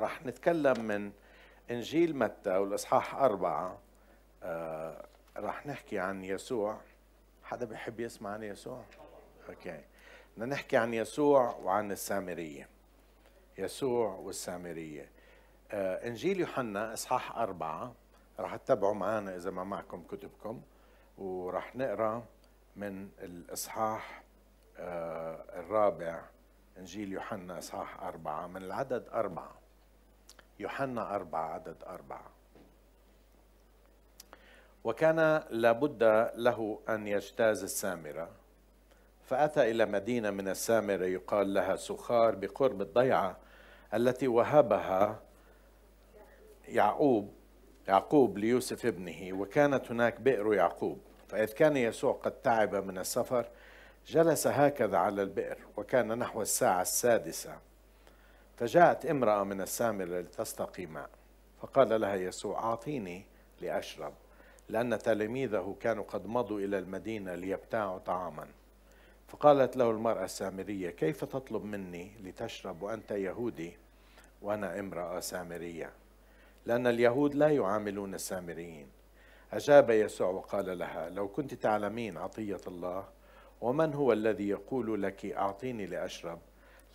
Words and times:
راح 0.00 0.26
نتكلم 0.26 0.84
من 0.84 1.12
إنجيل 1.70 2.16
متى 2.16 2.56
والإصحاح 2.56 3.14
أربعة. 3.14 3.78
آه 4.42 5.06
راح 5.36 5.66
نحكي 5.66 5.98
عن 5.98 6.24
يسوع. 6.24 6.80
حدا 7.42 7.66
بيحب 7.66 8.00
يسمع 8.00 8.30
عن 8.30 8.42
يسوع؟ 8.42 8.84
أوكي. 9.48 9.84
بدنا 10.36 10.46
نحكي 10.46 10.76
عن 10.76 10.94
يسوع 10.94 11.56
وعن 11.56 11.92
السامرية. 11.92 12.68
يسوع 13.58 14.14
والسامرية. 14.14 15.10
آه 15.70 16.08
إنجيل 16.08 16.40
يوحنا 16.40 16.92
إصحاح 16.92 17.36
أربعة. 17.36 17.94
راح 18.38 18.56
تتابعوا 18.56 18.94
معنا 18.94 19.36
إذا 19.36 19.50
ما 19.50 19.64
معكم 19.64 20.02
كتبكم. 20.02 20.62
وراح 21.18 21.76
نقرأ 21.76 22.24
من 22.76 23.08
الإصحاح 23.18 24.22
آه 24.76 25.60
الرابع. 25.60 26.22
إنجيل 26.78 27.12
يوحنا 27.12 27.58
إصحاح 27.58 28.02
أربعة 28.02 28.46
من 28.46 28.62
العدد 28.62 29.08
أربعة. 29.08 29.60
يوحنا 30.60 31.14
أربعة 31.14 31.54
عدد 31.54 31.76
أربعة. 31.86 32.30
وكان 34.84 35.42
لابد 35.50 36.30
له 36.34 36.80
أن 36.88 37.06
يجتاز 37.06 37.62
السامرة 37.62 38.30
فأتى 39.22 39.70
إلى 39.70 39.86
مدينة 39.86 40.30
من 40.30 40.48
السامرة 40.48 41.04
يقال 41.04 41.54
لها 41.54 41.76
سخار 41.76 42.34
بقرب 42.34 42.80
الضيعة 42.80 43.36
التي 43.94 44.28
وهبها 44.28 45.20
يعقوب 46.68 47.34
يعقوب 47.88 48.38
ليوسف 48.38 48.86
ابنه 48.86 49.32
وكانت 49.32 49.90
هناك 49.90 50.20
بئر 50.20 50.54
يعقوب. 50.54 51.00
فإذ 51.28 51.52
كان 51.52 51.76
يسوع 51.76 52.12
قد 52.12 52.32
تعب 52.32 52.74
من 52.74 52.98
السفر 52.98 53.48
جلس 54.06 54.46
هكذا 54.46 54.98
على 54.98 55.22
البئر 55.22 55.58
وكان 55.76 56.18
نحو 56.18 56.42
الساعة 56.42 56.82
السادسة. 56.82 57.69
فجاءت 58.60 59.06
امرأة 59.06 59.44
من 59.44 59.60
السامرة 59.60 60.20
لتستقي 60.20 60.86
ماء 60.86 61.10
فقال 61.60 62.00
لها 62.00 62.14
يسوع 62.14 62.58
أعطيني 62.58 63.24
لأشرب 63.60 64.12
لأن 64.68 64.98
تلاميذه 64.98 65.76
كانوا 65.80 66.04
قد 66.04 66.26
مضوا 66.26 66.60
إلى 66.60 66.78
المدينة 66.78 67.34
ليبتاعوا 67.34 67.98
طعاما. 67.98 68.46
فقالت 69.28 69.76
له 69.76 69.90
المرأة 69.90 70.24
السامرية 70.24 70.90
كيف 70.90 71.24
تطلب 71.24 71.64
مني 71.64 72.12
لتشرب 72.22 72.82
وأنت 72.82 73.10
يهودي 73.10 73.72
وأنا 74.42 74.80
امرأة 74.80 75.20
سامرية؟ 75.20 75.92
لأن 76.66 76.86
اليهود 76.86 77.34
لا 77.34 77.48
يعاملون 77.48 78.14
السامريين. 78.14 78.86
أجاب 79.52 79.90
يسوع 79.90 80.28
وقال 80.28 80.78
لها 80.78 81.10
لو 81.10 81.28
كنت 81.28 81.54
تعلمين 81.54 82.16
عطية 82.18 82.60
الله 82.66 83.04
ومن 83.60 83.94
هو 83.94 84.12
الذي 84.12 84.48
يقول 84.48 85.02
لك 85.02 85.26
أعطيني 85.26 85.86
لأشرب؟ 85.86 86.38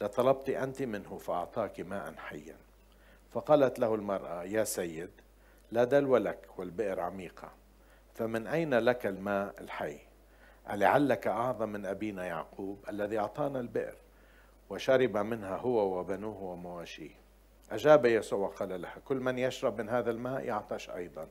لطلبت 0.02 0.50
أنت 0.50 0.82
منه 0.82 1.18
فأعطاك 1.18 1.80
ماء 1.80 2.14
حيا. 2.18 2.56
فقالت 3.32 3.80
له 3.80 3.96
المرأة 3.96 4.44
يا 4.44 4.64
سيد 4.64 5.10
لا 5.72 5.84
دلو 5.84 6.18
لك 6.18 6.48
والبئر 6.58 7.00
عميقة 7.00 7.52
فمن 8.14 8.48
أين 8.48 8.74
لك 8.74 9.06
الماء 9.06 9.56
الحي؟ 9.62 9.98
ألعلك 10.70 11.28
أعظم 11.28 11.70
من 11.70 11.86
أبينا 11.86 12.26
يعقوب 12.26 12.86
الذي 12.90 13.20
أعطانا 13.20 13.60
البئر 13.60 13.96
وشرب 14.70 15.18
منها 15.18 15.58
هو 15.58 16.00
وبنوه 16.00 16.44
ومواشيه. 16.44 17.16
أجاب 17.72 18.06
يسوع 18.06 18.40
وقال 18.40 18.82
لها 18.82 18.96
كل 19.06 19.18
من 19.18 19.38
يشرب 19.40 19.82
من 19.82 19.90
هذا 19.90 20.12
الماء 20.12 20.44
يعطش 20.44 20.90
أيضا 20.90 21.28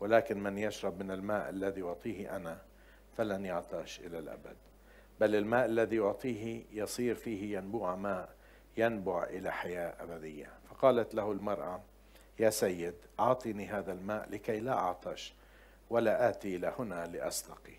ولكن 0.00 0.42
من 0.42 0.58
يشرب 0.58 1.02
من 1.02 1.10
الماء 1.10 1.50
الذي 1.50 1.82
أعطيه 1.82 2.36
أنا 2.36 2.58
فلن 3.16 3.44
يعطش 3.44 4.00
إلى 4.00 4.18
الأبد. 4.18 4.56
بل 5.22 5.34
الماء 5.36 5.66
الذي 5.66 6.00
أعطيه 6.00 6.64
يصير 6.72 7.14
فيه 7.14 7.58
ينبوع 7.58 7.94
ماء 7.94 8.28
ينبع 8.76 9.24
إلى 9.24 9.52
حياة 9.52 9.94
أبدية. 10.02 10.50
فقالت 10.70 11.14
له 11.14 11.32
المرأة 11.32 11.80
يا 12.38 12.50
سيد 12.50 12.94
أعطني 13.20 13.66
هذا 13.66 13.92
الماء 13.92 14.28
لكي 14.30 14.60
لا 14.60 14.72
أعطش 14.72 15.34
ولا 15.90 16.28
آتي 16.28 16.56
إلى 16.56 16.72
هنا 16.78 17.06
لأستقي 17.06 17.74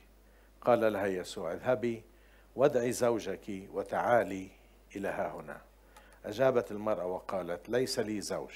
قال 0.61 0.93
لها 0.93 1.05
يسوع 1.05 1.53
اذهبي 1.53 2.03
وادعي 2.55 2.91
زوجك 2.91 3.67
وتعالي 3.73 4.47
إلى 4.95 5.07
ها 5.07 5.31
هنا. 5.31 5.61
أجابت 6.25 6.71
المرأة 6.71 7.05
وقالت 7.05 7.69
ليس 7.69 7.99
لي 7.99 8.21
زوج. 8.21 8.53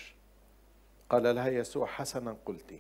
قال 1.09 1.35
لها 1.35 1.49
يسوع 1.49 1.87
حسنا 1.87 2.37
قلت 2.45 2.73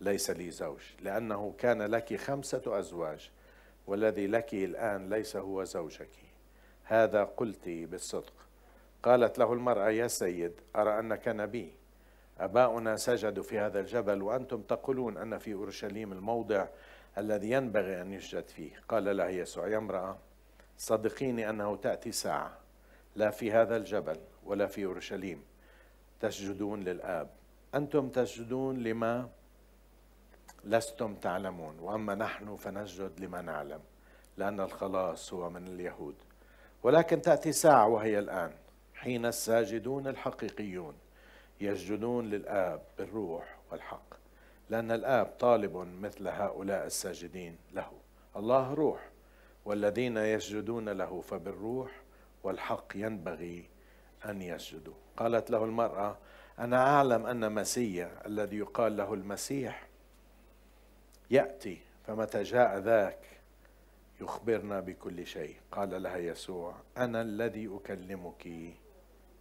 ليس 0.00 0.30
لي 0.30 0.50
زوج 0.50 0.80
لأنه 1.00 1.54
كان 1.58 1.82
لك 1.82 2.16
خمسة 2.16 2.62
أزواج 2.78 3.30
والذي 3.86 4.26
لك 4.26 4.54
الآن 4.54 5.08
ليس 5.08 5.36
هو 5.36 5.64
زوجك. 5.64 6.10
هذا 6.84 7.24
قلت 7.24 7.68
بالصدق. 7.68 8.32
قالت 9.02 9.38
له 9.38 9.52
المرأة 9.52 9.90
يا 9.90 10.06
سيد 10.06 10.52
أرى 10.76 10.98
أنك 10.98 11.28
نبي. 11.28 11.72
أباؤنا 12.38 12.96
سجدوا 12.96 13.42
في 13.42 13.58
هذا 13.58 13.80
الجبل 13.80 14.22
وأنتم 14.22 14.62
تقولون 14.62 15.16
أن 15.16 15.38
في 15.38 15.54
أورشليم 15.54 16.12
الموضع 16.12 16.66
الذي 17.18 17.50
ينبغي 17.50 18.00
أن 18.00 18.12
يسجد 18.12 18.48
فيه. 18.48 18.70
قال 18.88 19.16
لها 19.16 19.28
يسوع 19.28 19.68
يا 19.68 19.78
امرأة 19.78 20.18
صدقيني 20.78 21.50
أنه 21.50 21.76
تأتي 21.76 22.12
ساعة. 22.12 22.58
لا 23.16 23.30
في 23.30 23.52
هذا 23.52 23.76
الجبل 23.76 24.16
ولا 24.44 24.66
في 24.66 24.84
أورشليم 24.84 25.42
تسجدون 26.20 26.84
للآب. 26.84 27.30
أنتم 27.74 28.08
تسجدون 28.08 28.78
لما؟ 28.78 29.28
لستم 30.66 31.14
تعلمون 31.14 31.78
وأما 31.78 32.14
نحن 32.14 32.56
فنسجد 32.56 33.20
لما 33.20 33.42
نعلم 33.42 33.80
لأن 34.36 34.60
الخلاص 34.60 35.32
هو 35.32 35.50
من 35.50 35.66
اليهود. 35.66 36.14
ولكن 36.82 37.22
تأتي 37.22 37.52
ساعة 37.52 37.86
وهي 37.86 38.18
الآن 38.18 38.52
حين 38.94 39.26
الساجدون 39.26 40.06
الحقيقيون 40.06 40.94
يسجدون 41.60 42.30
للآب 42.30 42.82
بالروح 42.98 43.56
والحق 43.70 44.14
لأن 44.70 44.90
الآب 44.90 45.26
طالب 45.26 45.76
مثل 45.76 46.28
هؤلاء 46.28 46.86
الساجدين 46.86 47.56
له. 47.72 47.90
الله 48.36 48.74
روح 48.74 49.10
والذين 49.64 50.16
يسجدون 50.16 50.88
له 50.88 51.20
فبالروح 51.20 51.90
والحق 52.42 52.92
ينبغي 52.94 53.68
أن 54.24 54.42
يسجدوا. 54.42 54.94
قالت 55.16 55.50
له 55.50 55.64
المرأة 55.64 56.16
أنا 56.58 56.96
أعلم 56.96 57.26
أن 57.26 57.52
مسيا 57.52 58.26
الذي 58.26 58.56
يقال 58.56 58.96
له 58.96 59.14
المسيح 59.14 59.86
يأتي 61.30 61.78
فمتى 62.06 62.42
جاء 62.42 62.78
ذاك؟ 62.78 63.18
يخبرنا 64.20 64.80
بكل 64.80 65.26
شيء. 65.26 65.56
قال 65.72 66.02
لها 66.02 66.16
يسوع 66.16 66.74
أنا 66.96 67.22
الذي 67.22 67.70
أكلمك 67.76 68.48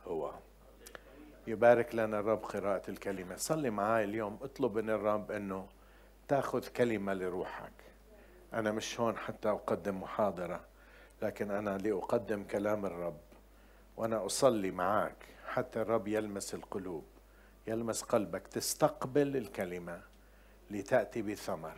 هو. 0.07 0.33
يبارك 1.47 1.95
لنا 1.95 2.19
الرب 2.19 2.43
قراءة 2.43 2.89
الكلمة. 2.89 3.35
صلي 3.35 3.69
معي 3.69 4.03
اليوم 4.03 4.39
اطلب 4.41 4.77
من 4.77 4.89
الرب 4.89 5.31
إنه 5.31 5.67
تأخذ 6.27 6.67
كلمة 6.67 7.13
لروحك. 7.13 7.73
أنا 8.53 8.71
مش 8.71 8.99
هون 8.99 9.17
حتى 9.17 9.49
أقدم 9.49 10.01
محاضرة 10.01 10.65
لكن 11.21 11.51
أنا 11.51 11.77
لأقدم 11.77 12.43
كلام 12.43 12.85
الرب 12.85 13.19
وأنا 13.97 14.25
أصلي 14.25 14.71
معك 14.71 15.25
حتى 15.47 15.81
الرب 15.81 16.07
يلمس 16.07 16.53
القلوب 16.53 17.05
يلمس 17.67 18.01
قلبك 18.01 18.47
تستقبل 18.47 19.37
الكلمة. 19.37 20.12
لتأتي 20.73 21.21
بثمر. 21.21 21.77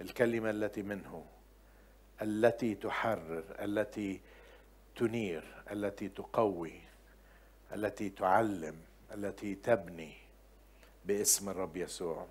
الكلمة 0.00 0.50
التي 0.50 0.82
منه 0.82 1.24
التي 2.22 2.74
تحرر 2.74 3.44
التي 3.60 4.20
تنير 4.96 5.62
التي 5.70 6.08
تقوي 6.08 6.80
التي 7.72 8.10
تعلم 8.10 8.76
التي 9.14 9.54
تبني 9.54 10.14
باسم 11.04 11.48
الرب 11.48 11.76
يسوع. 11.76 12.26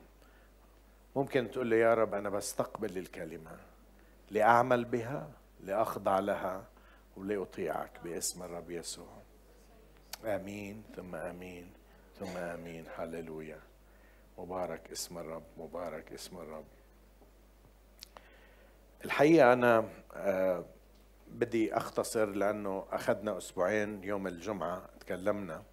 ممكن 1.15 1.51
تقول 1.51 1.67
لي 1.67 1.79
يا 1.79 1.93
رب 1.93 2.13
أنا 2.13 2.29
بستقبل 2.29 2.97
الكلمة 2.97 3.57
لأعمل 4.31 4.85
بها 4.85 5.31
لأخضع 5.63 6.19
لها 6.19 6.63
ولأطيعك 7.17 7.91
باسم 8.03 8.43
الرب 8.43 8.71
يسوع. 8.71 9.21
آمين 10.25 10.83
ثم 10.95 11.15
آمين 11.15 11.71
ثم 12.19 12.37
آمين. 12.37 12.85
هللويا. 12.97 13.59
مبارك 14.37 14.91
اسم 14.91 15.17
الرب 15.17 15.43
مبارك 15.57 16.13
اسم 16.13 16.37
الرب. 16.37 16.65
الحقيقة 19.05 19.53
أنا 19.53 19.89
آه، 20.13 20.65
بدي 21.27 21.77
أختصر 21.77 22.25
لأنه 22.25 22.85
أخذنا 22.91 23.37
أسبوعين 23.37 24.03
يوم 24.03 24.27
الجمعة 24.27 24.89
تكلمنا. 24.99 25.63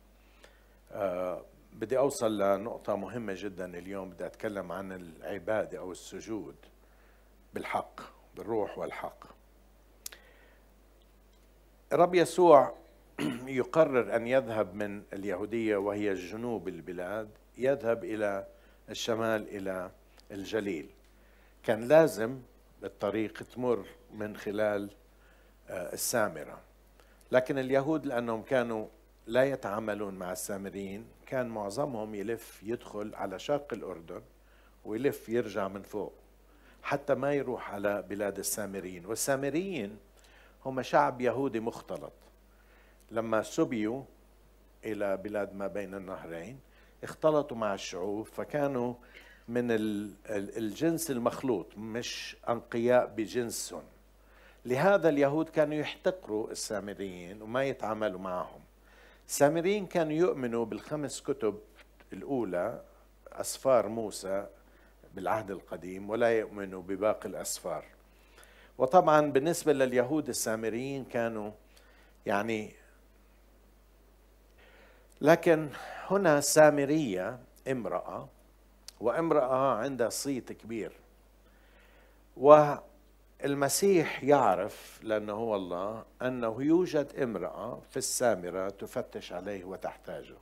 آه، 0.93 1.44
بدي 1.72 1.99
أوصل 1.99 2.38
لنقطة 2.38 2.96
مهمة 2.96 3.34
جدا 3.37 3.78
اليوم 3.78 4.10
بدي 4.10 4.26
أتكلم 4.26 4.72
عن 4.72 4.93
العبادة 4.93 5.78
أو 5.78 5.93
السجود 5.93 6.56
بالحق 7.55 8.00
بالروح 8.37 8.78
والحق. 8.78 9.25
الرب 11.93 12.14
يسوع 12.14 12.75
يقرر 13.46 14.16
أن 14.16 14.26
يذهب 14.26 14.75
من 14.75 15.02
اليهودية 15.12 15.76
وهي 15.76 16.14
جنوب 16.14 16.69
البلاد. 16.69 17.28
يذهب 17.58 18.05
إلى 18.05 18.46
الشمال 18.90 19.49
إلى 19.49 19.90
الجليل. 20.31 20.88
كان 21.62 21.88
لازم 21.88 22.38
الطريق 22.84 23.43
تمر 23.43 23.84
من 24.14 24.37
خلال 24.37 24.90
آه، 25.70 25.93
السامرة. 25.93 26.60
لكن 27.32 27.58
اليهود 27.58 28.06
لأنهم 28.06 28.43
كانوا 28.43 28.87
لا 29.26 29.44
يتعاملون 29.44 30.14
مع 30.14 30.32
السامريين 30.32 31.05
كان 31.26 31.49
معظمهم 31.49 32.14
يلف 32.14 32.62
يدخل 32.62 33.14
على 33.14 33.38
شاق 33.38 33.72
الأردن 33.72 34.22
ويلف 34.84 35.28
يرجع 35.28 35.69
من 35.69 35.82
فوق 35.82 36.12
حتى 36.82 37.14
ما 37.14 37.34
يروح 37.34 37.75
على 37.75 38.02
بلاد 38.02 38.38
السامريين. 38.38 39.06
والسامريين 39.06 39.99
هم 40.64 40.82
شعب 40.82 41.20
يهودي 41.20 41.60
مختلط. 41.60 42.12
لما 43.10 43.43
سبيوا 43.43 44.02
إلى 44.84 45.16
بلاد 45.16 45.55
ما 45.55 45.66
بين 45.66 45.94
النهرين 45.94 46.60
اختلطوا 47.04 47.56
مع 47.56 47.74
الشعوب 47.74 48.26
فكانوا 48.26 48.94
من 49.48 49.66
الجنس 50.30 51.10
المخلوط 51.10 51.66
مش 51.76 52.36
أنقياء 52.48 53.06
بجنسهم. 53.06 53.82
لهذا 54.64 55.08
اليهود 55.08 55.48
كانوا 55.48 55.74
يحتقروا 55.74 56.50
السامريين 56.50 57.42
وما 57.42 57.64
يتعاملوا 57.64 58.20
معهم. 58.20 58.60
السامريين 59.28 59.86
كانوا 59.86 60.12
يؤمنوا 60.12 60.64
بالخمس 60.64 61.20
كتب 61.20 61.58
الأولى 62.12 62.82
أسفار 63.32 63.88
موسى 63.88 64.46
بالعهد 65.14 65.50
القديم 65.50 66.10
ولا 66.10 66.38
يؤمنوا 66.38 66.82
بباقي 66.82 67.28
الأسفار. 67.28 67.84
وطبعا 68.78 69.32
بالنسبة 69.32 69.72
لليهود 69.72 70.28
السامريين 70.28 71.04
كانوا 71.04 71.50
يعني 72.26 72.72
لكن 75.20 75.69
هنا 76.06 76.41
سامرية 76.41 77.38
امرأة 77.70 78.29
وامرأة 79.00 79.76
عندها 79.76 80.09
صيت 80.09 80.53
كبير. 80.53 80.93
والمسيح 82.37 84.25
يعرف 84.25 85.00
لأنه 85.03 85.32
هو 85.32 85.56
الله 85.56 86.05
أنه 86.23 86.62
يوجد 86.62 87.12
امرأة 87.23 87.81
في 87.91 87.97
السامرة 87.97 88.69
تفتش 88.69 89.32
عليه 89.32 89.65
وتحتاجه. 89.65 90.35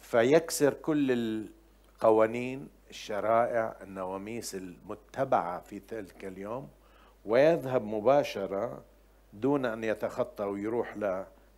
فيكسر 0.00 0.74
كل 0.74 1.12
القوانين 1.12 2.68
الشرائع 2.90 3.76
النواميس 3.82 4.54
المتبعة 4.54 5.60
في 5.60 5.80
تلك 5.80 6.24
اليوم 6.24 6.68
ويذهب 7.24 7.82
مباشرة 7.84 8.82
دون 9.32 9.64
أن 9.66 9.84
يتخطى 9.84 10.44
ويروح 10.44 10.96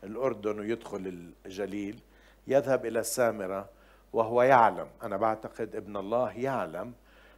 للأردن 0.02 0.58
ويدخل 0.60 1.32
الجليل 1.46 2.00
يذهب 2.46 2.87
إلى 2.87 3.00
السامرة 3.00 3.69
وهو 4.12 4.43
يعلم 4.43 4.88
أنا 5.02 5.16
بعتقد 5.16 5.76
ابن 5.76 5.96
الله 5.96 6.32
يعلم 6.32 6.93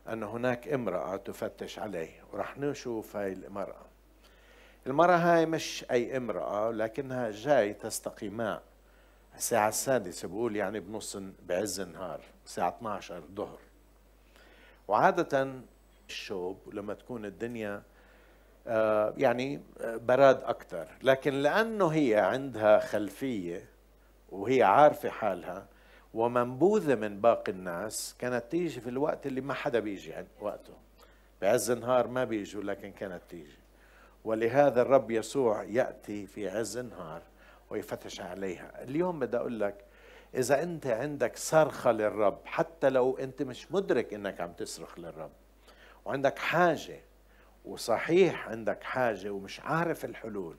أن 0.08 0.22
هناك 0.22 0.68
امرأة 0.68 1.16
تفتش 1.16 1.78
عليه 1.78 2.10
ورح 2.32 2.58
نشوف 2.58 3.16
هاي 3.16 3.32
المرأة. 3.32 3.86
المرأة 4.86 5.16
هاي 5.16 5.46
مش 5.46 5.84
أي 5.90 6.16
امرأة 6.16 6.70
لكنها 6.70 7.30
جاي 7.30 7.72
تستقي 7.74 8.28
ماء 8.28 8.62
الساعة 9.36 9.68
السادسة 9.68 10.28
بقول 10.28 10.56
يعني 10.56 10.80
بنص 10.80 11.16
بعز 11.46 11.80
النهار 11.80 12.20
الساعة 12.46 12.68
12 12.68 13.16
الظهر 13.16 13.58
وعادة 14.88 15.52
الشوب 16.08 16.58
لما 16.72 16.94
تكون 16.94 17.24
الدنيا 17.24 17.82
يعني 19.16 19.60
آه، 19.80 19.96
براد 19.96 20.42
أكثر 20.42 20.86
لكن 21.02 21.32
لأنه 21.32 21.88
هي 21.88 22.16
عندها 22.16 22.78
خلفية 22.78 23.68
وهي 24.28 24.62
عارفة 24.62 25.08
حالها 25.08 25.66
ومنبوذة 26.14 26.94
من 26.94 27.20
باقي 27.20 27.52
الناس 27.52 28.14
كانت 28.18 28.44
تيجي 28.50 28.80
في 28.80 28.88
الوقت 28.88 29.26
اللي 29.26 29.40
ما 29.40 29.54
حدا 29.54 29.78
بيجي 29.78 30.14
وقته. 30.40 30.72
بعز 31.42 31.70
النهار 31.70 32.08
ما 32.08 32.24
بيجوا 32.24 32.62
لكن 32.62 32.92
كانت 32.92 33.22
تيجي. 33.28 33.58
ولهذا 34.24 34.82
الرب 34.82 35.10
يسوع 35.10 35.62
يأتي 35.62 36.26
في 36.26 36.48
عز 36.48 36.76
النهار 36.76 37.22
ويفتش 37.70 38.20
عليها. 38.20 38.82
اليوم 38.82 39.18
بدي 39.18 39.36
أقول 39.36 39.60
لك 39.60 39.84
إذا 40.34 40.62
أنت 40.62 40.86
عندك 40.86 41.36
صرخة 41.36 41.92
للرب 41.92 42.38
حتى 42.44 42.90
لو 42.90 43.18
أنت 43.18 43.42
مش 43.42 43.72
مدرك 43.72 44.14
أنك 44.14 44.40
عم 44.40 44.52
تصرخ 44.52 44.98
للرب 44.98 45.30
وعندك 46.04 46.38
حاجة 46.38 47.00
وصحيح 47.64 48.48
عندك 48.48 48.82
حاجة 48.82 49.30
ومش 49.30 49.60
عارف 49.60 50.04
الحلول 50.04 50.56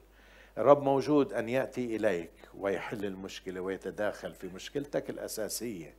الرب 0.58 0.84
موجود 0.84 1.34
أن 1.34 1.50
يأتي 1.50 1.96
إليك 1.96 2.32
ويحل 2.58 3.06
المشكلة 3.06 3.62
ويتداخل 3.62 4.34
في 4.34 4.48
مشكلتك 4.48 5.10
الأساسية 5.10 5.94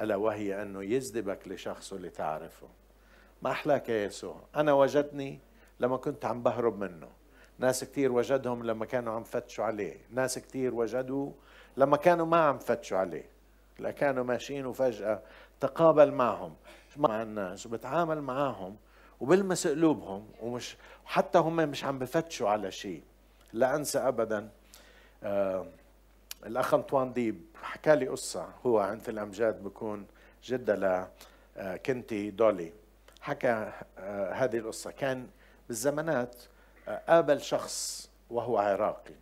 ألا 0.00 0.16
وهي 0.16 0.62
أنه 0.62 0.82
يجذبك 0.82 1.48
لشخصه 1.48 1.96
لتعرفه. 1.96 2.68
ما 3.42 3.50
أحلاك 3.50 3.88
يا 3.88 4.04
يسوع؟ 4.04 4.36
أنا 4.56 4.72
وجدني 4.72 5.38
لما 5.80 5.96
كنت 5.96 6.24
عم 6.24 6.42
بهرب 6.42 6.78
منه. 6.78 7.08
ناس 7.58 7.84
كتير 7.84 8.12
وجدهم 8.12 8.62
لما 8.62 8.86
كانوا 8.86 9.12
عم 9.12 9.24
فتشوا 9.24 9.64
عليه. 9.64 9.96
ناس 10.10 10.38
كتير 10.38 10.74
وجدوا 10.74 11.32
لما 11.76 11.96
كانوا 11.96 12.26
ما 12.26 12.36
عم 12.36 12.58
فتشوا 12.58 12.98
عليه. 12.98 13.24
لا 13.78 13.90
كانوا 13.90 14.24
ماشيين 14.24 14.66
وفجأة 14.66 15.22
تقابل 15.60 16.12
معهم. 16.12 16.54
مع 16.96 17.22
الناس 17.22 17.66
وبتعامل 17.66 18.20
معاهم 18.20 18.76
وبلمس 19.22 19.66
قلوبهم 19.66 20.28
ومش 20.40 20.76
حتى 21.04 21.38
هم 21.38 21.56
مش 21.56 21.84
عم 21.84 21.98
بفتشوا 21.98 22.48
على 22.48 22.70
شيء. 22.70 23.02
لا 23.52 23.76
أنسى 23.76 23.98
ابدا 23.98 24.48
آه 25.22 25.66
الأخ 26.46 26.74
أنطوان 26.74 27.12
ديب 27.12 27.40
حكى 27.62 27.96
لي 27.96 28.08
قصة 28.08 28.48
هو 28.66 28.78
عند 28.78 29.08
الأمجاد 29.08 29.62
بكون 29.62 30.06
جدة 30.44 30.74
ل 30.74 31.06
آه، 31.56 31.80
دولي. 32.12 32.72
حكى 33.20 33.72
آه 33.98 34.32
هذه 34.32 34.56
القصة. 34.58 34.90
كان 34.90 35.28
بالزمانات 35.68 36.36
آه 36.88 37.02
قابل 37.08 37.40
شخص 37.40 38.10
وهو 38.30 38.58
عراقي 38.58 39.14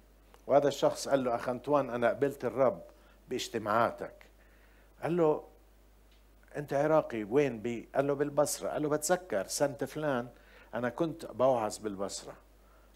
وهذا 0.47 0.69
الشخص 0.69 1.09
قال 1.09 1.25
له 1.25 1.35
أخ 1.35 1.49
أنطوان 1.49 1.91
أنا 1.91 2.09
قبلت 2.09 2.45
الرب 2.45 2.83
باجتماعاتك. 3.29 4.15
قال 5.03 5.17
له 5.17 5.45
أنت 6.57 6.73
عراقي 6.73 7.25
وين 7.25 7.63
بي؟ 7.63 7.89
قال 7.95 8.07
له 8.07 8.15
بالبصرة. 8.15 8.69
قال 8.69 8.83
له 8.83 8.89
بتذكر 8.89 9.47
سنة 9.47 9.77
فلان 9.77 10.29
أنا 10.75 10.89
كنت 10.89 11.27
بوعظ 11.27 11.79
بالبصرة. 11.79 12.35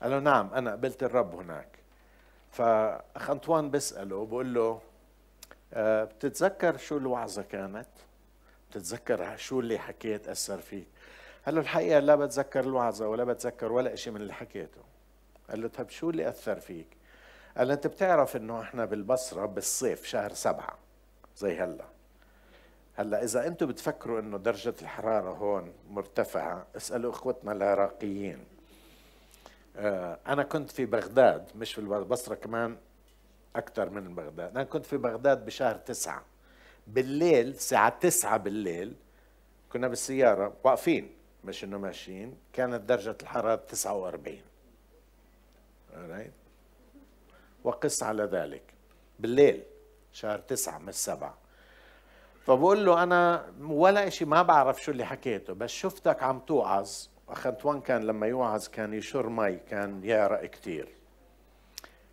قال 0.02 0.10
له 0.10 0.18
نعم 0.18 0.54
أنا 0.54 0.72
قبلت 0.72 1.02
الرب 1.02 1.34
هناك. 1.34 1.78
فاخ 2.50 3.30
أنطوان 3.30 3.70
بيسأله 3.70 4.26
بقول 4.26 4.54
له 4.54 4.80
أه 5.72 6.04
بتتذكر 6.04 6.76
شو 6.76 6.96
الوعظة 6.96 7.42
كانت؟ 7.42 7.88
بتتذكر 8.70 9.36
شو 9.36 9.60
اللي 9.60 9.78
حكيت 9.78 10.28
أثر 10.28 10.58
فيك؟ 10.58 10.88
قال 11.46 11.54
له 11.54 11.60
الحقيقة 11.60 11.98
لا 11.98 12.16
بتذكر 12.16 12.60
الوعظة 12.60 13.08
ولا 13.08 13.24
بتذكر 13.24 13.72
ولا 13.72 13.94
شيء 13.94 14.12
من 14.12 14.20
اللي 14.20 14.32
حكيته. 14.32 14.80
قال 15.50 15.62
له 15.62 15.68
طيب 15.68 15.90
شو 15.90 16.10
اللي 16.10 16.28
أثر 16.28 16.60
فيك؟ 16.60 16.96
قال 17.56 17.68
له 17.68 17.74
أنت 17.74 17.86
بتعرف 17.86 18.36
إنه 18.36 18.60
إحنا 18.60 18.84
بالبصرة 18.84 19.46
بالصيف 19.46 20.04
شهر 20.04 20.32
سبعة 20.32 20.78
زي 21.36 21.58
هلأ. 21.58 21.93
هلا 22.96 23.24
إذا 23.24 23.46
أنتم 23.46 23.66
بتفكروا 23.66 24.20
إنه 24.20 24.38
درجة 24.38 24.74
الحرارة 24.82 25.30
هون 25.30 25.72
مرتفعة 25.90 26.66
اسألوا 26.76 27.10
إخوتنا 27.10 27.52
العراقيين. 27.52 28.44
آه، 29.76 30.18
أنا 30.26 30.42
كنت 30.42 30.70
في 30.70 30.84
بغداد 30.86 31.50
مش 31.56 31.72
في 31.74 31.78
البصره 31.80 32.34
كمان 32.34 32.76
أكثر 33.56 33.90
من 33.90 34.14
بغداد. 34.14 34.50
أنا 34.50 34.64
كنت 34.64 34.86
في 34.86 34.96
بغداد 34.96 35.44
بشهر 35.44 35.74
تسعة. 35.76 36.24
بالليل 36.86 37.48
الساعة 37.48 37.98
تسعة 37.98 38.36
بالليل 38.36 38.94
كنا 39.72 39.88
بالسيارة 39.88 40.52
واقفين 40.64 41.10
مش 41.44 41.64
إنه 41.64 41.78
ماشيين. 41.78 42.36
كانت 42.52 42.80
درجة 42.80 43.16
الحرارة 43.22 43.54
49 43.68 44.40
right. 45.94 46.30
وقس 47.64 48.02
على 48.02 48.24
ذلك. 48.24 48.62
بالليل 49.18 49.62
شهر 50.12 50.38
تسعة 50.38 50.78
مش 50.78 50.94
سبعة. 50.94 51.43
فبقول 52.44 52.86
له 52.86 53.02
أنا 53.02 53.52
ولا 53.60 54.06
إشي 54.06 54.24
ما 54.24 54.42
بعرف 54.42 54.82
شو 54.82 54.92
اللي 54.92 55.04
حكيته 55.04 55.52
بس 55.52 55.70
شفتك 55.70 56.22
عم 56.22 56.40
توعظ. 56.40 56.90
أخ 57.28 57.46
أنطوان 57.46 57.80
كان 57.80 58.04
لما 58.04 58.26
يوعظ 58.26 58.68
كان 58.68 58.94
يشر 58.94 59.28
مي 59.28 59.56
كان 59.56 60.04
يعرق 60.04 60.44
كتير. 60.44 60.88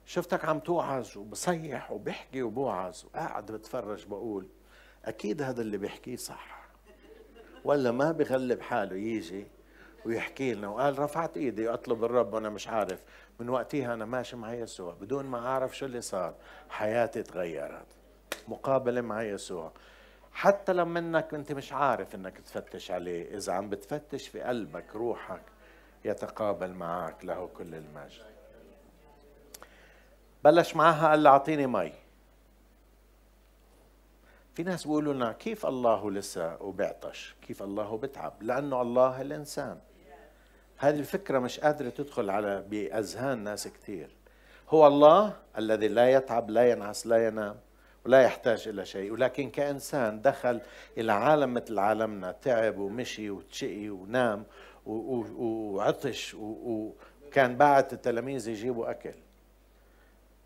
شفتك 0.06 0.46
عم 0.46 0.60
توعظ 0.60 1.18
وبصيح 1.18 1.92
وبحكي 1.92 2.42
وبوعظ 2.42 3.04
وقاعد 3.06 3.52
بتفرج 3.52 4.06
بقول 4.06 4.48
أكيد 5.06 5.42
هذا 5.42 5.62
اللي 5.62 5.78
بيحكيه 5.78 6.16
صح. 6.16 6.62
ولا 7.64 7.92
ما 7.92 8.12
بغلب 8.12 8.62
حاله 8.62 8.96
يجي 8.96 9.48
ويحكي 10.06 10.54
لنا. 10.54 10.68
وقال 10.68 11.00
رفعت 11.00 11.38
إيدي 11.38 11.70
أطلب 11.70 12.04
الرب 12.04 12.34
وأنا 12.34 12.50
مش 12.50 12.68
عارف. 12.68 13.04
من 13.40 13.50
وقتها 13.50 13.94
أنا 13.94 14.06
ماشي 14.06 14.36
مع 14.36 14.54
يسوع. 14.54 14.94
بدون 14.94 15.26
ما 15.26 15.48
أعرف 15.48 15.78
شو 15.78 15.86
اللي 15.86 16.02
صار 16.02 16.34
حياتي 16.70 17.24
تغيرت. 17.24 17.88
مقابلة 18.48 19.02
مع 19.02 19.24
يسوع. 19.24 19.72
حتى 20.34 20.74
لما 20.74 21.00
انك 21.00 21.34
انت 21.34 21.52
مش 21.52 21.74
عارف 21.74 22.16
انك 22.16 22.38
تفتش 22.38 22.92
عليه. 22.92 23.38
إذا 23.38 23.54
عم 23.54 23.70
بتفتش 23.70 24.28
في 24.28 24.42
قلبك 24.42 24.96
روحك 24.96 25.42
يتقابل 26.06 26.72
معك 26.74 27.26
له 27.26 27.50
كل 27.58 27.76
المجد. 27.76 28.26
بلش 30.44 30.76
معها 30.76 31.10
قال 31.10 31.24
له 31.24 31.30
أعطيني 31.30 31.68
مي. 31.68 31.94
في 34.54 34.64
ناس 34.64 34.84
بيقولوا 34.84 35.14
لنا 35.14 35.32
كيف 35.32 35.66
الله 35.66 36.12
لسه 36.12 36.62
وبعطش 36.62 37.36
كيف 37.42 37.64
الله 37.64 37.98
بتعب؟ 37.98 38.34
لأنه 38.44 38.82
الله 38.82 39.22
الإنسان. 39.22 39.80
هذه 40.78 41.00
الفكرة 41.00 41.40
مش 41.40 41.60
قادرة 41.60 41.90
تدخل 41.90 42.30
على 42.30 42.62
بأذهان 42.62 43.38
ناس 43.38 43.68
كثير 43.68 44.10
هو 44.70 44.88
الله 44.88 45.34
الذي 45.58 45.88
لا 45.88 46.12
يتعب 46.12 46.50
لا 46.50 46.72
ينعس 46.72 47.08
لا 47.08 47.28
ينام. 47.28 47.56
ولا 48.06 48.22
يحتاج 48.22 48.68
إلى 48.68 48.86
شيء. 48.86 49.12
ولكن 49.12 49.50
كإنسان 49.50 50.22
دخل 50.22 50.62
إلى 50.98 51.12
عالم 51.12 51.54
مثل 51.54 51.80
عالمنا 51.80 52.32
تعب 52.32 52.78
ومشي 52.78 53.30
وتشقي 53.30 53.90
ونام 53.90 54.44
وعطش 54.86 56.36
وكان 56.40 57.58
بعت 57.58 57.94
التلاميذ 57.94 58.48
يجيبوا 58.48 58.92
أكل 58.92 59.14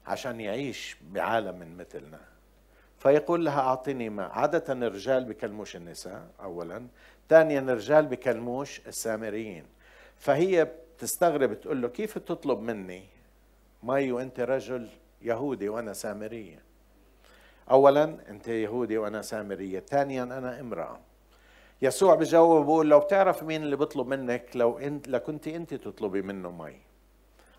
عشان 0.08 0.42
يعيش 0.42 0.98
بعالم 1.12 1.78
مثلنا. 1.78 2.20
فيقول 3.00 3.46
لها 3.46 3.60
اعطني 3.60 4.10
ماء. 4.10 4.30
عادة 4.30 4.74
الرجال 4.74 5.26
بكلموش 5.26 5.76
النساء 5.76 6.28
اولا. 6.44 6.88
ثانيا 7.30 7.60
الرجال 7.60 8.06
بكلموش 8.06 8.82
السامريين. 8.88 9.66
فهي 10.18 10.72
بتستغرب 10.98 11.54
تقول 11.62 11.82
له 11.82 11.88
كيف 11.88 12.18
تطلب 12.18 12.60
مني 12.60 13.04
مي 13.84 14.12
وأنت 14.12 14.40
رجل 14.40 14.88
يهودي 15.22 15.70
وأنا 15.70 15.94
سامرية؟ 15.94 16.65
اولا 17.72 18.04
أنت 18.30 18.48
يهودي 18.48 18.98
وأنا 18.98 19.22
سامرية. 19.22 19.80
ثانيا 19.80 20.24
أنا 20.24 20.60
امرأة. 20.60 21.00
يسوع 21.82 22.16
بجاوب 22.16 22.66
بقول 22.66 22.90
لو 22.90 23.00
بتعرف 23.00 23.44
مين 23.44 23.64
اللي 23.64 23.76
بيطلب 23.76 24.08
منك 24.08 24.50
لو 24.56 24.78
انت 24.80 25.08
لكنت 25.08 25.48
أنت 25.48 25.74
تطلبي 25.74 26.22
منه 26.22 26.52
مي. 26.52 26.78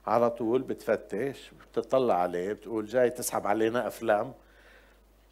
على 0.07 0.31
طول 0.31 0.63
بتفتش 0.63 1.53
بتطلع 1.73 2.15
عليه 2.15 2.53
بتقول 2.53 2.87
جاي 2.87 3.11
تسحب 3.11 3.47
علينا 3.47 3.87
أفلام. 3.87 4.35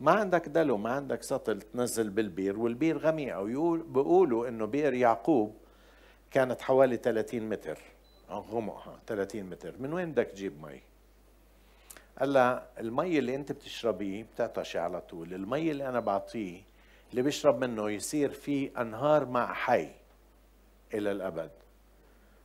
ما 0.00 0.12
عندك 0.12 0.48
دلو 0.48 0.76
ما 0.76 0.90
عندك 0.90 1.22
سطل 1.22 1.62
تنزل 1.62 2.10
بالبير 2.10 2.58
والبير 2.58 2.98
غميقه 2.98 3.42
بيقولوا 3.86 4.48
إنه 4.48 4.64
بئر 4.64 4.94
يعقوب 4.94 5.54
كانت 6.30 6.60
حوالي 6.62 6.96
30 6.96 7.48
متر. 7.48 7.78
غمقها 8.30 8.98
30 9.06 9.44
متر. 9.44 9.74
من 9.78 9.92
وين 9.92 10.12
بدك 10.12 10.26
تجيب 10.26 10.62
مي؟ 10.62 10.80
لها 12.20 12.66
المي 12.80 13.18
اللي 13.18 13.34
انت 13.34 13.52
بتشربيه 13.52 14.22
بتعطشي 14.22 14.78
على 14.78 15.00
طول. 15.00 15.34
المي 15.34 15.70
اللي 15.70 15.88
أنا 15.88 16.00
بعطيه 16.00 16.62
اللي 17.10 17.22
بيشرب 17.22 17.58
منه 17.64 17.90
يصير 17.90 18.30
في 18.30 18.70
انهار 18.80 19.24
ماء 19.24 19.46
حي 19.46 19.88
إلى 20.94 21.12
الأبد. 21.12 21.50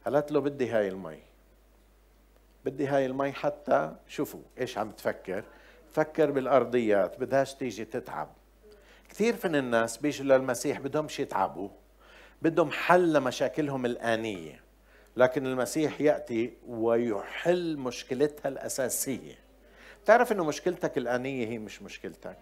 قالت 0.05 0.31
له 0.31 0.41
بدي 0.41 0.69
هاي 0.69 0.87
المي. 0.87 1.19
بدي 2.65 2.87
هاي 2.87 3.05
المي 3.05 3.31
حتى 3.31 3.95
شوفوا 4.07 4.41
إيش 4.59 4.77
عم 4.77 4.91
تفكر. 4.91 5.43
فكر 5.93 6.31
بالأرضيات 6.31 7.19
بدهاش 7.19 7.53
تيجي 7.53 7.85
تتعب. 7.85 8.29
كثير 9.09 9.35
من 9.45 9.55
الناس 9.55 9.97
بيجوا 9.97 10.25
للمسيح 10.25 10.79
بدهمش 10.79 11.19
يتعبوا. 11.19 11.69
بدهم 12.41 12.71
حل 12.71 13.13
لمشاكلهم 13.13 13.85
الآنية. 13.85 14.61
لكن 15.17 15.47
المسيح 15.47 16.01
يأتي 16.01 16.53
ويحل 16.67 17.77
مشكلتها 17.77 18.49
الأساسية. 18.49 19.48
تعرف 20.05 20.31
أنه 20.31 20.45
مشكلتك 20.45 20.97
الآنية 20.97 21.47
هي 21.47 21.57
مش 21.57 21.81
مشكلتك. 21.81 22.37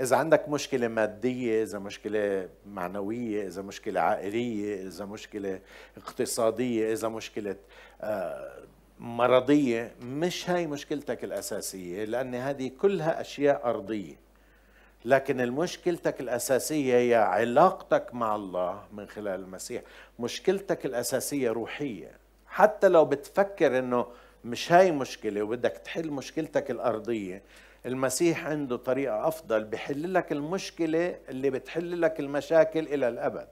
إذا 0.00 0.16
عندك 0.16 0.48
مشكلة 0.48 0.88
مادية 0.88 1.62
إذا 1.62 1.78
مشكلة 1.78 2.48
معنوية 2.66 3.46
إذا 3.46 3.62
مشكلة 3.62 4.00
عائلية 4.00 4.86
إذا 4.86 5.04
مشكلة 5.04 5.60
اقتصادية 5.96 6.92
إذا 6.92 7.08
مشكلة 7.08 7.56
آه، 8.00 8.52
مرضية 8.98 9.92
مش 10.02 10.50
هاي 10.50 10.66
مشكلتك 10.66 11.24
الأساسية 11.24 12.04
لأن 12.04 12.34
هذه 12.34 12.70
كلها 12.80 13.20
أشياء 13.20 13.64
أرضية. 13.64 14.24
لكن 15.04 15.40
المشكلتك 15.40 16.20
الأساسية 16.20 16.96
هي 16.96 17.14
علاقتك 17.14 18.14
مع 18.14 18.36
الله 18.36 18.82
من 18.92 19.06
خلال 19.06 19.40
المسيح. 19.40 19.82
مشكلتك 20.18 20.86
الأساسية 20.86 21.50
روحية. 21.50 22.10
حتى 22.46 22.88
لو 22.88 23.04
بتفكر 23.04 23.78
أنه 23.78 24.06
مش 24.44 24.72
هاي 24.72 24.92
مشكلة 24.92 25.42
وبدك 25.42 25.72
تحل 25.72 26.10
مشكلتك 26.10 26.70
الأرضية. 26.70 27.42
المسيح 27.86 28.46
عنده 28.46 28.76
طريقة 28.76 29.28
أفضل 29.28 29.64
بحل 29.64 30.14
لك 30.14 30.32
المشكلة 30.32 31.18
اللي 31.28 31.50
بتحل 31.50 32.02
لك 32.02 32.20
المشاكل 32.20 32.80
إلى 32.80 33.08
الأبد. 33.08 33.48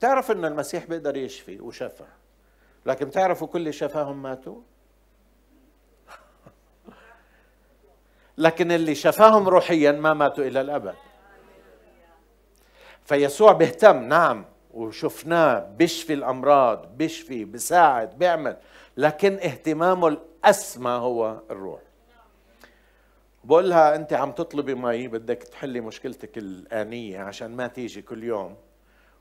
تعرف 0.00 0.30
أن 0.30 0.44
المسيح 0.44 0.84
بيقدر 0.84 1.16
يشفي 1.16 1.60
وشفى 1.60 2.04
لكن 2.86 3.06
بتعرفوا 3.06 3.46
كل 3.46 3.58
اللي 3.58 3.72
شفاهم 3.72 4.22
ماتوا؟ 4.22 4.60
لكن 8.38 8.72
اللي 8.72 8.94
شفاهم 8.94 9.48
روحيا 9.48 9.92
ما 9.92 10.14
ماتوا 10.14 10.44
إلى 10.44 10.60
الأبد. 10.60 10.94
فيسوع 13.04 13.52
بيهتم 13.52 14.02
نعم 14.02 14.44
وشفناه 14.74 15.58
بيشفي 15.58 16.12
الأمراض 16.12 16.96
بيشفي 16.96 17.44
بيساعد 17.44 18.18
بيعمل. 18.18 18.56
لكن 18.98 19.34
اهتمامه 19.34 20.08
الأسمى 20.08 20.90
هو 20.90 21.42
الروح. 21.50 21.80
بقول 23.44 23.70
لها 23.70 23.96
أنت 23.96 24.12
عم 24.12 24.32
تطلبي 24.32 24.74
مي 24.74 25.08
بدك 25.08 25.42
تحلي 25.42 25.80
مشكلتك 25.80 26.38
الآنية 26.38 27.20
عشان 27.20 27.56
ما 27.56 27.66
تيجي 27.66 28.02
كل 28.02 28.24
يوم 28.24 28.56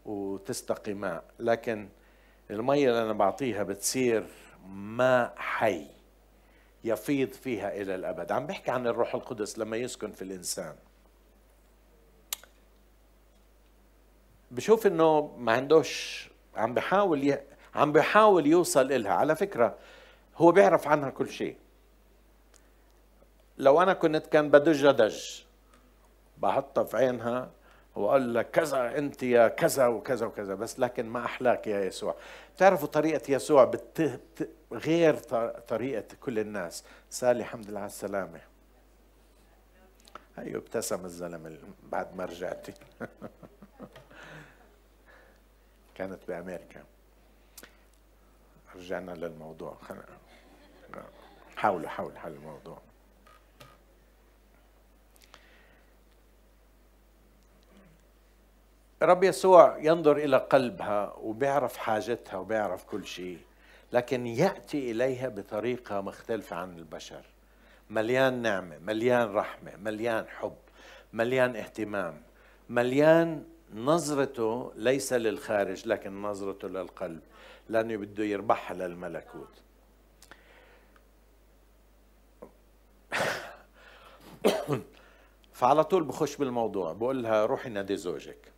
وتستقي 0.05 0.93
ماء. 0.93 1.23
لكن 1.39 1.89
المي 2.51 2.89
اللي 2.89 3.01
أنا 3.01 3.13
بعطيها 3.13 3.63
بتصير 3.63 4.27
ماء 4.67 5.33
حي 5.35 5.87
يفيض 6.83 7.29
فيها 7.29 7.81
إلى 7.81 7.95
الأبد. 7.95 8.31
عم 8.31 8.47
بحكي 8.47 8.71
عن 8.71 8.87
الروح 8.87 9.15
القدس 9.15 9.59
لما 9.59 9.77
يسكن 9.77 10.11
في 10.11 10.21
الإنسان. 10.21 10.75
بشوف 14.51 14.87
إنه 14.87 15.35
ما 15.37 15.51
عندوش 15.51 16.29
عم 16.55 16.73
بحاول. 16.73 17.37
عم 17.77 17.91
بحاول 17.91 18.47
يوصل 18.47 18.91
إلها. 18.91 19.11
على 19.13 19.35
فكرة 19.35 19.77
هو 20.37 20.51
بيعرف 20.51 20.87
عنها 20.87 21.09
كل 21.09 21.29
شيء. 21.29 21.57
لو 23.57 23.81
أنا 23.81 23.93
كنت 23.93 24.27
كان 24.27 24.49
بدج 24.49 24.91
دج 24.91 25.41
بحطها 26.37 26.83
في 26.83 26.97
عينها 26.97 27.51
وقال 27.95 28.33
لك 28.33 28.51
كذا 28.51 28.97
أنت 28.97 29.23
يا 29.23 29.47
كذا 29.47 29.87
وكذا 29.87 30.25
وكذا 30.25 30.55
بس 30.55 30.79
لكن 30.79 31.05
ما 31.05 31.25
أحلاك 31.25 31.67
يا 31.67 31.85
يسوع. 31.85 32.15
بتعرفوا 32.55 32.87
طريقة 32.87 33.31
يسوع 33.31 33.63
بت... 33.63 34.19
غير 34.71 35.15
طريقة 35.67 36.15
كل 36.21 36.39
الناس؟ 36.39 36.83
سالي 37.09 37.39
الحمد 37.39 37.69
لله 37.69 37.79
على 37.79 37.87
السلامة. 37.87 38.39
هيو 40.37 40.57
ابتسم 40.59 41.05
الزلمة 41.05 41.57
بعد 41.83 42.15
ما 42.15 42.25
رجعتي. 42.25 42.73
كانت 45.95 46.19
بأمريكا. 46.27 46.83
رجعنا 48.77 49.11
للموضوع. 49.11 49.77
حاولوا 51.55 51.89
حاولوا 51.89 52.17
حل 52.17 52.31
الموضوع. 52.31 52.77
رب 59.03 59.23
يسوع 59.23 59.77
ينظر 59.77 60.17
إلى 60.17 60.37
قلبها 60.37 61.13
وبيعرف 61.13 61.77
حاجتها 61.77 62.37
وبيعرف 62.37 62.83
كل 62.83 63.05
شيء 63.05 63.39
لكن 63.93 64.27
يأتي 64.27 64.91
إليها 64.91 65.29
بطريقة 65.29 66.01
مختلفة 66.01 66.55
عن 66.55 66.77
البشر. 66.77 67.25
مليان 67.89 68.41
نعمة 68.41 68.77
مليان 68.77 69.33
رحمة 69.33 69.75
مليان 69.75 70.27
حب 70.27 70.55
مليان 71.13 71.55
اهتمام 71.55 72.21
مليان 72.69 73.43
نظرته 73.73 74.71
ليس 74.75 75.13
للخارج 75.13 75.87
لكن 75.87 76.21
نظرته 76.21 76.67
للقلب. 76.67 77.21
لأنه 77.69 77.95
بده 77.95 78.23
يربحها 78.23 78.77
للملكوت. 78.77 79.61
فعلى 85.53 85.83
طول 85.83 86.03
بخش 86.03 86.35
بالموضوع 86.35 86.93
بقول 86.93 87.23
لها 87.23 87.45
روحي 87.45 87.69
نادي 87.69 87.97
زوجك. 87.97 88.51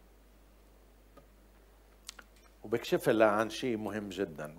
وبكشف 2.63 3.09
لها 3.09 3.27
عن 3.27 3.49
شيء 3.49 3.77
مهم 3.77 4.09
جدا. 4.09 4.57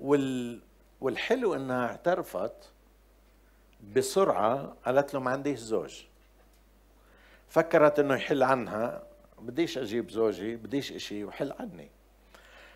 وال 0.00 0.60
والحلو 1.00 1.54
إنها 1.54 1.86
اعترفت 1.86 2.70
بسرعة 3.94 4.76
قالت 4.86 5.14
له 5.14 5.20
ما 5.20 5.30
عنديش 5.30 5.58
زوج. 5.58 6.02
فكرت 7.48 7.98
إنه 7.98 8.14
يحل 8.14 8.42
عنها 8.42 9.02
بديش 9.38 9.78
أجيب 9.78 10.10
زوجي 10.10 10.56
بديش 10.56 10.92
إشي 10.92 11.24
وحل 11.24 11.52
عني. 11.52 11.90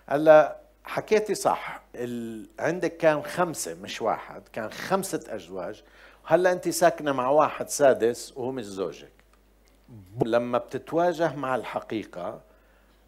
هلا 0.07 0.61
حكيتي 0.85 1.35
صح. 1.35 1.83
ال... 1.95 2.47
عندك 2.59 2.97
كان 2.97 3.23
خمسة 3.23 3.75
مش 3.75 4.03
واحد 4.03 4.43
كان 4.53 4.71
خمسة 4.71 5.25
أزواج. 5.29 5.83
هلأ 6.25 6.53
أنت 6.53 6.69
ساكنة 6.69 7.13
مع 7.13 7.29
واحد 7.29 7.69
سادس 7.69 8.33
وهو 8.37 8.53
مش 8.53 8.65
زوجك. 8.65 9.13
لما 10.25 10.59
بتتواجه 10.59 11.37
مع 11.37 11.55
الحقيقة 11.55 12.41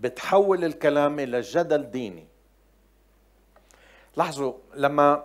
بتحول 0.01 0.65
الكلام 0.65 1.21
إلى 1.21 1.41
جدل 1.41 1.91
ديني. 1.91 2.27
لاحظوا 4.17 4.53
لما 4.75 5.25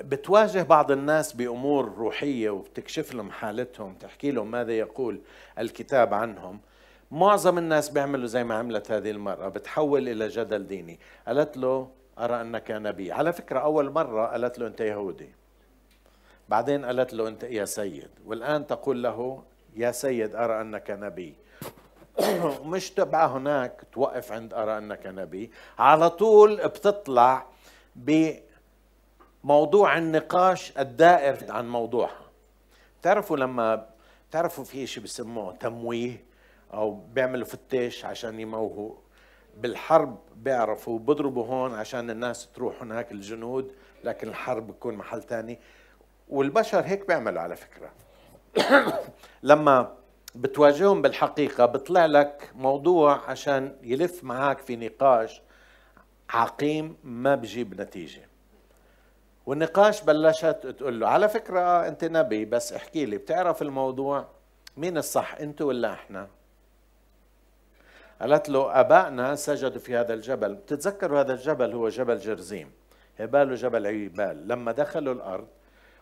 بتواجه 0.00 0.62
بعض 0.62 0.90
الناس 0.90 1.32
بأمور 1.32 1.94
روحية 1.94 2.50
وبتكشف 2.50 3.14
لهم 3.14 3.30
حالتهم 3.30 3.94
تحكي 3.94 4.30
لهم 4.30 4.50
ماذا 4.50 4.72
يقول 4.72 5.20
الكتاب 5.58 6.14
عنهم 6.14 6.60
معظم 7.10 7.58
الناس 7.58 7.88
بيعملوا 7.88 8.26
زي 8.26 8.44
ما 8.44 8.54
عملت 8.54 8.90
هذه 8.90 9.10
المرأة 9.10 9.48
بتحول 9.48 10.08
إلى 10.08 10.28
جدل 10.28 10.66
ديني. 10.66 11.00
قالت 11.26 11.56
له 11.56 11.90
أرى 12.18 12.40
أنك 12.40 12.70
نبي. 12.70 13.12
على 13.12 13.32
فكرة 13.32 13.58
أول 13.58 13.90
مرة 13.90 14.26
قالت 14.26 14.58
له 14.58 14.66
أنت 14.66 14.80
يهودي. 14.80 15.28
بعدين 16.48 16.84
قالت 16.84 17.14
له 17.14 17.28
أنت 17.28 17.42
يا 17.44 17.64
سيد. 17.64 18.10
والآن 18.24 18.66
تقول 18.66 19.02
له 19.02 19.42
يا 19.76 19.92
سيد 19.92 20.34
أرى 20.34 20.60
أنك 20.60 20.90
نبي. 20.90 21.34
مش 22.72 22.90
تبع 22.90 23.26
هناك 23.26 23.82
توقف 23.92 24.32
عند 24.32 24.54
أرى 24.54 24.78
أنك 24.78 25.06
نبي. 25.06 25.50
على 25.78 26.10
طول 26.10 26.56
بتطلع 26.56 27.46
بموضوع 29.44 29.98
النقاش 29.98 30.78
الدائر 30.78 31.52
عن 31.52 31.68
موضوعها. 31.68 32.26
تعرفوا 33.02 33.36
لما 33.36 33.86
تعرفوا 34.30 34.64
في 34.64 34.86
شيء 34.86 35.02
بسموه 35.02 35.56
تمويه؟ 35.56 36.26
أو 36.74 36.90
بيعملوا 36.90 37.46
فتش 37.46 38.04
عشان 38.04 38.40
يموهوا. 38.40 38.94
بالحرب 39.56 40.18
بيعرفوا 40.36 40.98
بضربوا 40.98 41.46
هون 41.46 41.74
عشان 41.74 42.10
الناس 42.10 42.48
تروح 42.52 42.82
هناك 42.82 43.12
الجنود 43.12 43.72
لكن 44.04 44.28
الحرب 44.28 44.66
بتكون 44.66 44.94
محل 44.94 45.22
تاني. 45.22 45.58
والبشر 46.28 46.80
هيك 46.80 47.06
بيعملوا 47.06 47.42
على 47.42 47.56
فكرة. 47.56 47.90
لما 49.42 49.96
بتواجههم 50.34 51.02
بالحقيقة 51.02 51.66
بيطلع 51.66 52.06
لك 52.06 52.50
موضوع 52.54 53.30
عشان 53.30 53.76
يلف 53.82 54.24
معك 54.24 54.58
في 54.58 54.76
نقاش 54.76 55.42
عقيم 56.30 56.96
ما 57.04 57.34
بجيب 57.34 57.80
نتيجة. 57.80 58.28
والنقاش 59.46 60.02
بلشت 60.02 60.74
تقول 60.78 61.00
له 61.00 61.08
على 61.08 61.28
فكرة 61.28 61.88
أنت 61.88 62.04
نبي 62.04 62.44
بس 62.44 62.72
احكي 62.72 63.04
لي 63.06 63.18
بتعرف 63.18 63.62
الموضوع 63.62 64.28
مين 64.76 64.98
الصح 64.98 65.34
أنت 65.40 65.62
ولا 65.62 65.92
إحنا؟ 65.92 66.28
قالت 68.20 68.48
له 68.48 68.80
أبائنا 68.80 69.34
سجدوا 69.34 69.80
في 69.80 69.96
هذا 69.96 70.14
الجبل. 70.14 70.54
بتتذكروا 70.54 71.20
هذا 71.20 71.32
الجبل 71.32 71.72
هو 71.72 71.88
جبل 71.88 72.18
جرزيم. 72.18 72.70
هبال 73.18 73.52
وجبل 73.52 73.86
عبال. 73.86 74.48
لما 74.48 74.72
دخلوا 74.72 75.14
الأرض 75.14 75.48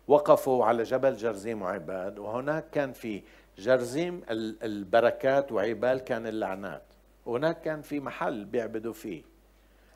وقفوا 0.08 0.64
على 0.64 0.82
جبل 0.82 1.16
جرزيم 1.16 1.62
وعباد 1.62 2.18
وهناك 2.18 2.64
كان 2.72 2.92
في 2.92 3.22
جرزيم 3.58 4.22
البركات 4.62 5.52
وعبال 5.52 5.98
كان 5.98 6.26
اللعنات. 6.26 6.82
وهناك 7.26 7.60
كان 7.60 7.82
في 7.82 8.00
محل 8.00 8.44
بيعبدوا 8.44 8.92
فيه. 8.92 9.22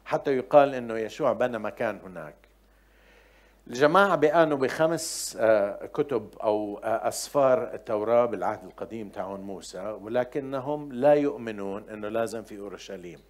حتى 0.05 0.37
يقال 0.37 0.75
إنه 0.75 0.99
يشوع 0.99 1.33
بنى 1.33 1.59
مكان 1.59 2.01
هناك. 2.05 2.48
الجماعة 3.69 4.17
بيآنوا 4.17 4.57
بخمس 4.57 5.37
آه، 5.41 5.87
كتب 5.87 6.29
أو 6.43 6.79
آه، 6.79 7.09
أسفار 7.09 7.75
التوراة 7.75 8.27
بالعهد 8.27 8.65
القديم 8.65 9.09
تاعون 9.09 9.41
موسى 9.41 9.81
ولكنهم 9.81 10.93
لا 10.93 11.13
يؤمنون 11.13 11.89
أنه 11.89 12.09
لازم 12.09 12.43
في 12.43 12.59
أورشليم. 12.59 13.21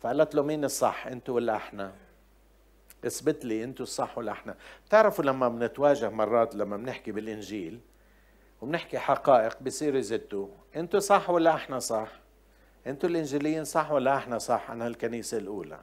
فقالت 0.00 0.34
له 0.34 0.42
مين 0.42 0.64
الصح 0.64 1.06
أنتوا 1.06 1.34
ولا 1.34 1.56
إحنا؟ 1.56 1.92
اثبت 3.06 3.44
لي 3.44 3.64
أنتوا 3.64 3.82
الصح 3.82 4.18
ولا 4.18 4.32
إحنا؟ 4.32 4.54
بتعرفوا 4.86 5.24
لما 5.24 5.48
بنتواجه 5.48 6.10
مرات 6.10 6.54
لما 6.54 6.76
بنحكي 6.76 7.12
بالإنجيل 7.12 7.80
وبنحكي 8.60 8.98
حقائق 8.98 9.62
بصير 9.62 9.96
يزتوا 9.96 10.48
أنتوا 10.76 11.00
صح 11.00 11.30
ولا 11.30 11.54
إحنا 11.54 11.78
صح؟ 11.78 12.08
أنتوا 12.86 13.08
الإنجيليين 13.08 13.64
صح 13.64 13.92
ولا 13.92 14.16
إحنا 14.16 14.38
صح 14.38 14.70
عن 14.70 14.82
الكنيسة 14.82 15.38
الأولى؟ 15.38 15.80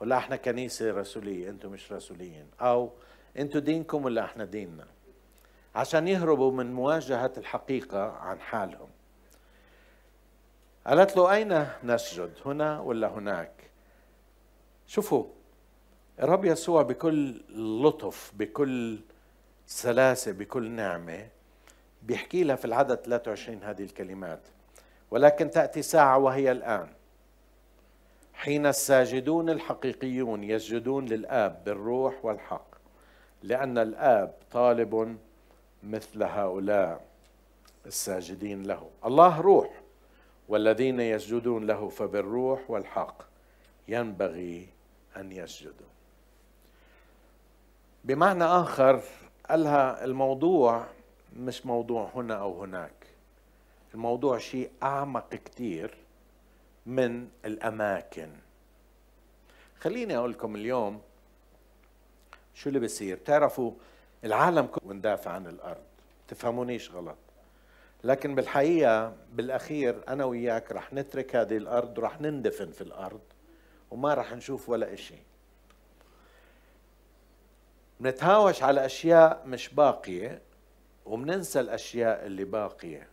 ولا 0.00 0.16
إحنا 0.16 0.36
كنيسة 0.36 0.90
رسولية 0.90 1.50
أنتم 1.50 1.70
مش 1.70 1.92
رسوليين. 1.92 2.46
أو 2.60 2.90
أنتم 3.38 3.58
دينكم 3.58 4.04
ولا 4.04 4.24
إحنا 4.24 4.44
ديننا؟ 4.44 4.86
عشان 5.74 6.08
يهربوا 6.08 6.52
من 6.52 6.72
مواجهة 6.72 7.32
الحقيقة 7.36 8.10
عن 8.10 8.40
حالهم. 8.40 8.88
قالت 10.86 11.16
له 11.16 11.34
أين 11.34 11.66
نسجد 11.84 12.32
هنا 12.46 12.80
ولا 12.80 13.08
هناك؟ 13.08 13.50
شوفوا 14.86 15.24
الرب 16.20 16.44
يسوع 16.44 16.82
بكل 16.82 17.42
لطف 17.84 18.32
بكل 18.34 18.98
سلاسة 19.66 20.32
بكل 20.32 20.70
نعمة 20.70 21.28
بيحكي 22.02 22.44
لها 22.44 22.56
في 22.56 22.64
العدد 22.64 22.94
23 22.94 23.62
هذه 23.62 23.82
الكلمات. 23.82 24.40
ولكن 25.10 25.50
تأتي 25.50 25.82
ساعة 25.82 26.18
وهي 26.18 26.52
الآن. 26.52 26.88
حين 28.36 28.66
الساجدون 28.66 29.50
الحقيقيون 29.50 30.44
يسجدون 30.44 31.06
للآب 31.06 31.64
بالروح 31.64 32.24
والحق 32.24 32.66
لأن 33.42 33.78
الآب 33.78 34.34
طالب 34.52 35.18
مثل 35.82 36.22
هؤلاء 36.22 37.04
الساجدين 37.86 38.62
له. 38.62 38.90
الله 39.04 39.40
روح 39.40 39.80
والذين 40.48 41.00
يسجدون 41.00 41.66
له 41.66 41.88
فبالروح 41.88 42.70
والحق 42.70 43.22
ينبغي 43.88 44.68
أن 45.16 45.32
يسجدوا. 45.32 45.86
بمعنى 48.04 48.44
آخر 48.44 49.02
قالها 49.50 50.04
الموضوع 50.04 50.86
مش 51.36 51.66
موضوع 51.66 52.10
هنا 52.14 52.34
أو 52.34 52.62
هناك. 52.62 53.06
الموضوع 53.94 54.38
شيء 54.38 54.70
أعمق 54.82 55.28
كتير. 55.34 56.05
من 56.86 57.28
الأماكن. 57.44 58.28
خليني 59.80 60.16
أقول 60.16 60.30
لكم 60.30 60.56
اليوم 60.56 61.00
شو 62.54 62.68
اللي 62.68 62.80
بصير 62.80 63.16
تعرفوا 63.16 63.72
العالم 64.24 64.66
كله 64.66 64.90
وندافع 64.90 65.30
عن 65.30 65.46
الأرض. 65.46 65.84
تفهمونيش 66.28 66.90
غلط. 66.90 67.16
لكن 68.04 68.34
بالحقيقة 68.34 69.16
بالأخير 69.32 70.02
أنا 70.08 70.24
وياك 70.24 70.72
رح 70.72 70.92
نترك 70.92 71.36
هذه 71.36 71.56
الأرض 71.56 71.98
ورح 71.98 72.20
نندفن 72.20 72.70
في 72.70 72.80
الأرض 72.80 73.20
وما 73.90 74.14
رح 74.14 74.32
نشوف 74.32 74.68
ولا 74.68 74.92
إشي. 74.92 75.18
بنتهاوش 78.00 78.62
على 78.62 78.86
أشياء 78.86 79.42
مش 79.46 79.68
باقية 79.68 80.42
وبننسى 81.06 81.60
الأشياء 81.60 82.26
اللي 82.26 82.44
باقية. 82.44 83.08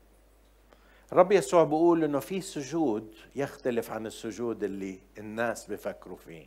رب 1.14 1.32
يسوع 1.32 1.64
بيقول 1.64 2.04
إنه 2.04 2.20
في 2.20 2.42
سجود 2.42 3.14
يختلف 3.36 3.92
عن 3.92 4.06
السجود 4.06 4.64
اللي 4.64 5.00
الناس 5.18 5.66
بفكروا 5.66 6.18
فيه. 6.18 6.46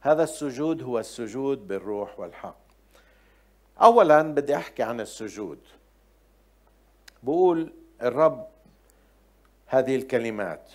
هذا 0.00 0.22
السجود 0.22 0.82
هو 0.82 0.98
السجود 0.98 1.68
بالروح 1.68 2.20
والحق. 2.20 2.58
اولا 3.82 4.22
بدي 4.22 4.56
أحكي 4.56 4.82
عن 4.82 5.00
السجود. 5.00 5.58
بقول 7.22 7.72
الرب 8.02 8.46
هذه 9.66 9.96
الكلمات. 9.96 10.70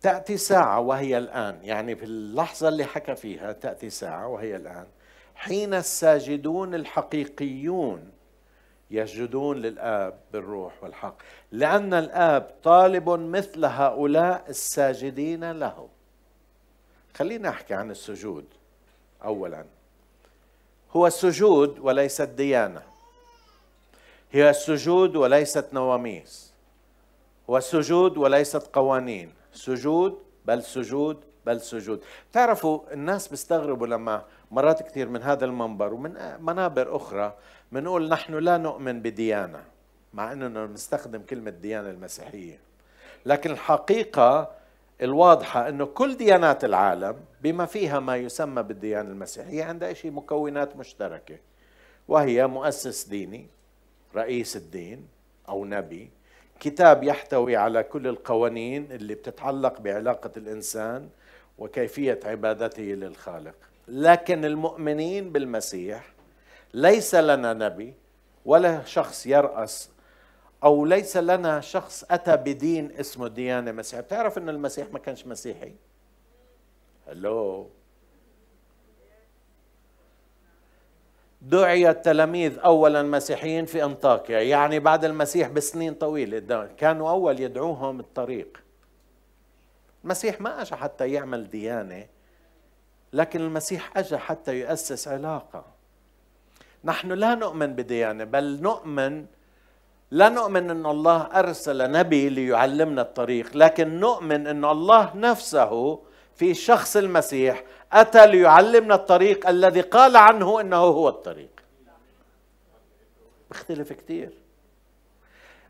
تأتي 0.00 0.36
ساعة 0.36 0.80
وهي 0.80 1.18
الآن. 1.18 1.58
يعني 1.62 1.96
في 1.96 2.04
اللحظة 2.04 2.68
اللي 2.68 2.84
حكى 2.84 3.16
فيها 3.16 3.52
تأتي 3.52 3.90
ساعة 3.90 4.28
وهي 4.28 4.56
الآن. 4.56 4.86
حين 5.34 5.74
الساجدون 5.74 6.74
الحقيقيون 6.74 8.15
يسجدون 8.90 9.56
للآب 9.56 10.20
بالروح 10.32 10.72
والحق. 10.82 11.16
لأن 11.52 11.94
الآب 11.94 12.50
طالب 12.62 13.10
مثل 13.10 13.64
هؤلاء 13.64 14.44
الساجدين 14.48 15.52
له 15.52 15.88
خلينا 17.14 17.48
نحكي 17.48 17.74
عن 17.74 17.90
السجود. 17.90 18.44
أولا 19.24 19.64
هو 20.96 21.06
السجود 21.06 21.78
وليست 21.78 22.22
ديانة. 22.28 22.82
هي 24.32 24.50
السجود 24.50 25.16
وليست 25.16 25.68
نواميس. 25.72 26.52
هو 27.50 27.56
السجود 27.56 28.16
وليست 28.18 28.70
قوانين. 28.72 29.34
سجود 29.52 30.18
بل 30.44 30.62
سجود 30.62 31.24
بل 31.46 31.60
سجود. 31.60 32.00
تعرفوا 32.32 32.92
الناس 32.92 33.28
بيستغربوا 33.28 33.86
لما 33.86 34.22
مرات 34.50 34.82
كثير 34.82 35.08
من 35.08 35.22
هذا 35.22 35.44
المنبر 35.44 35.94
ومن 35.94 36.36
منابر 36.40 36.96
أخرى 36.96 37.34
بنقول 37.72 38.08
نحن 38.08 38.34
لا 38.34 38.58
نؤمن 38.58 39.02
بديانة 39.02 39.64
مع 40.14 40.32
أننا 40.32 40.66
نستخدم 40.66 41.22
كلمة 41.22 41.50
ديانة 41.50 41.90
المسيحية. 41.90 42.58
لكن 43.26 43.50
الحقيقة 43.50 44.50
الواضحة 45.02 45.68
أنه 45.68 45.84
كل 45.84 46.16
ديانات 46.16 46.64
العالم 46.64 47.16
بما 47.42 47.66
فيها 47.66 48.00
ما 48.00 48.16
يسمى 48.16 48.62
بالديانة 48.62 49.08
المسيحية 49.10 49.64
عندها 49.64 49.92
شيء 49.92 50.10
مكونات 50.10 50.76
مشتركة 50.76 51.38
وهي 52.08 52.46
مؤسس 52.46 53.04
ديني 53.08 53.46
رئيس 54.16 54.56
الدين 54.56 55.08
أو 55.48 55.64
نبي 55.64 56.10
كتاب 56.60 57.04
يحتوي 57.04 57.56
على 57.56 57.82
كل 57.82 58.06
القوانين 58.06 58.92
اللي 58.92 59.14
بتتعلق 59.14 59.80
بعلاقة 59.80 60.30
الإنسان 60.36 61.08
وكيفية 61.58 62.20
عبادته 62.24 62.82
للخالق. 62.82 63.54
لكن 63.88 64.44
المؤمنين 64.44 65.32
بالمسيح 65.32 66.15
ليس 66.76 67.14
لنا 67.14 67.52
نبي 67.52 67.94
ولا 68.44 68.84
شخص 68.84 69.26
يرأس 69.26 69.90
أو 70.64 70.84
ليس 70.84 71.16
لنا 71.16 71.60
شخص 71.60 72.04
أتى 72.10 72.36
بدين 72.36 72.92
اسمه 73.00 73.28
ديانة 73.28 73.72
مسيحية 73.72 74.02
بتعرف 74.02 74.38
أن 74.38 74.48
المسيح 74.48 74.92
ما 74.92 74.98
كانش 74.98 75.26
مسيحي؟ 75.26 75.74
هلو 77.08 77.70
دعي 81.42 81.90
التلاميذ 81.90 82.58
اولا 82.58 83.02
مسيحيين 83.02 83.66
في 83.66 83.84
أنطاكيا 83.84 84.40
يعني 84.40 84.78
بعد 84.78 85.04
المسيح 85.04 85.48
بسنين 85.48 85.94
طويلة 85.94 86.68
كانوا 86.78 87.10
أول 87.10 87.40
يدعوهم 87.40 88.00
الطريق. 88.00 88.62
المسيح 90.04 90.40
ما 90.40 90.62
اجى 90.62 90.76
حتى 90.76 91.12
يعمل 91.12 91.50
ديانة 91.50 92.06
لكن 93.12 93.40
المسيح 93.40 93.98
اجى 93.98 94.18
حتى 94.18 94.60
يؤسس 94.60 95.08
علاقة. 95.08 95.75
نحن 96.86 97.12
لا 97.12 97.34
نؤمن 97.34 97.74
بديانة 97.74 98.24
بل 98.24 98.62
نؤمن 98.62 99.26
لا 100.10 100.28
نؤمن 100.28 100.70
إن 100.70 100.86
الله 100.86 101.18
أرسل 101.22 101.90
نبي 101.90 102.28
ليعلمنا 102.28 103.02
الطريق 103.02 103.56
لكن 103.56 104.00
نؤمن 104.00 104.46
إن 104.46 104.64
الله 104.64 105.16
نفسه 105.16 105.72
في 106.34 106.54
شخص 106.54 106.96
المسيح 106.96 107.64
أتى 107.92 108.26
ليعلمنا 108.26 108.94
الطريق 108.94 109.48
الذي 109.48 109.80
قال 109.80 110.16
عنه 110.16 110.60
إنه 110.60 110.76
هو 110.76 111.08
الطريق. 111.08 111.50
بيختلف 113.50 113.92
كثير 113.92 114.32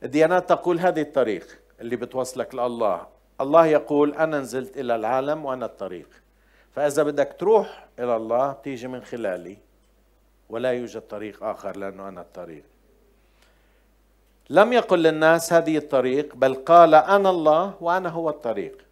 الديانات 0.03 0.49
تقول 0.49 0.79
هذه 0.79 1.03
الطريق 1.03 1.59
اللي 1.81 1.97
بتوصلك 1.97 2.55
لله. 2.55 3.07
الله 3.41 3.67
يقول 3.67 4.15
أنا 4.15 4.39
نزلت 4.41 4.77
إلى 4.77 4.97
العالم 4.97 5.45
وأنا 5.45 5.67
الطريق. 5.67 6.09
فإذا 6.73 7.03
بدك 7.03 7.37
تروح 7.39 7.89
إلى 7.99 8.17
الله 8.17 8.53
تيجي 8.53 8.89
من 8.89 9.03
خلالي. 9.03 9.66
ولا 10.49 10.73
يوجد 10.73 11.01
طريق 11.01 11.45
آخر 11.45 11.77
لأنه 11.77 12.09
أنا 12.09 12.21
الطريق. 12.21 12.65
لم 14.51 14.73
يقل 14.73 14.99
للناس 15.03 15.53
هذه 15.53 15.77
الطريق 15.77 16.35
بل 16.37 16.55
قال 16.55 16.95
أنا 16.95 17.31
الله 17.31 17.75
وأنا 17.81 18.09
هو 18.09 18.31
الطريق. 18.31 18.87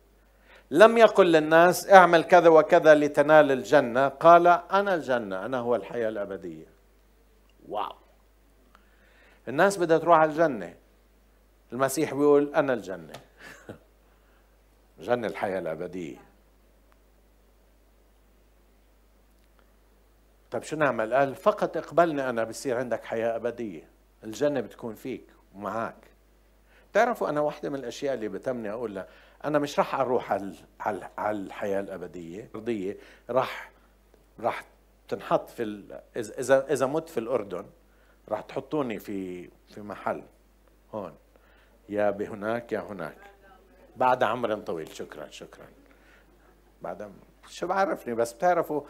لم 0.70 0.98
يقل 0.98 1.32
للناس 1.32 1.90
اعمل 1.90 2.24
كذا 2.24 2.48
وكذا 2.48 2.94
لتنال 2.94 3.52
الجنة 3.52 4.08
قال 4.08 4.46
أنا 4.46 4.94
الجنة 4.94 5.46
أنا 5.46 5.58
هو 5.58 5.76
الحياة 5.76 6.08
الأبدية. 6.08 6.66
واو. 7.68 7.92
الناس 9.48 9.78
بدها 9.78 9.98
تروح 9.98 10.18
على 10.18 10.30
الجنة. 10.30 10.74
المسيح 11.72 12.14
بيقول 12.14 12.54
أنا 12.54 12.72
الجنة. 12.74 13.12
جنة 15.00 15.26
الحياة 15.26 15.58
الأبدية. 15.58 16.23
طيب 20.54 20.62
شو 20.62 20.76
نعمل؟ 20.76 21.14
قال 21.14 21.34
فقط 21.34 21.76
اقبلني 21.76 22.28
أنا 22.28 22.44
بصير 22.44 22.78
عندك 22.78 23.04
حياة 23.04 23.36
أبدية. 23.36 23.88
الجنة 24.24 24.60
بتكون 24.60 24.94
فيك 24.94 25.26
ومعك 25.54 26.10
تعرفوا 26.92 27.28
أنا 27.28 27.40
واحدة 27.40 27.70
من 27.70 27.74
الأشياء 27.74 28.14
اللي 28.14 28.28
بتمني 28.28 28.70
اقولها 28.70 29.08
أنا 29.44 29.58
مش 29.58 29.78
راح 29.78 29.94
أروح 29.94 30.32
على 30.80 31.10
على 31.18 31.38
الحياة 31.38 31.80
الأبدية 31.80 32.44
الارضيه 32.44 32.96
راح 33.30 33.70
راح 34.40 34.64
تنحط 35.08 35.50
في 35.50 35.62
ال... 35.62 36.00
إذا 36.16 36.72
إذا 36.72 36.86
مت 36.86 37.08
في 37.08 37.20
الأردن 37.20 37.64
راح 38.28 38.40
تحطوني 38.40 38.98
في 38.98 39.50
في 39.68 39.80
محل 39.80 40.22
هون. 40.94 41.14
يا 41.88 42.10
بهناك 42.10 42.72
يا 42.72 42.80
هناك. 42.80 43.18
بعد 43.96 44.22
عمر 44.22 44.54
طويل. 44.54 44.88
شكرا 44.88 45.30
شكرا. 45.30 45.66
بعد 46.82 47.12
شو 47.48 47.66
بعرفني؟ 47.66 48.14
بس 48.14 48.32
بتعرفوا 48.32 48.82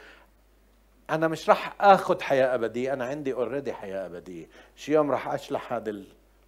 أنا 1.10 1.28
مش 1.28 1.48
راح 1.48 1.74
اخذ 1.80 2.20
حياة 2.20 2.54
أبدية 2.54 2.92
أنا 2.92 3.04
عندي 3.04 3.32
اوريدي 3.32 3.72
حياة 3.72 4.06
أبدية. 4.06 4.46
شي 4.76 4.92
يوم 4.92 5.10
راح 5.10 5.28
أشلح 5.28 5.72
هذا 5.72 5.90
ال... 5.90 6.04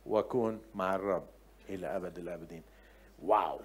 وأكون 0.06 0.60
مع 0.74 0.94
الرب 0.94 1.24
إلى 1.68 1.96
أبد 1.96 2.18
الأبدين. 2.18 2.62
واو. 3.24 3.60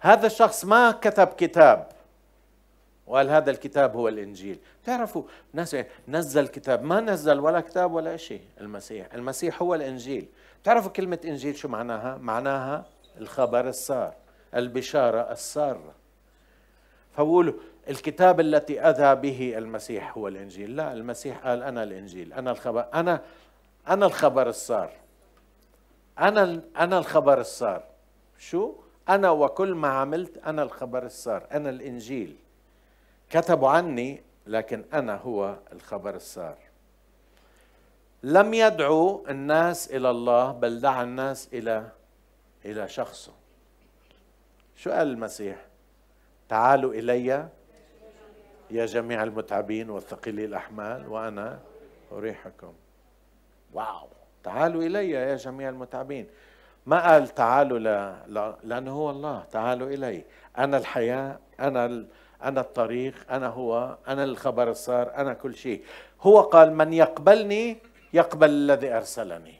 هذا 0.00 0.26
الشخص 0.26 0.64
ما 0.64 0.90
كتب 0.90 1.26
كتاب 1.26 1.88
وقال 3.06 3.30
هذا 3.30 3.50
الكتاب 3.50 3.96
هو 3.96 4.08
الإنجيل. 4.08 4.58
تعرفوا 4.84 5.22
ناس 5.52 5.76
نزل 6.08 6.48
كتاب 6.48 6.82
ما 6.82 7.00
نزل 7.00 7.40
ولا 7.40 7.60
كتاب 7.60 7.92
ولا 7.92 8.16
شيء 8.16 8.42
المسيح. 8.60 9.14
المسيح 9.14 9.62
هو 9.62 9.74
الإنجيل. 9.74 10.26
تعرفوا 10.64 10.90
كلمة 10.90 11.18
إنجيل 11.24 11.56
شو 11.56 11.68
معناها؟ 11.68 12.16
معناها 12.16 12.84
الخبر 13.20 13.68
السار 13.68 14.14
البشارة 14.54 15.32
السارة. 15.32 15.94
فبقولوا 17.16 17.54
الكتاب 17.88 18.40
التي 18.40 18.90
أتى 18.90 19.14
به 19.14 19.58
المسيح 19.58 20.18
هو 20.18 20.28
الإنجيل. 20.28 20.76
لا 20.76 20.92
المسيح 20.92 21.38
قال 21.38 21.62
أنا 21.62 21.82
الإنجيل 21.82 22.32
أنا 22.32 22.50
الخبر 22.50 22.86
أنا 22.94 23.20
أنا 23.88 24.06
الخبر 24.06 24.48
السار 24.48 24.90
أنا 26.18 26.60
أنا 26.76 26.98
الخبر 26.98 27.40
السار 27.40 27.84
شو؟ 28.38 28.74
أنا 29.08 29.30
وكل 29.30 29.74
ما 29.74 29.88
عملت 29.88 30.38
أنا 30.46 30.62
الخبر 30.62 31.06
السار 31.06 31.46
أنا 31.52 31.70
الإنجيل. 31.70 32.36
كتبوا 33.30 33.68
عني 33.68 34.22
لكن 34.46 34.84
أنا 34.92 35.16
هو 35.16 35.56
الخبر 35.72 36.14
السار 36.14 36.56
لم 38.22 38.54
يدعو 38.54 39.24
الناس 39.28 39.90
إلى 39.90 40.10
الله 40.10 40.52
بل 40.52 40.80
دعا 40.80 41.02
الناس 41.02 41.48
إلى 41.52 41.88
إلى 42.64 42.88
شخصه. 42.88 43.32
شو 44.76 44.90
قال 44.90 45.08
المسيح؟ 45.08 45.56
تعالوا 46.48 46.94
إلي 46.94 47.48
يا 48.72 48.86
جميع 48.86 49.22
المتعبين 49.22 49.90
والثقيلي 49.90 50.44
الأحمال 50.44 51.08
وأنا 51.08 51.58
أريحكم. 52.12 52.72
واو. 53.72 54.08
تعالوا 54.44 54.82
إلي 54.82 55.10
يا 55.10 55.36
جميع 55.36 55.68
المتعبين. 55.68 56.26
ما 56.86 57.12
قال 57.12 57.28
تعالوا 57.28 57.78
لا, 57.78 58.16
لا 58.26 58.56
لأنه 58.64 58.92
هو 58.92 59.10
الله. 59.10 59.44
تعالوا 59.50 59.88
إلي. 59.88 60.24
أنا 60.58 60.78
الحياة 60.78 61.38
أنا 61.60 61.86
ال... 61.86 62.06
أنا 62.42 62.60
الطريق 62.60 63.14
أنا 63.30 63.46
هو 63.46 63.96
أنا 64.08 64.24
الخبر 64.24 64.70
الصار 64.70 65.14
أنا 65.16 65.34
كل 65.34 65.54
شيء. 65.54 65.84
هو 66.20 66.40
قال 66.40 66.72
من 66.72 66.92
يقبلني 66.92 67.78
يقبل 68.12 68.50
الذي 68.50 68.92
أرسلني. 68.92 69.54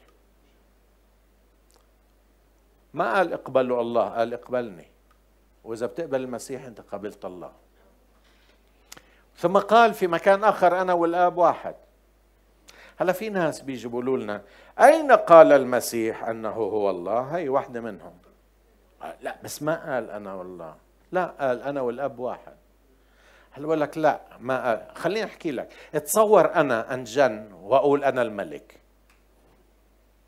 ما 2.93 3.13
قال 3.13 3.33
اقبلوا 3.33 3.81
الله 3.81 4.09
قال 4.09 4.33
اقبلني. 4.33 4.87
وإذا 5.63 5.85
بتقبل 5.85 6.21
المسيح 6.21 6.65
أنت 6.65 6.81
قبلت 6.81 7.25
الله. 7.25 7.51
ثم 9.43 9.57
قال 9.57 9.93
في 9.93 10.07
مكان 10.07 10.43
آخر 10.43 10.81
أنا 10.81 10.93
والآب 10.93 11.37
واحد. 11.37 11.75
هلا 12.97 13.13
في 13.13 13.29
ناس 13.29 13.61
بيجوا 13.61 13.91
بيقولوا 13.91 14.17
لنا 14.17 14.41
أين 14.79 15.11
قال 15.11 15.53
المسيح 15.53 16.23
أنه 16.23 16.49
هو 16.49 16.89
الله؟ 16.89 17.21
هي 17.21 17.49
واحدة 17.49 17.81
منهم. 17.81 18.13
لا 19.21 19.37
بس 19.43 19.63
ما 19.63 19.93
قال 19.93 20.11
أنا 20.11 20.33
والله. 20.33 20.75
لا 21.11 21.25
قال 21.25 21.61
أنا 21.61 21.81
والأب 21.81 22.19
واحد. 22.19 22.55
هلا 23.51 23.67
بقول 23.67 23.81
لك 23.81 23.97
لا 23.97 24.21
ما 24.39 24.67
قال. 24.69 24.95
خليني 24.95 25.23
أحكي 25.23 25.51
لك. 25.51 25.73
اتصور 25.95 26.55
أنا 26.55 26.93
أنجن 26.93 27.53
وأقول 27.53 28.03
أنا 28.03 28.21
الملك. 28.21 28.79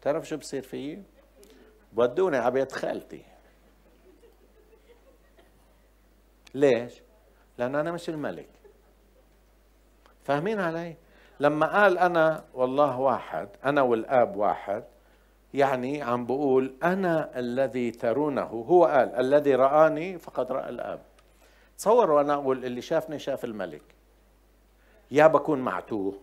تعرف 0.01 0.27
شو 0.27 0.37
بصير 0.37 0.61
فيي؟ 0.61 1.03
بودوني 1.93 2.37
على 2.37 2.51
بيت 2.51 2.71
خالتي. 2.71 3.23
ليش؟ 6.53 6.93
لأن 7.57 7.75
أنا 7.75 7.91
مش 7.91 8.09
الملك. 8.09 8.54
فاهمين 10.25 10.59
علي؟ 10.59 10.95
لما 11.39 11.81
قال 11.81 11.97
أنا 11.97 12.43
والله 12.53 12.99
واحد 12.99 13.49
أنا 13.65 13.81
والآب 13.81 14.35
واحد 14.35 14.83
يعني 15.53 16.01
عم 16.01 16.25
بقول 16.25 16.73
أنا 16.83 17.39
الذي 17.39 17.91
ترونه 17.91 18.41
هو 18.41 18.85
قال 18.85 19.15
الذي 19.15 19.55
رآني 19.55 20.19
فقد 20.19 20.51
رأى 20.51 20.69
الآب. 20.69 21.01
تصوروا 21.77 22.21
أنا 22.21 22.33
أقول 22.33 22.65
اللي 22.65 22.81
شافني 22.81 23.19
شاف 23.19 23.45
الملك. 23.45 23.81
يا 25.11 25.27
بكون 25.27 25.59
معتوه. 25.59 26.19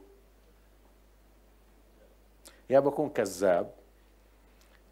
يا 2.71 2.81
بكون 2.81 3.09
كذاب. 3.09 3.71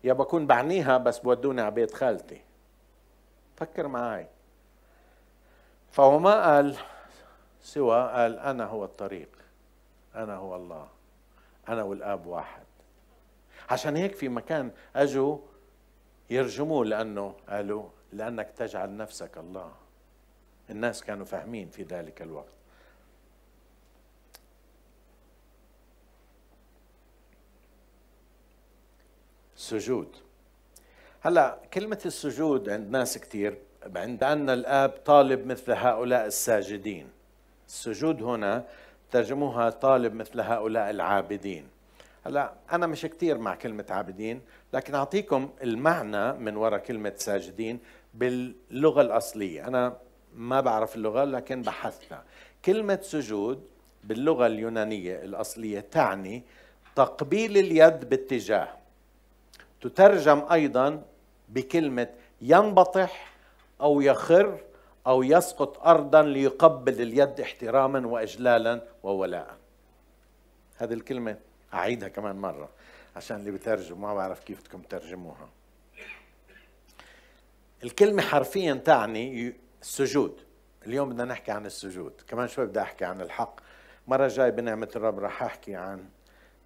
يا 0.04 0.12
بكون 0.12 0.46
بعنيها 0.46 0.98
بس 0.98 1.18
بودوني 1.18 1.60
على 1.60 1.70
بيت 1.70 1.94
خالتي. 1.94 2.40
فكر 3.56 3.88
معي. 3.88 4.26
فهو 5.90 6.18
ما 6.18 6.54
قال 6.54 6.76
سوى 7.62 8.08
قال 8.08 8.38
أنا 8.38 8.64
هو 8.64 8.84
الطريق 8.84 9.28
أنا 10.14 10.36
هو 10.36 10.56
الله 10.56 10.88
أنا 11.68 11.82
والآب 11.82 12.26
واحد. 12.26 12.62
عشان 13.70 13.96
هيك 13.96 14.14
في 14.14 14.28
مكان 14.28 14.70
أجوا 14.96 15.38
يرجموه 16.30 16.84
لأنه 16.84 17.34
قالوا 17.48 17.88
لأنك 18.12 18.50
تجعل 18.50 18.96
نفسك 18.96 19.38
الله. 19.38 19.72
الناس 20.70 21.04
كانوا 21.04 21.24
فاهمين 21.26 21.68
في 21.68 21.82
ذلك 21.82 22.22
الوقت. 22.22 22.52
سجود. 29.56 30.16
هلأ 31.20 31.58
كلمة 31.74 32.00
السجود 32.06 32.68
عند 32.68 32.90
ناس 32.90 33.18
كثير 33.18 33.58
عند 33.96 34.24
أن 34.24 34.50
الآب 34.50 34.90
طالب 34.90 35.46
مثل 35.46 35.72
هؤلاء 35.72 36.26
الساجدين. 36.26 37.19
السجود 37.70 38.22
هنا 38.22 38.64
ترجموها 39.10 39.70
طالب 39.70 40.14
مثل 40.14 40.40
هؤلاء 40.40 40.90
العابدين. 40.90 41.68
هلا 42.26 42.52
أنا 42.72 42.86
مش 42.86 43.06
كثير 43.06 43.38
مع 43.38 43.54
كلمة 43.54 43.84
عابدين 43.90 44.40
لكن 44.72 44.94
أعطيكم 44.94 45.50
المعنى 45.62 46.32
من 46.32 46.56
وراء 46.56 46.78
كلمة 46.80 47.12
ساجدين 47.16 47.78
باللغة 48.14 49.00
الأصلية. 49.00 49.66
أنا 49.66 49.96
ما 50.36 50.60
بعرف 50.60 50.96
اللغة 50.96 51.24
لكن 51.24 51.62
بحثتها 51.62 52.24
كلمة 52.64 52.98
سجود 53.02 53.62
باللغة 54.04 54.46
اليونانية 54.46 55.24
الأصلية 55.24 55.80
تعني 55.80 56.42
تقبيل 56.96 57.58
اليد 57.58 58.08
باتجاه. 58.08 58.68
تترجم 59.80 60.44
أيضا 60.52 61.02
بكلمة 61.48 62.08
ينبطح 62.40 63.32
أو 63.80 64.00
يخر 64.00 64.58
أو 65.06 65.22
يسقط 65.22 65.86
أرضا 65.86 66.22
ليقبل 66.22 67.02
اليد 67.02 67.40
احتراما 67.40 68.06
وإجلالا 68.06 68.82
وولاء. 69.02 69.56
هذه 70.76 70.92
الكلمة 70.92 71.36
أعيدها 71.74 72.08
كمان 72.08 72.36
مرة 72.36 72.68
عشان 73.16 73.36
اللي 73.36 73.50
بترجم 73.50 74.00
ما 74.00 74.14
بعرف 74.14 74.44
كيف 74.44 74.60
بدكم 74.60 74.82
ترجموها 74.82 75.48
الكلمة 77.84 78.22
حرفيا 78.22 78.74
تعني 78.74 79.54
السجود 79.82 80.40
اليوم 80.86 81.08
بدنا 81.08 81.24
نحكي 81.24 81.50
عن 81.52 81.66
السجود. 81.66 82.12
كمان 82.28 82.48
شوي 82.48 82.66
بدي 82.66 82.80
أحكي 82.80 83.04
عن 83.04 83.20
الحق. 83.20 83.60
مرة 84.08 84.28
جاي 84.28 84.50
بنعمة 84.50 84.88
الرب 84.96 85.18
راح 85.18 85.42
أحكي 85.42 85.74
عن 85.74 86.08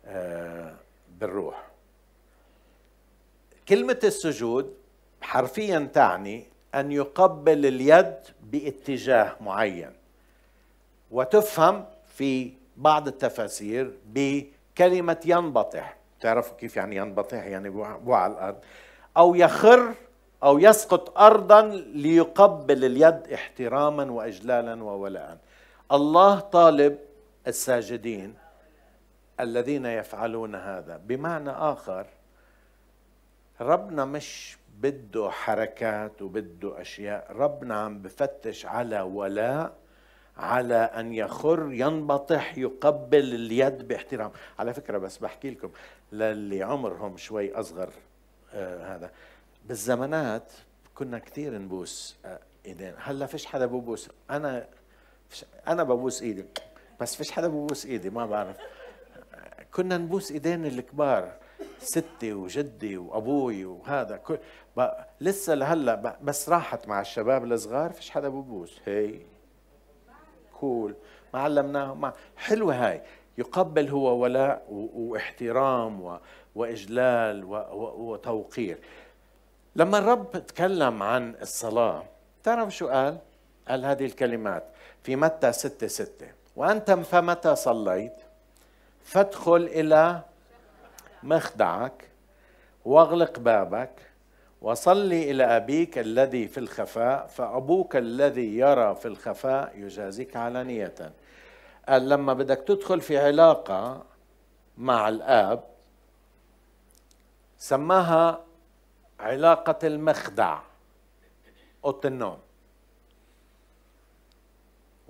آه، 0.07 0.75
بالروح. 1.21 1.67
كلمة 3.69 3.99
السجود 4.05 4.75
حرفيا 5.23 5.91
تعني 5.95 6.47
أن 6.75 6.93
يقبل 6.93 7.67
اليد 7.67 8.15
باتجاه 8.43 9.37
معين. 9.41 9.93
وتفهم 11.11 11.85
في 12.07 12.53
بعض 12.77 13.09
التفاسير 13.09 13.93
بكلمة 14.07 15.21
ينبطح. 15.25 15.97
تعرفوا 16.21 16.57
كيف 16.57 16.77
يعني 16.77 16.97
ينبطح؟ 16.97 17.45
يعني 17.45 17.71
بوع 17.71 18.19
على 18.19 18.33
الأرض. 18.33 18.57
أو 19.17 19.35
يخر 19.35 19.95
أو 20.43 20.59
يسقط 20.59 21.19
أرضا 21.19 21.63
ليقبل 21.95 22.85
اليد 22.85 23.33
احتراما 23.33 24.13
وإجلالا 24.13 24.85
وولاء. 24.85 25.39
الله 25.93 26.41
طالب 26.41 26.99
الساجدين 27.47 28.35
الذين 29.41 29.87
يفعلون 29.87 30.55
هذا. 30.55 31.01
بمعنى 31.07 31.51
آخر 31.51 32.07
ربنا 33.61 34.05
مش 34.05 34.57
بده 34.81 35.31
حركات 35.31 36.23
وبده 36.23 36.81
أشياء. 36.81 37.33
ربنا 37.33 37.75
عم 37.75 38.03
بفتش 38.03 38.67
على 38.67 39.01
ولاء 39.01 39.77
على 40.37 40.75
أن 40.75 41.13
يخر 41.13 41.73
ينبطح 41.73 42.59
يقبل 42.59 43.35
اليد 43.35 43.89
باحترام. 43.89 44.31
على 44.59 44.75
فكرة 44.75 44.99
بس 44.99 45.19
بحكي 45.19 45.51
لكم 45.51 45.71
للي 46.13 46.63
عمرهم 46.63 47.17
شوي 47.17 47.55
أصغر 47.55 47.91
آه 48.55 48.97
هذا. 48.97 49.11
بالزمانات 49.65 50.53
كنا 50.95 51.19
كثير 51.19 51.59
نبوس 51.59 52.17
آه 52.25 52.39
إيدين. 52.67 52.95
هلأ 52.99 53.27
فيش 53.27 53.47
حدا 53.47 53.67
ببوس. 53.67 54.11
أنا 54.31 54.67
فش 55.29 55.45
أنا 55.69 55.83
ببوس 55.83 56.23
إيدي. 56.23 56.45
بس 57.01 57.17
فيش 57.17 57.31
حدا 57.31 57.49
ببوس 57.49 57.87
إيدي 57.87 58.11
ما 58.11 58.27
بعرف. 58.27 58.57
كنا 59.73 59.97
نبوس 59.97 60.33
إيدين 60.33 60.67
الكبار 60.67 61.33
ستي 61.79 62.33
وجدي 62.33 62.97
وأبوي 62.97 63.65
وهذا. 63.65 64.17
كل 64.17 64.39
لسه 65.21 65.55
لهلا 65.55 65.95
بس 66.23 66.49
راحت 66.49 66.89
مع 66.89 67.01
الشباب 67.01 67.45
الصغار 67.45 67.93
فيش 67.93 68.11
حدا 68.11 68.29
ببوس. 68.29 68.81
هي. 68.85 69.21
كول. 70.61 70.95
ما 71.35 71.41
علمناهم. 71.41 72.01
ما 72.01 72.13
حلوة 72.37 72.75
هاي. 72.75 73.03
يقبل 73.39 73.89
هو 73.89 74.23
ولاء 74.23 74.67
واحترام 74.95 76.19
وإجلال 76.55 77.45
وتوقير. 77.97 78.79
لما 79.77 79.99
الرب 79.99 80.47
تكلم 80.47 81.03
عن 81.03 81.35
الصلاة 81.43 82.03
تعرف 82.43 82.77
شو 82.77 82.89
قال؟ 82.89 83.19
قال 83.69 83.85
هذه 83.85 84.05
الكلمات 84.05 84.65
في 85.03 85.17
متى 85.17 85.53
ستة 85.53 85.87
ستة. 85.87 86.27
وأنت 86.57 86.91
فمتى 86.91 87.57
صليت؟ 87.57 88.17
فادخل 89.05 89.57
إلى 89.57 90.21
مخدعك 91.23 92.09
واغلق 92.85 93.39
بابك 93.39 93.91
وصلي 94.65 95.31
إلى 95.31 95.45
أبيك 95.45 95.99
الذي 95.99 96.49
في 96.49 96.59
الخفاء 96.59 97.27
فأبوك 97.27 97.97
الذي 97.97 98.59
يرى 98.59 98.95
في 98.95 99.09
الخفاء 99.09 99.79
يجازيك 99.79 100.37
علانيه 100.37 100.95
قال 101.89 102.09
لما 102.09 102.33
بدك 102.33 102.65
تدخل 102.67 103.01
في 103.01 103.19
علاقة 103.19 104.05
مع 104.79 105.09
الآب 105.09 105.65
سماها 107.59 108.45
علاقة 109.21 109.87
المخدع 109.87 110.61
أوضة 111.85 112.09
النوم. 112.09 112.39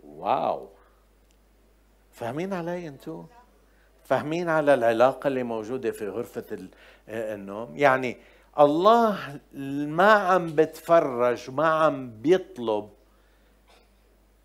واو. 0.04 0.68
فاهمين 2.12 2.52
علي 2.52 2.88
أنتم 2.88 3.26
فاهمين 4.04 4.48
على 4.48 4.74
العلاقة 4.74 5.28
اللي 5.28 5.42
موجودة 5.42 5.90
في 5.90 6.08
غرفة 6.08 6.68
النوم؟ 7.08 7.76
يعني 7.76 8.16
الله 8.60 9.40
ما 9.86 10.12
عم 10.12 10.54
بتفرج 10.54 11.50
ما 11.50 11.66
عم 11.66 12.10
بيطلب 12.10 12.90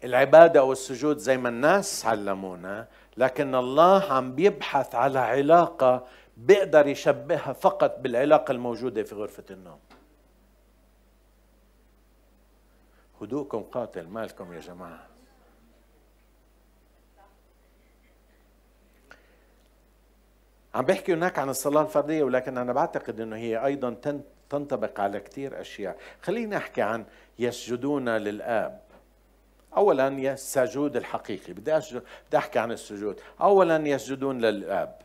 العبادة 0.04 0.60
أو 0.60 0.72
السجود 0.72 1.18
زي 1.18 1.38
ما 1.38 1.50
الناس 1.50 2.06
علمونا 2.06 2.88
لكن 3.18 3.56
الله 3.56 4.14
عم 4.14 4.36
بيبحث 4.36 4.96
على 4.96 5.20
علاقة 5.20 6.08
بيقدر 6.38 6.88
يشبهها 6.88 7.54
فقط 7.54 8.00
بالعلاقة 8.00 8.52
الموجودة 8.52 9.04
في 9.04 9.16
غرفة 9.16 9.44
النوم. 9.52 9.80
هدوءكم 13.22 13.64
قاتل 13.64 14.08
مالكم 14.08 14.54
يا 14.54 14.60
جماعة؟ 14.60 15.09
عم 20.76 20.86
بحكي 20.86 21.14
هناك 21.14 21.40
عن 21.40 21.50
الصلاة 21.50 21.82
الفردية 21.82 22.24
ولكن 22.24 22.58
أنا 22.58 22.74
بعتقد 22.74 23.20
أنه 23.20 23.36
هي 23.36 23.66
أيضا 23.66 24.20
تنطبق 24.50 25.00
على 25.00 25.20
كثير 25.20 25.62
أشياء. 25.62 25.98
خليني 26.22 26.58
أحكي 26.58 26.82
عن 26.82 27.06
يسجدون 27.40 28.10
للآب. 28.10 28.82
أولا 29.78 30.08
السجود 30.08 30.96
الحقيقي. 30.96 31.54
بدي 31.54 31.78
أسجد 31.78 32.04
بدي 32.28 32.38
أحكي 32.38 32.60
عن 32.60 32.72
السجود. 32.72 33.20
أولا 33.42 33.88
يسجدون 33.88 34.42
للآب. 34.42 34.96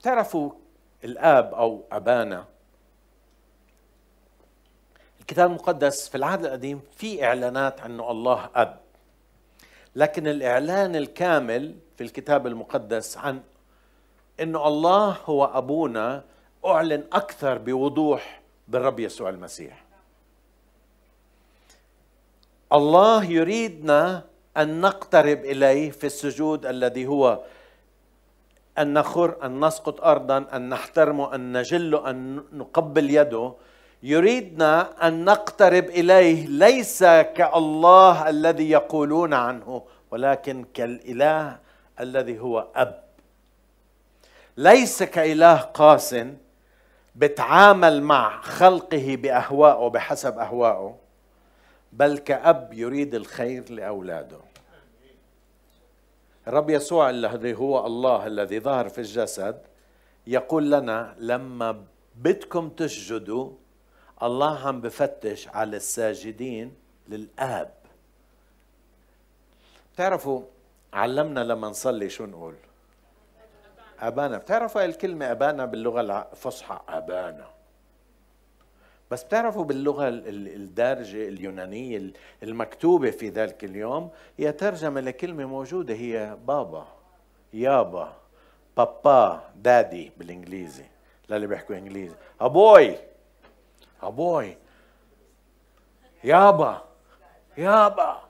بتعرفوا 0.00 0.50
الآب 1.04 1.54
أو 1.54 1.84
أبانا؟ 1.92 2.44
الكتاب 5.20 5.50
المقدس 5.50 6.08
في 6.08 6.14
العهد 6.14 6.44
القديم 6.44 6.80
في 6.96 7.24
إعلانات 7.24 7.80
عنه 7.80 8.10
الله 8.10 8.50
أب. 8.54 8.80
لكن 9.96 10.26
الإعلان 10.26 10.96
الكامل 10.96 11.76
في 11.96 12.04
الكتاب 12.04 12.46
المقدس 12.46 13.18
عن 13.18 13.42
انه 14.40 14.68
الله 14.68 15.16
هو 15.26 15.44
أبونا 15.44 16.24
أعلن 16.66 17.04
أكثر 17.12 17.58
بوضوح 17.58 18.40
بالرب 18.68 19.00
يسوع 19.00 19.28
المسيح. 19.28 19.84
الله 22.72 23.24
يريدنا 23.24 24.24
أن 24.56 24.80
نقترب 24.80 25.44
إليه 25.44 25.90
في 25.90 26.06
السجود 26.06 26.66
الذي 26.66 27.06
هو 27.06 27.40
أن 28.78 28.92
نخر 28.92 29.46
أن 29.46 29.64
نسقط 29.64 30.00
ارضا 30.00 30.46
أن 30.52 30.68
نحترمه 30.68 31.34
أن 31.34 31.58
نجله 31.58 32.10
أن 32.10 32.44
نقبل 32.52 33.10
يده. 33.10 33.54
يريدنا 34.02 35.08
أن 35.08 35.24
نقترب 35.24 35.84
إليه 35.84 36.46
ليس 36.46 37.04
كالله 37.04 38.28
الذي 38.28 38.70
يقولون 38.70 39.34
عنه 39.34 39.82
ولكن 40.10 40.64
كالإله 40.74 41.58
الذي 42.00 42.38
هو 42.40 42.68
أب. 42.76 43.05
ليس 44.56 45.02
كإله 45.02 45.56
قاس 45.56 46.16
بتعامل 47.16 48.02
مع 48.02 48.40
خلقه 48.40 49.16
بأهوائه 49.16 49.88
بحسب 49.88 50.38
أهوائه 50.38 50.98
بل 51.92 52.18
كأب 52.18 52.72
يريد 52.72 53.14
الخير 53.14 53.72
لأولاده. 53.72 54.38
الرب 56.48 56.70
يسوع 56.70 57.10
الذي 57.10 57.54
هو 57.54 57.86
الله 57.86 58.26
الذي 58.26 58.60
ظهر 58.60 58.88
في 58.88 58.98
الجسد 58.98 59.62
يقول 60.26 60.70
لنا 60.70 61.14
لما 61.18 61.84
بدكم 62.14 62.68
تسجدوا 62.68 63.52
الله 64.22 64.66
عم 64.66 64.80
بفتش 64.80 65.48
على 65.48 65.76
الساجدين 65.76 66.74
للآب. 67.08 67.74
بتعرفوا 69.94 70.42
علمنا 70.92 71.40
لما 71.40 71.68
نصلي 71.68 72.08
شو 72.08 72.26
نقول. 72.26 72.54
أبانا. 74.00 74.38
بتعرفوا 74.38 74.84
الكلمة 74.84 75.30
أبانا 75.30 75.64
باللغة 75.64 76.00
الفصحى؟ 76.00 76.80
أبانا. 76.88 77.46
بس 79.10 79.22
بتعرفوا 79.24 79.64
باللغة 79.64 80.08
الدارجة 80.08 81.28
اليونانية 81.28 82.12
المكتوبة 82.42 83.10
في 83.10 83.28
ذلك 83.28 83.64
اليوم 83.64 84.10
هي 84.38 84.52
ترجمة 84.52 85.00
لكلمة 85.00 85.44
موجودة 85.44 85.94
هي 85.94 86.36
بابا 86.46 86.86
يابا 87.52 88.12
بابا 88.76 89.42
دادي 89.56 90.12
بالإنجليزي. 90.16 90.84
للي 91.28 91.46
بيحكوا 91.46 91.76
إنجليزي. 91.76 92.14
أبوي. 92.40 92.96
أبوي. 94.02 94.56
يابا. 96.24 96.82
يابا. 97.58 98.22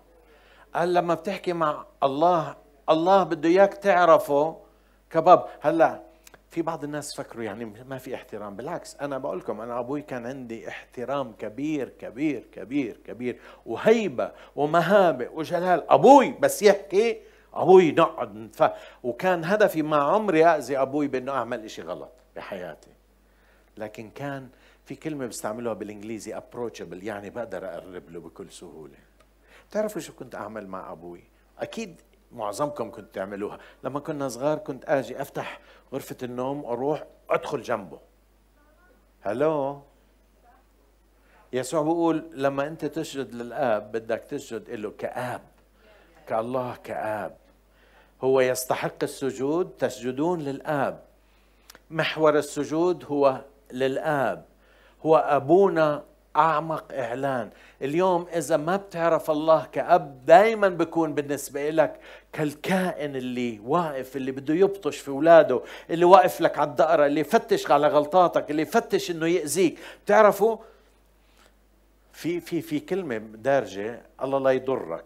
قال 0.74 0.94
لما 0.94 1.14
بتحكي 1.14 1.52
مع 1.52 1.84
الله 2.02 2.56
الله 2.90 3.22
بده 3.22 3.48
إياك 3.48 3.74
تعرفه 3.74 4.56
كباب. 5.16 5.46
هلأ 5.60 6.02
في 6.50 6.62
بعض 6.62 6.84
الناس 6.84 7.16
فكروا 7.16 7.44
يعني 7.44 7.64
ما 7.64 7.98
في 7.98 8.14
احترام. 8.14 8.56
بالعكس 8.56 8.96
أنا 8.96 9.18
بقول 9.18 9.38
لكم 9.38 9.60
أنا 9.60 9.78
أبوي 9.78 10.02
كان 10.02 10.26
عندي 10.26 10.68
احترام 10.68 11.32
كبير 11.32 11.88
كبير 11.88 12.46
كبير 12.52 12.96
كبير. 13.06 13.40
وهيبة 13.66 14.32
ومهابة 14.56 15.28
وجلال. 15.28 15.90
أبوي 15.90 16.34
بس 16.40 16.62
يحكي 16.62 17.20
أبوي 17.54 17.92
نقعد 17.92 18.50
ف... 18.54 18.62
وكان 19.02 19.44
هدفي 19.44 19.82
ما 19.82 19.96
عمري 19.96 20.46
اذي 20.46 20.78
أبوي 20.78 21.08
بأنه 21.08 21.32
أعمل 21.32 21.64
إشي 21.64 21.82
غلط 21.82 22.12
بحياتي. 22.36 22.90
لكن 23.76 24.10
كان 24.10 24.48
في 24.84 24.94
كلمة 24.94 25.26
بستعملها 25.26 25.72
بالإنجليزي 25.72 26.40
approachable 26.40 27.02
يعني 27.02 27.30
بقدر 27.30 27.66
أقرب 27.66 28.10
له 28.10 28.20
بكل 28.20 28.50
سهولة. 28.52 28.98
بتعرفوا 29.70 30.00
شو 30.00 30.12
كنت 30.12 30.34
أعمل 30.34 30.66
مع 30.66 30.92
أبوي؟ 30.92 31.24
أكيد 31.58 32.00
معظمكم 32.32 32.90
كنت 32.90 33.14
تعملوها. 33.14 33.58
لما 33.84 34.00
كنا 34.00 34.28
صغار 34.28 34.58
كنت 34.58 34.84
آجي 34.84 35.22
أفتح 35.22 35.60
غرفة 35.92 36.16
النوم 36.22 36.64
وأروح 36.64 37.04
أدخل 37.30 37.62
جنبه. 37.62 37.98
هلو؟ 39.20 39.80
يسوع 41.52 41.82
بيقول 41.82 42.30
لما 42.32 42.66
أنت 42.66 42.84
تسجد 42.84 43.34
للآب 43.34 43.92
بدك 43.92 44.24
تسجد 44.24 44.70
له 44.70 44.90
كآب 44.90 45.42
كالله 46.26 46.76
كآب. 46.84 47.36
هو 48.22 48.40
يستحق 48.40 49.02
السجود 49.02 49.70
تسجدون 49.78 50.40
للآب. 50.40 51.02
محور 51.90 52.38
السجود 52.38 53.04
هو 53.04 53.44
للآب. 53.72 54.44
هو 55.06 55.16
أبونا 55.16 56.04
أعمق 56.36 56.84
إعلان. 56.92 57.50
اليوم 57.82 58.26
إذا 58.36 58.56
ما 58.56 58.76
بتعرف 58.76 59.30
الله 59.30 59.66
كأب 59.72 60.26
دائما 60.26 60.68
بكون 60.68 61.14
بالنسبة 61.14 61.70
لك 61.70 62.00
كالكائن 62.32 63.16
اللي 63.16 63.60
واقف 63.64 64.16
اللي 64.16 64.32
بده 64.32 64.54
يبطش 64.54 64.96
في 64.98 65.08
أولاده 65.08 65.60
اللي 65.90 66.04
واقف 66.04 66.40
لك 66.40 66.58
على 66.58 66.70
الدقرة 66.70 67.06
اللي 67.06 67.20
يفتش 67.20 67.70
على 67.70 67.86
غلطاتك 67.88 68.50
اللي 68.50 68.62
يفتش 68.62 69.10
إنه 69.10 69.26
يأذيك. 69.26 69.78
بتعرفوا؟ 70.04 70.56
في 72.12 72.40
في 72.40 72.60
في 72.62 72.80
كلمة 72.80 73.18
دارجة 73.18 74.02
الله 74.22 74.38
لا 74.38 74.50
يضرك. 74.50 75.04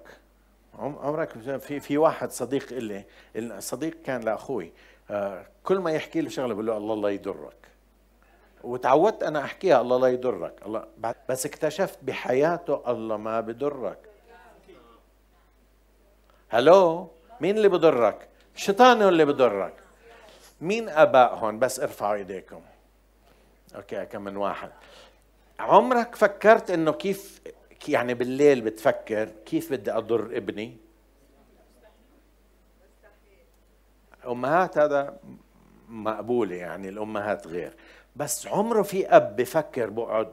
عمرك 0.78 1.58
في 1.58 1.80
في 1.80 1.98
واحد 1.98 2.30
صديق 2.30 2.72
إلي 2.72 3.04
الصديق 3.36 3.96
كان 4.06 4.20
لأخوي 4.20 4.72
آه، 5.10 5.46
كل 5.64 5.78
ما 5.78 5.90
يحكي 5.90 6.20
له 6.20 6.28
شغلة 6.28 6.54
بقول 6.54 6.66
له 6.66 6.76
الله 6.76 6.96
لا 6.96 7.08
يضرك. 7.08 7.56
وتعودت 8.64 9.22
أنا 9.22 9.44
أحكيها 9.44 9.80
الله 9.80 9.98
لا 9.98 10.06
يضرك. 10.06 10.62
الله 10.66 10.86
بس 11.28 11.46
اكتشفت 11.46 11.98
بحياته 12.02 12.90
الله 12.90 13.16
ما 13.16 13.40
بضرك. 13.40 13.98
هلو؟ 16.48 17.10
مين 17.40 17.56
اللي 17.56 17.68
بضرك؟ 17.68 18.28
الشيطان 18.56 19.02
اللي 19.02 19.24
بضرك. 19.24 19.74
مين 20.60 20.88
اباء 20.88 21.34
هون؟ 21.34 21.58
بس 21.58 21.80
ارفعوا 21.80 22.14
إيديكم. 22.14 22.60
أوكي 23.76 24.06
كم 24.06 24.22
من 24.22 24.36
واحد. 24.36 24.70
عمرك 25.60 26.14
فكرت 26.14 26.70
إنه 26.70 26.92
كيف 26.92 27.40
يعني 27.88 28.14
بالليل 28.14 28.60
بتفكر 28.60 29.28
كيف 29.46 29.72
بدي 29.72 29.92
أضر 29.92 30.36
ابني؟ 30.36 30.76
امهات 34.26 34.78
هذا 34.78 35.16
مقبولة 35.88 36.54
يعني 36.54 36.88
الأمهات 36.88 37.46
غير. 37.46 37.74
بس 38.20 38.46
عمره 38.46 38.82
في 38.82 39.06
أب 39.06 39.36
بفكر 39.36 39.90
بقعد 39.90 40.32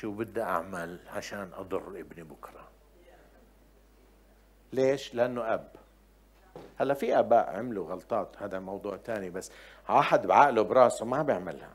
شو 0.00 0.10
بدي 0.10 0.42
أعمل 0.42 0.98
عشان 1.16 1.50
أضر 1.58 1.88
ابني 1.88 2.24
بكرة. 2.24 2.68
ليش؟ 4.72 5.14
لأنه 5.14 5.54
أب. 5.54 5.68
هلا 6.76 6.94
في 6.94 7.18
اباء 7.18 7.56
عملوا 7.56 7.88
غلطات 7.88 8.28
هذا 8.38 8.58
موضوع 8.58 8.96
ثاني 8.96 9.30
بس 9.30 9.50
واحد 9.88 10.26
بعقله 10.26 10.62
براسه 10.62 11.04
ما 11.04 11.22
بيعملها. 11.22 11.70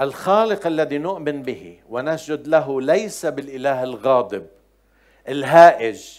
الخالق 0.00 0.66
الذي 0.66 0.98
نؤمن 0.98 1.42
به 1.42 1.80
ونسجد 1.88 2.46
له 2.46 2.80
ليس 2.80 3.26
بالإله 3.26 3.82
الغاضب 3.82 4.46
الهائج. 5.28 6.18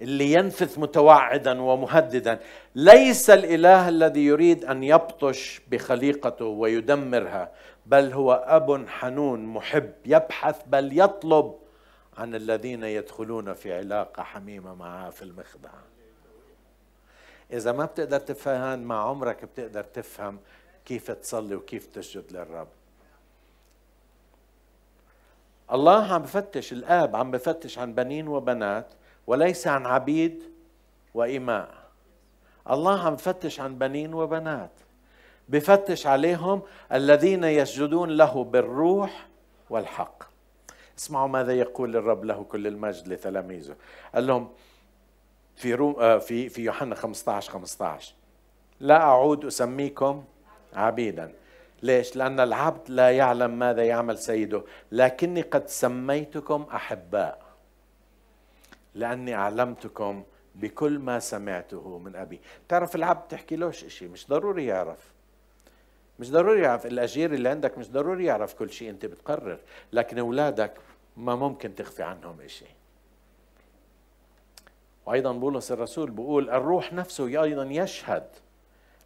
اللي 0.00 0.32
ينفث 0.32 0.78
متوعدا 0.78 1.62
ومهددا. 1.62 2.40
ليس 2.74 3.30
الإله 3.30 3.88
الذي 3.88 4.26
يريد 4.26 4.64
أن 4.64 4.82
يبطش 4.82 5.60
بخليقته 5.70 6.44
ويدمرها 6.44 7.52
بل 7.86 8.12
هو 8.12 8.32
أب 8.32 8.88
حنون 8.88 9.44
محب 9.44 9.92
يبحث 10.06 10.62
بل 10.66 11.00
يطلب 11.00 11.54
عن 12.18 12.34
الذين 12.34 12.84
يدخلون 12.84 13.52
في 13.52 13.74
علاقة 13.74 14.22
حميمة 14.22 14.74
معه 14.74 15.10
في 15.10 15.22
المخدع 15.22 15.70
إذا 17.52 17.72
ما 17.72 17.84
بتقدر 17.84 18.20
تفهم 18.20 18.78
مع 18.78 19.08
عمرك 19.08 19.44
بتقدر 19.44 19.84
تفهم 19.84 20.38
كيف 20.84 21.10
تصلي 21.10 21.54
وكيف 21.54 21.86
تسجد 21.86 22.32
للرب. 22.32 22.68
الله 25.72 26.12
عم 26.14 26.22
بفتش 26.22 26.72
الآب 26.72 27.16
عم 27.16 27.30
بفتش 27.30 27.78
عن 27.78 27.94
بنين 27.94 28.28
وبنات. 28.28 28.86
وليس 29.26 29.66
عن 29.66 29.86
عبيد 29.86 30.42
وإماء. 31.14 31.74
الله 32.70 33.06
عم 33.06 33.14
بفتش 33.14 33.60
عن 33.60 33.78
بنين 33.78 34.14
وبنات. 34.14 34.70
بفتش 35.48 36.06
عليهم 36.06 36.62
الذين 36.92 37.44
يسجدون 37.44 38.10
له 38.10 38.44
بالروح 38.44 39.26
والحق. 39.70 40.22
اسمعوا 40.98 41.28
ماذا 41.28 41.52
يقول 41.52 41.96
الرب 41.96 42.24
له 42.24 42.44
كل 42.44 42.66
المجد 42.66 43.08
لتلاميذه. 43.08 43.76
قال 44.14 44.26
لهم 44.26 44.48
في 45.56 45.74
روم 45.74 45.96
آه، 46.00 46.18
في 46.18 46.48
في 46.48 46.62
يوحنا 46.64 46.94
15 46.94 47.52
15 47.52 48.14
لا 48.80 49.02
أعود 49.02 49.44
أسميكم 49.44 50.24
عبيدا. 50.74 51.32
ليش؟ 51.82 52.16
لأن 52.16 52.40
العبد 52.40 52.90
لا 52.90 53.10
يعلم 53.10 53.58
ماذا 53.58 53.84
يعمل 53.84 54.18
سيده. 54.18 54.62
لكني 54.92 55.42
قد 55.42 55.68
سميتكم 55.68 56.66
أحباء. 56.74 57.43
لأني 58.94 59.34
أعلمتكم 59.34 60.24
بكل 60.54 60.98
ما 60.98 61.18
سمعته 61.18 61.98
من 61.98 62.16
أبي. 62.16 62.40
تعرف 62.68 62.96
العبد 62.96 63.28
تحكي 63.28 63.56
لهش 63.56 63.84
إشي 63.84 64.08
مش 64.08 64.28
ضروري 64.28 64.66
يعرف. 64.66 65.12
مش 66.18 66.30
ضروري 66.30 66.62
يعرف. 66.62 66.86
الأجير 66.86 67.34
اللي 67.34 67.48
عندك 67.48 67.78
مش 67.78 67.90
ضروري 67.90 68.24
يعرف 68.24 68.54
كل 68.54 68.70
شيء 68.70 68.90
أنت 68.90 69.06
بتقرر. 69.06 69.58
لكن 69.92 70.18
أولادك 70.18 70.72
ما 71.16 71.34
ممكن 71.34 71.74
تخفي 71.74 72.02
عنهم 72.02 72.40
إشي. 72.40 72.66
وأيضا 75.06 75.32
بولس 75.32 75.72
الرسول 75.72 76.10
بيقول 76.10 76.50
الروح 76.50 76.92
نفسه 76.92 77.42
أيضا 77.42 77.64
يشهد 77.64 78.26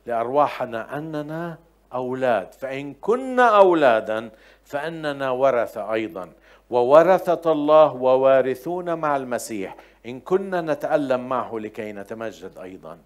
لأرواحنا 0.06 0.98
أننا 0.98 1.58
أولاد. 1.92 2.52
فإن 2.52 2.94
كنا 2.94 3.58
أولادا 3.58 4.30
فإننا 4.64 5.30
ورثة 5.30 5.92
أيضا. 5.92 6.32
وورثة 6.70 7.52
الله 7.52 7.92
ووارثون 7.92 8.94
مع 8.94 9.16
المسيح. 9.16 9.76
إن 10.06 10.20
كنا 10.20 10.60
نتألم 10.60 11.28
معه 11.28 11.58
لكي 11.58 11.92
نتمجد 11.92 12.58
أيضا 12.58 12.98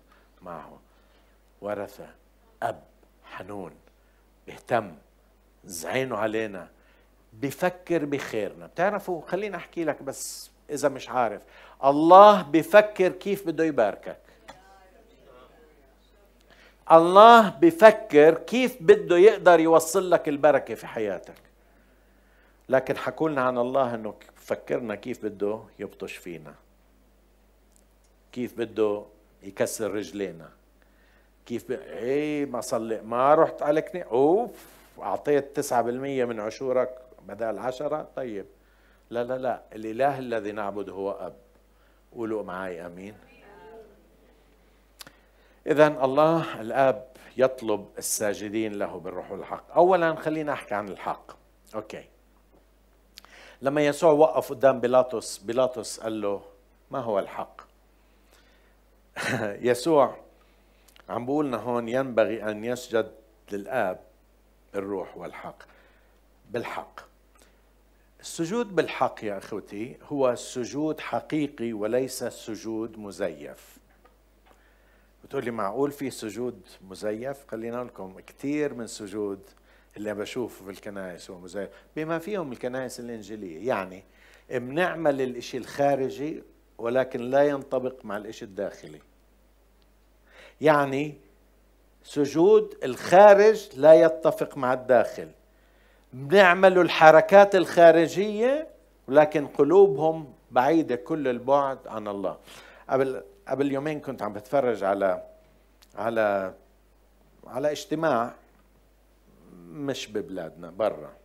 معه. 0.43 0.79
ورثة 1.61 2.07
أب 2.63 2.83
حنون. 3.25 3.73
بيهتم 4.47 4.95
زعينه 5.65 6.17
علينا. 6.17 6.69
بفكر 7.33 8.05
بخيرنا. 8.05 8.67
بتعرفوا 8.67 9.23
خليني 9.27 9.57
أحكي 9.57 9.85
لك 9.85 10.03
بس 10.03 10.51
إذا 10.71 10.89
مش 10.89 11.09
عارف. 11.09 11.43
الله 11.85 12.43
بفكر 12.43 13.09
كيف 13.09 13.47
بده 13.47 13.65
يباركك. 13.65 14.19
الله 16.93 17.49
بفكر 17.49 18.35
كيف 18.35 18.77
بده 18.81 19.17
يقدر 19.17 19.61
يوصل 19.61 20.11
لك 20.11 20.29
البركة 20.29 20.75
في 20.75 20.87
حياتك. 20.87 21.52
لكن 22.69 22.97
حكولنا 22.97 23.43
عن 23.43 23.59
الله 23.59 23.95
إنه 23.95 24.15
فكرنا 24.35 24.95
كيف 24.95 25.25
بده 25.25 25.61
يبطش 25.79 26.17
فينا. 26.17 26.55
كيف 28.33 28.59
بده 28.59 29.05
يكسر 29.43 29.91
رجلينا. 29.91 30.51
كيف 31.47 31.69
ب... 31.69 31.73
إيه 31.73 32.47
ما 32.47 32.61
صلي 32.61 33.01
ما 33.03 33.35
رحت 33.35 33.63
على 33.63 33.83
كني 33.83 34.05
أوف 34.05 34.67
أعطيت 34.99 35.61
9% 35.61 35.73
من 35.75 36.41
عشورك 36.41 36.99
بدل 37.29 37.59
عشرة. 37.59 38.09
طيب. 38.17 38.47
لا 39.11 39.25
لا 39.25 39.39
لا 39.39 39.63
الإله 39.73 40.19
الذي 40.19 40.53
نعبده 40.53 40.93
هو 40.93 41.11
أب. 41.11 41.37
قولوا 42.13 42.43
معي 42.43 42.87
آمين. 42.87 43.15
اذا 45.67 45.87
الله 45.87 46.61
الأب 46.61 47.07
يطلب 47.37 47.89
الساجدين 47.99 48.73
له 48.73 48.99
بالروح 48.99 49.33
والحق. 49.33 49.73
اولا 49.73 50.15
خلينا 50.15 50.53
أحكي 50.53 50.75
عن 50.75 50.89
الحق. 50.89 51.33
أوكي. 51.75 52.05
لما 53.63 53.87
يسوع 53.87 54.11
وقف 54.11 54.51
قدام 54.51 54.81
بيلاطس 54.81 55.39
بيلاطس 55.39 56.01
قال 56.01 56.21
له 56.21 56.43
ما 56.91 56.99
هو 56.99 57.19
الحق؟ 57.19 57.61
يسوع 59.71 60.17
عم 61.09 61.27
بقولنا 61.27 61.57
هون 61.57 61.89
ينبغي 61.89 62.51
أن 62.51 62.65
يسجد 62.65 63.13
للآب 63.53 64.01
الروح 64.75 65.17
والحق 65.17 65.57
بالحق. 66.51 67.01
السجود 68.21 68.75
بالحق 68.75 69.25
يا 69.25 69.39
أخوتي 69.39 69.97
هو 70.03 70.35
سجود 70.35 71.01
حقيقي 71.01 71.73
وليس 71.73 72.25
سجود 72.25 72.99
مزيف. 72.99 73.79
بتقول 75.25 75.45
لي 75.45 75.51
معقول 75.51 75.93
في 75.93 76.11
سجود 76.11 76.61
مزيف؟ 76.91 77.37
خلينا 77.49 77.85
لكم 77.85 78.21
كثير 78.21 78.75
من 78.75 78.87
سجود 78.87 79.41
اللي 79.97 80.15
بشوفه 80.15 80.65
في 80.65 80.71
الكنائس 80.71 81.31
هو 81.31 81.39
مزيف 81.39 81.69
بما 81.97 82.19
فيهم 82.19 82.53
الكنائس 82.53 83.01
الإنجيلية 83.01 83.69
يعني 83.69 84.05
بنعمل 84.51 85.21
الإشي 85.21 85.57
الخارجي 85.57 86.43
ولكن 86.79 87.21
لا 87.21 87.43
ينطبق 87.43 88.05
مع 88.05 88.17
الإشي 88.17 88.45
الداخلي. 88.45 89.01
يعني 90.61 91.15
سجود 92.05 92.75
الخارج 92.85 93.69
لا 93.77 93.95
يتفق 93.95 94.57
مع 94.59 94.73
الداخل. 94.73 95.29
بنعملوا 96.13 96.83
الحركات 96.83 97.55
الخارجية 97.55 98.69
ولكن 99.09 99.47
قلوبهم 99.47 100.33
بعيدة 100.51 100.97
كل 100.97 101.29
البعد 101.29 101.79
عن 101.87 102.09
الله. 102.09 102.37
قبل 102.89 103.23
قبل 103.49 103.73
يومين 103.73 104.01
كنت 104.01 104.23
عم 104.23 104.33
بتفرج 104.33 104.85
على 104.85 105.23
على 105.95 106.55
على 107.47 107.71
اجتماع 107.71 108.35
مش 109.57 110.07
ببلادنا 110.07 110.71
برا. 110.71 111.17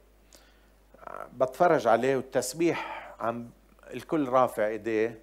بتفرج 1.34 1.88
عليه 1.88 2.16
والتسبيح 2.16 3.14
عم 3.20 3.50
الكل 3.94 4.30
رافع 4.30 4.68
إيديه 4.68 5.20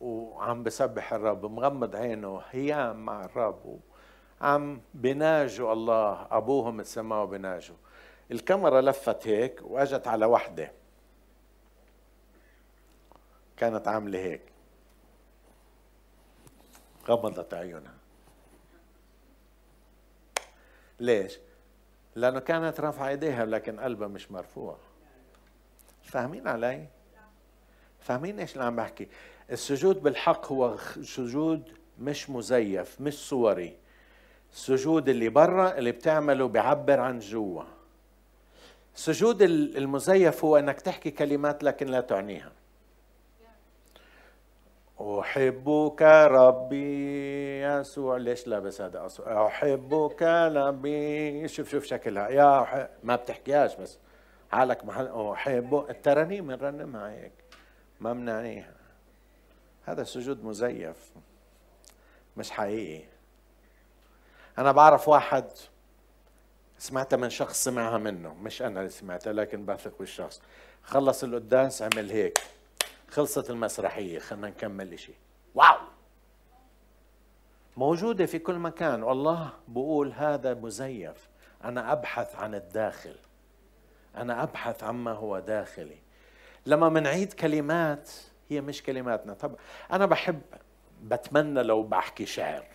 وعم 0.00 0.62
بسبح 0.62 1.12
الرب 1.12 1.46
مغمض 1.46 1.96
عينه 1.96 2.42
هيام 2.50 3.04
مع 3.04 3.24
الرب 3.24 3.80
عم 4.40 4.80
بناجوا 4.94 5.72
الله 5.72 6.26
ابوهم 6.30 6.80
السماء 6.80 7.24
بناجوا 7.26 7.76
الكاميرا 8.30 8.80
لفت 8.80 9.28
هيك 9.28 9.60
وأجت 9.62 10.08
على 10.08 10.26
وحدة. 10.26 10.72
كانت 13.56 13.88
عاملة 13.88 14.18
هيك. 14.18 14.42
غمضت 17.08 17.54
عيونها. 17.54 17.94
ليش؟ 21.00 21.38
لأنه 22.16 22.38
كانت 22.38 22.80
رافعة 22.80 23.08
إيديها 23.08 23.44
لكن 23.44 23.80
قلبها 23.80 24.08
مش 24.08 24.30
مرفوع 24.30 24.76
فاهمين 26.02 26.48
علي؟ 26.48 26.86
فاهمين 28.00 28.40
إيش 28.40 28.52
اللي 28.52 28.64
عم 28.64 28.76
بحكي؟ 28.76 29.08
السجود 29.50 30.02
بالحق 30.02 30.52
هو 30.52 30.76
سجود 31.02 31.72
مش 31.98 32.30
مزيف 32.30 33.00
مش 33.00 33.14
صوري 33.14 33.76
السجود 34.52 35.08
اللي 35.08 35.28
برا 35.28 35.78
اللي 35.78 35.92
بتعمله 35.92 36.48
بيعبر 36.48 37.00
عن 37.00 37.18
جوا 37.18 37.62
السجود 38.94 39.42
المزيف 39.42 40.44
هو 40.44 40.56
إنك 40.56 40.80
تحكي 40.80 41.10
كلمات 41.10 41.64
لكن 41.64 41.86
لا 41.86 42.00
تعنيها 42.00 42.52
أحبك 45.00 46.02
ربي 46.30 47.62
يسوع 47.62 48.16
ليش 48.16 48.46
لابس 48.46 48.80
هذا 48.80 49.08
أحبك 49.26 50.22
ربي. 50.22 51.48
شوف 51.48 51.70
شوف 51.70 51.84
شكلها. 51.84 52.28
يا 52.28 52.62
أحب 52.62 52.88
ما 53.02 53.16
بتحكيهاش 53.16 53.76
بس. 53.76 53.98
حالك 54.52 54.84
محل 54.84 55.30
أحب 55.32 55.86
الترانيم 55.90 56.46
بنرنمها 56.46 57.10
هيك 57.10 57.32
ما 58.00 58.12
بنعنيها 58.12 58.74
هذا 59.84 60.04
سجود 60.04 60.44
مزيف. 60.44 61.12
مش 62.36 62.50
حقيقي. 62.50 63.04
أنا 64.58 64.72
بعرف 64.72 65.08
واحد 65.08 65.44
سمعتها 66.78 67.16
من 67.16 67.30
شخص 67.30 67.64
سمعها 67.64 67.98
منه. 67.98 68.34
مش 68.34 68.62
أنا 68.62 68.80
اللي 68.80 68.90
سمعتها 68.90 69.32
لكن 69.32 69.66
بثق 69.66 69.98
بالشخص. 69.98 70.42
خلص 70.82 71.24
القداس 71.24 71.82
عمل 71.82 72.10
هيك. 72.10 72.38
خلصت 73.14 73.50
المسرحية 73.50 74.18
خلينا 74.18 74.48
نكمل 74.48 74.92
إشي. 74.92 75.12
واو! 75.54 75.76
موجودة 77.76 78.26
في 78.26 78.38
كل 78.38 78.58
مكان. 78.58 79.02
والله 79.02 79.50
بقول 79.68 80.12
هذا 80.12 80.54
مزيف. 80.54 81.28
أنا 81.64 81.92
أبحث 81.92 82.36
عن 82.36 82.54
الداخل. 82.54 83.16
أنا 84.16 84.42
أبحث 84.42 84.84
عما 84.84 85.12
هو 85.12 85.38
داخلي. 85.38 85.98
لما 86.66 86.88
منعيد 86.88 87.32
كلمات 87.32 88.10
هي 88.48 88.60
مش 88.60 88.82
كلماتنا. 88.82 89.34
طب 89.34 89.56
أنا 89.92 90.06
بحب 90.06 90.40
بتمنى 91.02 91.62
لو 91.62 91.82
بحكي 91.82 92.26
شعر. 92.26 92.66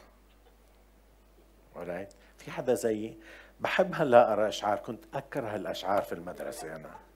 في 2.37 2.51
حدا 2.51 2.73
زيي؟ 2.73 3.19
بحب 3.59 3.91
هلا 3.93 4.29
أقرأ 4.29 4.47
أشعار. 4.47 4.77
كنت 4.77 5.03
أكره 5.13 5.55
الأشعار 5.55 6.01
في 6.01 6.13
المدرسة 6.13 6.75
أنا. 6.75 7.08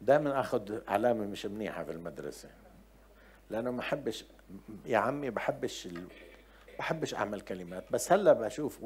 دائما 0.00 0.40
آخذ 0.40 0.78
علامة 0.88 1.26
مش 1.26 1.46
منيحة 1.46 1.84
في 1.84 1.92
المدرسة. 1.92 2.48
لأنه 3.50 3.70
ما 3.70 3.78
بحبش 3.78 4.24
يا 4.86 4.98
عمي 4.98 5.30
بحبش 5.30 5.86
ال... 5.86 6.04
بحبش 6.78 7.14
أعمل 7.14 7.40
كلمات. 7.40 7.84
بس 7.92 8.12
هلأ 8.12 8.32
بشوف 8.32 8.78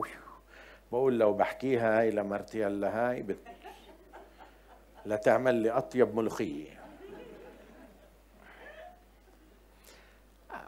بقول 0.92 1.18
لو 1.18 1.32
بحكيها 1.32 2.00
هاي 2.00 2.10
لمرتي 2.10 2.66
هلأ 2.66 3.10
هاي 3.10 3.22
بت... 3.22 3.38
لتعمل 5.06 5.54
لي 5.54 5.70
أطيب 5.70 6.16
ملوخية. 6.16 6.82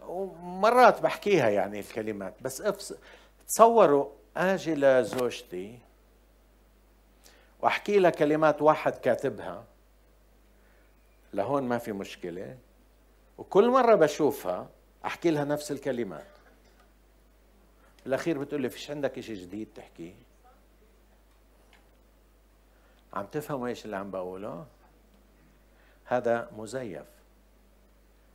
ومرات 0.03 1.01
بحكيها 1.01 1.49
يعني 1.49 1.80
الكلمات 1.80 2.34
بس 2.42 2.61
افس... 2.61 2.95
تصوروا 3.49 4.11
آجي 4.36 4.74
لزوجتي 4.74 5.78
وأحكي 7.61 7.99
لها 7.99 8.11
كلمات 8.11 8.62
واحد 8.62 8.92
كاتبها. 8.92 9.64
لهون 11.35 11.62
ما 11.62 11.78
في 11.78 11.93
مشكلة. 11.93 12.59
وكل 13.39 13.70
مرة 13.70 13.95
بشوفها 13.95 14.68
أحكي 15.05 15.30
لها 15.30 15.45
نفس 15.45 15.72
الكلمات. 15.72 16.26
بالأخير 18.05 18.39
بتقول 18.39 18.62
لي 18.62 18.68
فيش 18.68 18.91
عندك 18.91 19.18
إشي 19.18 19.35
جديد 19.35 19.68
تحكيه 19.74 20.14
عم 23.14 23.26
تفهموا 23.26 23.68
إيش 23.68 23.85
اللي 23.85 23.97
عم 23.97 24.11
بقوله؟ 24.11 24.66
هذا 26.05 26.51
مزيف. 26.57 27.07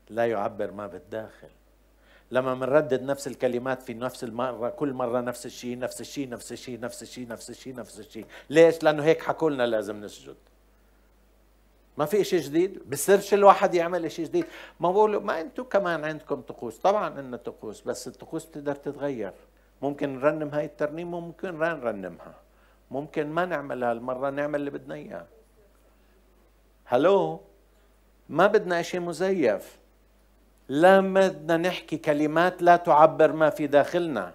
لا 0.09 0.27
يعبر 0.27 0.71
ما 0.71 0.87
بالداخل. 0.87 1.49
لما 2.31 2.53
بنردد 2.53 3.03
نفس 3.03 3.27
الكلمات 3.27 3.83
في 3.83 3.93
نفس 3.93 4.23
المرة 4.23 4.69
كل 4.69 4.93
مرة 4.93 5.21
نفس 5.21 5.45
الشيء 5.45 5.79
نفس 5.79 6.01
الشيء 6.01 6.29
نفس 6.29 6.51
الشيء 6.51 6.79
نفس 6.79 7.01
الشيء 7.01 7.27
نفس 7.27 7.49
الشيء 7.49 7.75
نفس 7.75 7.99
الشيء 7.99 8.25
ليش؟ 8.49 8.83
لأنه 8.83 9.03
هيك 9.03 9.23
حكوا 9.23 9.49
لنا 9.49 9.65
لازم 9.65 10.01
نسجد. 10.01 10.35
ما 11.99 12.05
في 12.05 12.23
شيء 12.23 12.39
جديد؟ 12.39 12.89
بصيرش 12.89 13.33
الواحد 13.33 13.75
يعمل 13.75 14.11
شيء 14.11 14.25
جديد. 14.25 14.45
ما 14.79 14.91
بقول 14.91 15.23
ما 15.23 15.41
أنتم 15.41 15.63
كمان 15.63 16.05
عندكم 16.05 16.41
طقوس. 16.41 16.77
طبعا 16.77 17.19
ان 17.19 17.35
طقوس 17.35 17.81
بس 17.81 18.07
الطقوس 18.07 18.45
بتقدر 18.45 18.75
تتغير. 18.75 19.33
ممكن 19.81 20.19
نرنم 20.19 20.49
هاي 20.49 20.65
الترنيمه 20.65 21.19
ممكن 21.19 21.51
ما 21.51 21.73
نرنمها. 21.73 22.33
ممكن 22.91 23.27
ما 23.27 23.45
نعملها 23.45 23.91
المره 23.91 24.29
نعمل 24.29 24.59
اللي 24.59 24.69
بدنا 24.71 24.95
إياه. 24.95 25.25
هلو؟ 26.85 27.41
ما 28.29 28.47
بدنا 28.47 28.81
شيء 28.81 28.99
مزيف. 28.99 29.77
لا 30.67 30.99
بدنا 31.01 31.57
نحكي 31.57 31.97
كلمات 31.97 32.61
لا 32.61 32.75
تعبر 32.75 33.31
ما 33.31 33.49
في 33.49 33.67
داخلنا. 33.67 34.33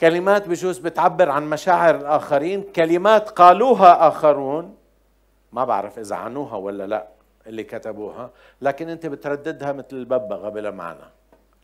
كلمات 0.00 0.48
بجوز 0.48 0.78
بتعبر 0.78 1.30
عن 1.30 1.50
مشاعر 1.50 1.96
الآخرين. 1.96 2.62
كلمات 2.62 3.28
قالوها 3.28 4.08
آخرون. 4.08 4.77
ما 5.52 5.64
بعرف 5.64 5.98
إذا 5.98 6.16
عنوها 6.16 6.56
ولا 6.56 6.86
لا 6.86 7.08
اللي 7.46 7.64
كتبوها 7.64 8.30
لكن 8.62 8.88
أنت 8.88 9.06
بترددها 9.06 9.72
مثل 9.72 9.86
الببغاء 9.92 10.50
بلا 10.50 10.70
معنى 10.70 11.04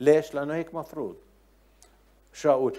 ليش؟ 0.01 0.35
لأنه 0.35 0.55
هيك 0.55 0.75
مفروض. 0.75 1.17
شو 2.33 2.51
أقول؟ 2.51 2.77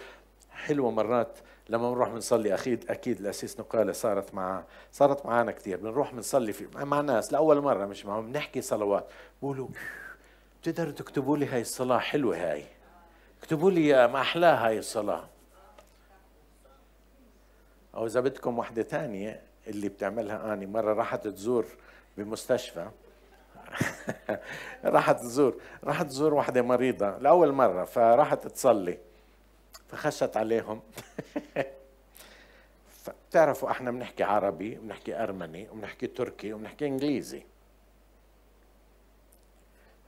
حلوة 0.52 0.92
مرات 0.92 1.38
لما 1.70 1.92
بنروح 1.92 2.10
بنصلي 2.10 2.54
أكيد 2.54 2.92
أكيد 2.92 3.20
الأسيس 3.20 3.60
نقالة 3.60 3.92
صارت 3.92 4.34
مع 4.34 4.64
صارت 4.92 5.26
معنا 5.26 5.52
كثير 5.52 5.78
بنروح 5.78 6.14
بنصلي 6.14 6.54
في 6.54 6.68
مع 6.76 7.02
ناس 7.02 7.34
لأول 7.34 7.62
مرة 7.62 7.86
مش 7.86 8.06
معهم 8.06 8.32
بنحكي 8.32 8.62
صلوات. 8.62 9.08
بقولوا 9.42 9.68
بتقدروا 10.62 10.92
تكتبوا 10.92 11.38
لي 11.38 11.46
هاي 11.46 11.62
الصلاة 11.62 11.98
حلوة 11.98 12.38
هاي؟ 12.38 12.66
اكتبوا 13.40 13.72
لي 13.72 14.08
ما 14.08 14.22
أحلاها 14.22 14.68
هاي 14.68 14.80
الصلاة. 14.80 15.24
أو 17.96 18.06
إذا 18.06 18.20
بدكم 18.20 18.60
وحدة 18.60 18.84
ثانية 18.84 19.42
اللي 19.68 19.90
بتعملها. 19.90 20.54
اني 20.54 20.66
مرة 20.66 20.94
راحت 20.94 21.28
تزور 21.28 21.66
بمستشفى. 22.18 22.90
راحت 24.86 25.20
تزور. 25.20 25.62
راحت 25.84 26.06
تزور 26.06 26.34
واحدة 26.34 26.62
مريضة 26.62 27.18
لأول 27.18 27.52
مرة 27.52 27.86
فراحت 27.86 28.48
تصلي. 28.48 28.98
فخشت 29.88 30.38
عليهم. 30.38 30.82
بتعرفوا 33.30 33.72
إحنا 33.72 33.92
بنحكي 33.92 34.24
عربي 34.24 34.78
وبنحكي 34.78 35.24
أرمني 35.24 35.70
وبنحكي 35.70 36.08
تركي 36.08 36.54
وبنحكي 36.54 36.86
إنجليزي. 36.86 37.44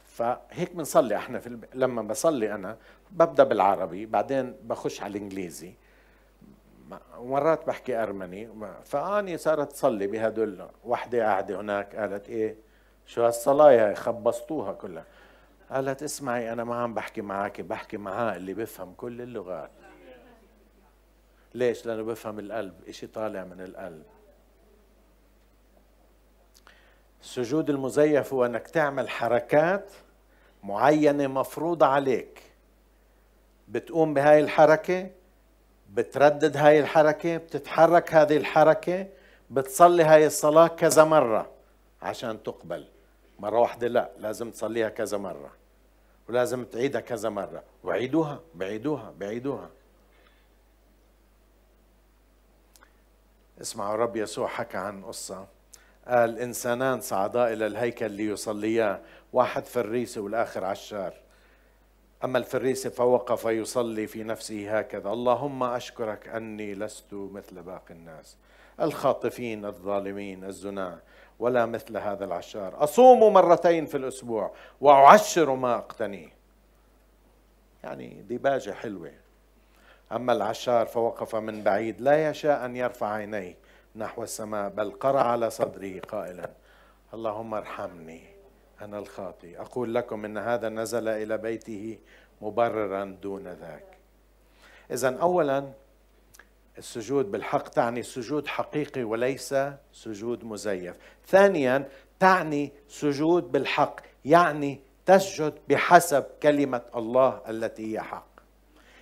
فهيك 0.07 0.75
بنصلي 0.75 1.15
إحنا 1.15 1.39
في 1.39 1.47
الب... 1.47 1.65
لما 1.73 2.01
بصلي 2.01 2.53
أنا 2.53 2.77
ببدأ 3.11 3.43
بالعربي 3.43 4.05
بعدين 4.05 4.55
بخش 4.63 5.01
على 5.01 5.17
الإنجليزي. 5.17 5.73
مرات 7.17 7.67
بحكي 7.67 7.95
أرمني 7.95 8.49
فأني 8.85 9.37
صارت 9.37 9.71
تصلي 9.71 10.07
بهدول 10.07 10.67
وحدة 10.83 11.23
قاعدة 11.23 11.61
هناك 11.61 11.95
قالت 11.95 12.29
إيه 12.29 12.55
شو 13.05 13.23
هالصلاة 13.25 13.93
خبصتوها 13.93 14.73
كلها. 14.73 15.05
قالت 15.71 16.03
اسمعي 16.03 16.53
أنا 16.53 16.63
ما 16.63 16.75
عم 16.75 16.93
بحكي 16.93 17.21
معك 17.21 17.61
بحكي 17.61 17.97
معاه 17.97 18.35
اللي 18.35 18.53
بفهم 18.53 18.93
كل 18.93 19.21
اللغات. 19.21 19.71
ليش؟ 21.53 21.85
لأنه 21.85 22.03
بفهم 22.03 22.39
القلب 22.39 22.73
إشي 22.87 23.07
طالع 23.07 23.43
من 23.43 23.61
القلب. 23.61 24.03
السجود 27.21 27.69
المزيف 27.69 28.33
هو 28.33 28.45
إنك 28.45 28.67
تعمل 28.67 29.09
حركات 29.09 29.91
معينة 30.63 31.27
مفروضة 31.27 31.85
عليك. 31.85 32.41
بتقوم 33.67 34.13
بهاي 34.13 34.39
الحركة 34.39 35.09
بتردد 35.93 36.57
هاي 36.57 36.79
الحركة 36.79 37.37
بتتحرك 37.37 38.13
هذه 38.13 38.37
الحركة 38.37 39.07
بتصلي 39.49 40.03
هاي 40.03 40.27
الصلاة 40.27 40.67
كذا 40.67 41.03
مرة 41.03 41.49
عشان 42.01 42.43
تقبل. 42.43 42.87
مرة 43.39 43.59
واحدة 43.59 43.87
لا 43.87 44.09
لازم 44.17 44.51
تصليها 44.51 44.89
كذا 44.89 45.17
مرة 45.17 45.51
ولازم 46.29 46.65
تعيدها 46.65 47.01
كذا 47.01 47.29
مرة. 47.29 47.63
وعيدوها 47.83 48.39
بعيدوها 48.55 49.13
بعيدوها. 49.19 49.69
اسمعوا 53.61 53.95
رب 53.95 54.15
يسوع 54.15 54.47
حكى 54.47 54.77
عن 54.77 55.05
قصة. 55.05 55.47
قال 56.07 56.39
إنسانان 56.39 57.01
صعدا 57.01 57.53
إلى 57.53 57.67
الهيكل 57.67 58.11
ليصليا 58.11 59.01
واحد 59.33 59.65
فريسي 59.65 60.19
والآخر 60.19 60.65
عشار. 60.65 61.13
أما 62.23 62.37
الفريسي 62.37 62.89
فوقف 62.89 63.45
يصلي 63.45 64.07
في 64.07 64.23
نفسه 64.23 64.79
هكذا. 64.79 65.09
اللهم 65.09 65.63
أشكرك 65.63 66.27
أني 66.27 66.75
لست 66.75 67.13
مثل 67.13 67.61
باقي 67.61 67.93
الناس 67.93 68.37
الخاطفين 68.81 69.65
الظالمين 69.65 70.43
الزنا 70.43 70.99
ولا 71.39 71.65
مثل 71.65 71.97
هذا 71.97 72.25
العشار. 72.25 72.83
أصوم 72.83 73.33
مرتين 73.33 73.85
في 73.85 73.97
الأسبوع 73.97 74.51
وأعشر 74.81 75.55
ما 75.55 75.75
أقتنيه. 75.75 76.29
يعني 77.83 78.21
ديباجة 78.21 78.71
حلوة. 78.71 79.11
أما 80.11 80.33
العشار 80.33 80.85
فوقف 80.85 81.35
من 81.35 81.63
بعيد 81.63 82.01
لا 82.01 82.29
يشاء 82.29 82.65
أن 82.65 82.75
يرفع 82.75 83.07
عينيه 83.07 83.55
نحو 83.95 84.23
السماء 84.23 84.69
بل 84.69 84.91
قرأ 84.91 85.19
على 85.19 85.49
صدره 85.49 85.99
قائلا 85.99 86.49
اللهم 87.13 87.53
ارحمني. 87.53 88.36
أنا 88.81 88.99
الخاطي 88.99 89.59
أقول 89.59 89.95
لكم 89.95 90.25
إن 90.25 90.37
هذا 90.37 90.69
نزل 90.69 91.07
إلى 91.07 91.37
بيته 91.37 91.97
مبررا 92.41 93.17
دون 93.21 93.47
ذاك. 93.47 93.97
إذا 94.91 95.17
أولا 95.17 95.71
السجود 96.77 97.31
بالحق 97.31 97.67
تعني 97.67 98.03
سجود 98.03 98.47
حقيقي 98.47 99.03
وليس 99.03 99.55
سجود 99.93 100.43
مزيف. 100.43 100.95
ثانيا 101.27 101.89
تعني 102.19 102.71
سجود 102.87 103.51
بالحق 103.51 103.99
يعني 104.25 104.79
تسجد 105.05 105.53
بحسب 105.69 106.25
كلمة 106.43 106.81
الله 106.95 107.41
التي 107.49 107.93
هي 107.93 108.01
حق. 108.01 108.27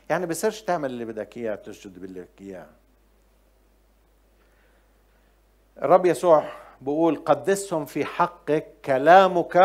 يعني 0.09 0.26
بصيرش 0.26 0.61
تعمل 0.61 0.89
اللي 0.89 1.05
بدك 1.05 1.38
إياه 1.38 1.55
تسجد 1.55 1.99
باللي 1.99 2.21
بدك 2.21 2.41
إياه. 2.41 2.67
الرب 5.82 6.05
يسوع 6.05 6.64
بيقول 6.82 7.15
قدسهم 7.15 7.86
في 7.86 8.05
حقك 8.05 8.67
كلامك 8.86 9.57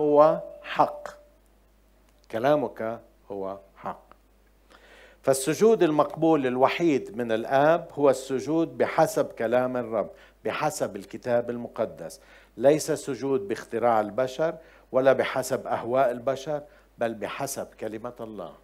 هو 0.00 0.40
حق. 0.62 1.08
كلامك 2.30 3.00
هو 3.30 3.58
حق. 3.76 4.02
فالسجود 5.22 5.82
المقبول 5.82 6.46
الوحيد 6.46 7.16
من 7.16 7.32
الآب 7.32 7.88
هو 7.92 8.10
السجود 8.10 8.78
بحسب 8.78 9.26
كلام 9.26 9.76
الرب 9.76 10.10
بحسب 10.44 10.96
الكتاب 10.96 11.50
المقدس. 11.50 12.20
ليس 12.56 12.92
سجود 12.92 13.48
باختراع 13.48 14.00
البشر 14.00 14.54
ولا 14.92 15.12
بحسب 15.12 15.66
أهواء 15.66 16.10
البشر 16.10 16.62
بل 16.98 17.14
بحسب 17.14 17.66
كلمة 17.80 18.12
الله. 18.20 18.54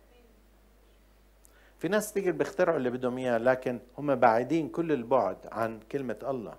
في 1.78 1.88
ناس 1.88 2.12
تيجي 2.12 2.32
بيخترعوا 2.32 2.78
اللي 2.78 2.90
بدهم 2.90 3.18
إياه 3.18 3.38
لكن 3.38 3.78
هم 3.98 4.14
بعيدين 4.14 4.68
كل 4.68 4.92
البعد 4.92 5.36
عن 5.52 5.80
كلمة 5.92 6.16
الله. 6.22 6.54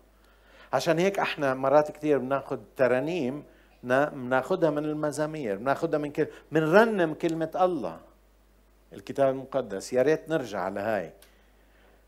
عشان 0.74 1.00
هيك 1.00 1.20
إحنا 1.20 1.54
مرات 1.54 1.92
كثير 1.92 2.18
بناخذ 2.18 2.60
ترانيم 2.78 3.44
بناخذها 3.84 4.70
من 4.70 4.86
المزامير 4.86 5.56
بناخذها 5.56 5.98
من 5.98 6.12
كل... 6.12 6.28
بنرنم 6.52 7.14
كلمة 7.14 7.52
الله. 7.56 7.98
الكتاب 8.94 9.30
المقدس. 9.30 9.94
يا 9.94 10.02
ريت 10.02 10.30
نرجع 10.30 10.60
على 10.60 10.80
هاي 10.80 11.14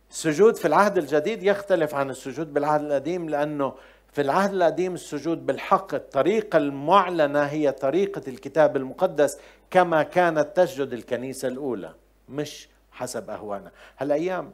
السجود 0.10 0.56
في 0.56 0.68
العهد 0.68 0.98
الجديد 0.98 1.44
يختلف 1.44 1.96
عن 1.96 2.10
السجود 2.10 2.54
بالعهد 2.54 2.82
القديم 2.82 3.30
لأنه 3.30 3.74
في 4.12 4.22
العهد 4.22 4.54
القديم 4.54 4.94
السجود 4.94 5.46
بالحق 5.46 5.94
الطريقة 5.94 6.58
المعلنة 6.58 7.44
هي 7.44 7.72
طريقة 7.72 8.22
الكتاب 8.28 8.78
المقدس 8.78 9.40
كما 9.72 10.04
كانت 10.04 10.48
تسجد 10.56 10.94
الكنيسة 10.94 11.48
الأولى 11.48 11.94
مش 12.30 12.70
حسب 12.92 13.30
أهوانا. 13.30 13.72
هالأيام 13.98 14.52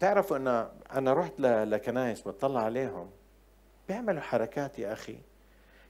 تعرفوا 0.00 0.36
أنا 0.36 0.70
أنا 0.92 1.12
رحت 1.12 1.32
لكنايس 1.40 2.28
بطلع 2.28 2.60
عليهم. 2.60 3.10
بيعملوا 3.88 4.20
حركات 4.20 4.78
يا 4.78 4.92
أخي. 4.92 5.18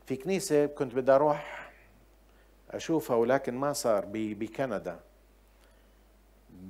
في 0.07 0.17
كنيسة 0.17 0.67
كنت 0.67 0.95
بدي 0.95 1.13
أروح 1.13 1.71
أشوفها 2.71 3.17
ولكن 3.17 3.55
ما 3.55 3.73
صار 3.73 4.05
بكندا. 4.13 5.01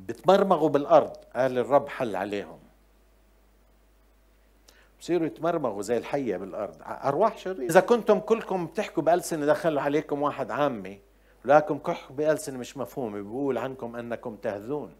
بتمرمغوا 0.06 0.68
بالأرض. 0.68 1.16
قال 1.34 1.58
الرب 1.58 1.88
حل 1.88 2.16
عليهم. 2.16 2.58
بصيروا 5.00 5.26
يتمرمغوا 5.26 5.82
زي 5.82 5.96
الحية 5.96 6.36
بالأرض. 6.36 6.76
أرواح 6.82 7.38
شريرة. 7.38 7.70
إذا 7.70 7.80
كنتم 7.80 8.20
كلكم 8.20 8.66
بتحكوا 8.66 9.02
بألسنة 9.02 9.46
دخل 9.46 9.78
عليكم 9.78 10.22
واحد 10.22 10.50
عامي 10.50 11.00
ولكن 11.44 11.78
كحوا 11.78 12.16
بألسنة 12.16 12.58
مش 12.58 12.76
مفهومه 12.76 13.22
بيقول 13.22 13.58
عنكم 13.58 13.96
أنكم 13.96 14.36
تهذون. 14.36 14.94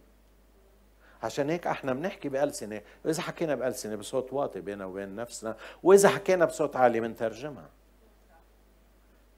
عشان 1.23 1.51
هيك 1.51 1.67
إحنا 1.67 1.93
بنحكي 1.93 2.29
بألسنة 2.29 2.81
وإذا 3.05 3.23
حكينا 3.23 3.55
بألسنة 3.55 3.97
بصوت 3.97 4.33
واطي 4.33 4.61
بيننا 4.61 4.85
وبين 4.85 5.17
نفسنا 5.17 5.57
وإذا 5.83 6.09
حكينا 6.09 6.45
بصوت 6.45 6.77
عالي 6.77 7.01
بنترجمها. 7.01 7.71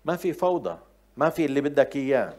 ما 0.04 0.16
في 0.16 0.32
فوضى 0.32 0.78
ما 1.16 1.30
في 1.30 1.44
اللي 1.44 1.60
بدك 1.60 1.96
إياه. 1.96 2.34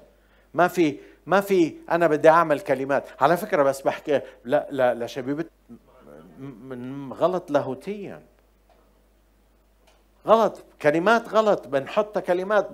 ما 0.53 0.67
في 0.67 0.99
ما 1.25 1.41
في 1.41 1.75
أنا 1.91 2.07
بدي 2.07 2.29
أعمل 2.29 2.59
كلمات. 2.59 3.23
على 3.23 3.37
فكرة 3.37 3.63
بس 3.63 3.81
بحكي 3.81 4.21
لا 4.45 4.67
لا 4.71 5.05
لشبيبة 5.05 5.45
غلط 7.13 7.51
لاهوتيا. 7.51 8.23
غلط 10.27 10.63
كلمات 10.81 11.29
غلط. 11.29 11.67
بنحط 11.67 12.17
كلمات. 12.17 12.69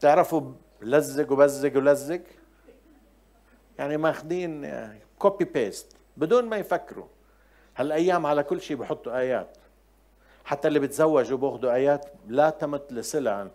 تعرفوا 0.00 0.52
لزق 0.82 1.32
وبزق 1.32 1.76
ولزق؟ 1.76 2.22
يعني 3.78 3.96
ماخذين 3.96 4.64
copy 5.20 5.44
paste 5.44 5.96
بدون 6.16 6.44
ما 6.44 6.56
يفكروا. 6.56 7.06
هالأيام 7.76 8.26
على 8.26 8.42
كل 8.42 8.60
شيء 8.60 8.76
بحطوا 8.76 9.18
آيات. 9.18 9.56
حتى 10.44 10.68
اللي 10.68 10.78
بتزوجوا 10.78 11.38
بأخذوا 11.38 11.74
آيات 11.74 12.06
لا 12.28 12.50
تمت 12.50 12.92
لسلع 12.92 13.48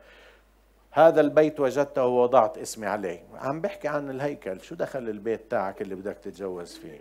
هذا 0.92 1.22
البيت 1.22 1.60
وجدته 1.60 2.06
ووضعت 2.06 2.58
اسمي 2.58 2.88
عليه. 2.88 3.24
عم 3.34 3.62
بحكي 3.62 3.88
عن 3.88 4.10
الهيكل. 4.10 4.62
شو 4.62 4.76
دخل 4.76 5.10
البيت 5.10 5.52
تاعك 5.52 5.82
اللي 5.82 5.96
بدك 5.96 6.18
تتجوز 6.18 6.74
فيه؟ 6.74 7.00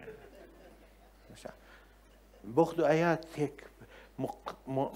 مش 1.33 1.47
آيات 2.81 3.25
هيك 3.37 3.65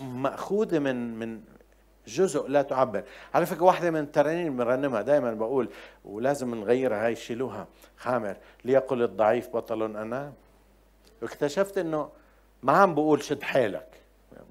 مأخوذة 0.01 0.79
من 0.79 1.19
من 1.19 1.41
جزء 2.09 2.49
لا 2.49 2.63
تعبر. 2.63 3.05
على 3.35 3.47
فكرة 3.47 3.65
واحدة 3.65 3.91
من 3.91 4.01
الترانيم 4.01 4.57
بنرنمها 4.57 5.03
دائما 5.03 5.35
بقول 5.35 5.69
ولازم 6.05 6.55
نغيرها 6.55 7.07
هاي 7.07 7.17
شيلوها. 7.17 7.67
خامر 7.97 8.37
ليقل 8.65 9.03
الضعيف 9.03 9.49
بطل 9.57 9.83
أنا. 9.83 10.33
واكتشفت 11.23 11.79
إنه 11.79 12.09
ما 12.63 12.73
عم 12.73 12.95
بقول 12.95 13.23
شد 13.23 13.43
حيلك. 13.43 13.87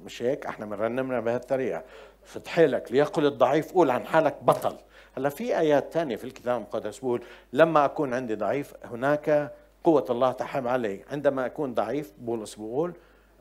مش 0.05 0.22
هيك؟ 0.22 0.45
إحنا 0.45 0.66
بنرنمنا 0.66 1.20
بهالطريقة. 1.20 1.84
شد 2.34 2.47
حيلك 2.47 2.91
ليقل 2.91 3.26
الضعيف 3.26 3.72
قول 3.72 3.89
عن 3.89 4.05
حالك 4.05 4.43
بطل. 4.43 4.76
هلأ 5.18 5.30
في 5.30 5.58
آيات 5.60 5.93
ثانية 5.93 6.16
في 6.16 6.24
الكتاب 6.24 6.58
المقدس 6.58 6.99
بقول 6.99 7.24
لما 7.53 7.86
أكون 7.86 8.14
عندي 8.14 8.36
ضعيف 8.36 8.74
هناك 8.84 9.53
قوة 9.84 10.05
الله 10.10 10.32
تحل 10.32 10.68
علي. 10.68 11.01
عندما 11.12 11.45
أكون 11.45 11.74
ضعيف 11.74 12.12
بولس 12.18 12.55
بقول 12.55 12.93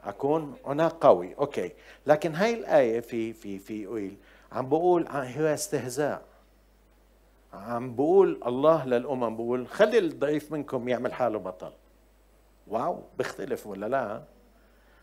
أكون 0.06 0.54
هناك 0.66 0.92
قوي. 0.92 1.34
okay. 1.34 1.72
لكن 2.06 2.34
هاي 2.34 2.54
الآية 2.54 3.00
في 3.00 3.32
في 3.32 3.58
في 3.58 3.86
يوئيل 3.86 4.16
عم 4.52 4.68
بقول 4.68 5.08
هو 5.08 5.46
استهزاء. 5.46 6.22
عم 7.52 7.94
بقول 7.94 8.40
الله 8.46 8.86
للأمم 8.86 9.36
بقول 9.36 9.68
خلي 9.68 9.98
الضعيف 9.98 10.52
منكم 10.52 10.88
يعمل 10.88 11.12
حاله 11.14 11.38
بطل. 11.38 11.72
wow 12.66 13.02
بيختلف 13.18 13.66
ولا 13.66 13.86
لا؟ 13.86 14.22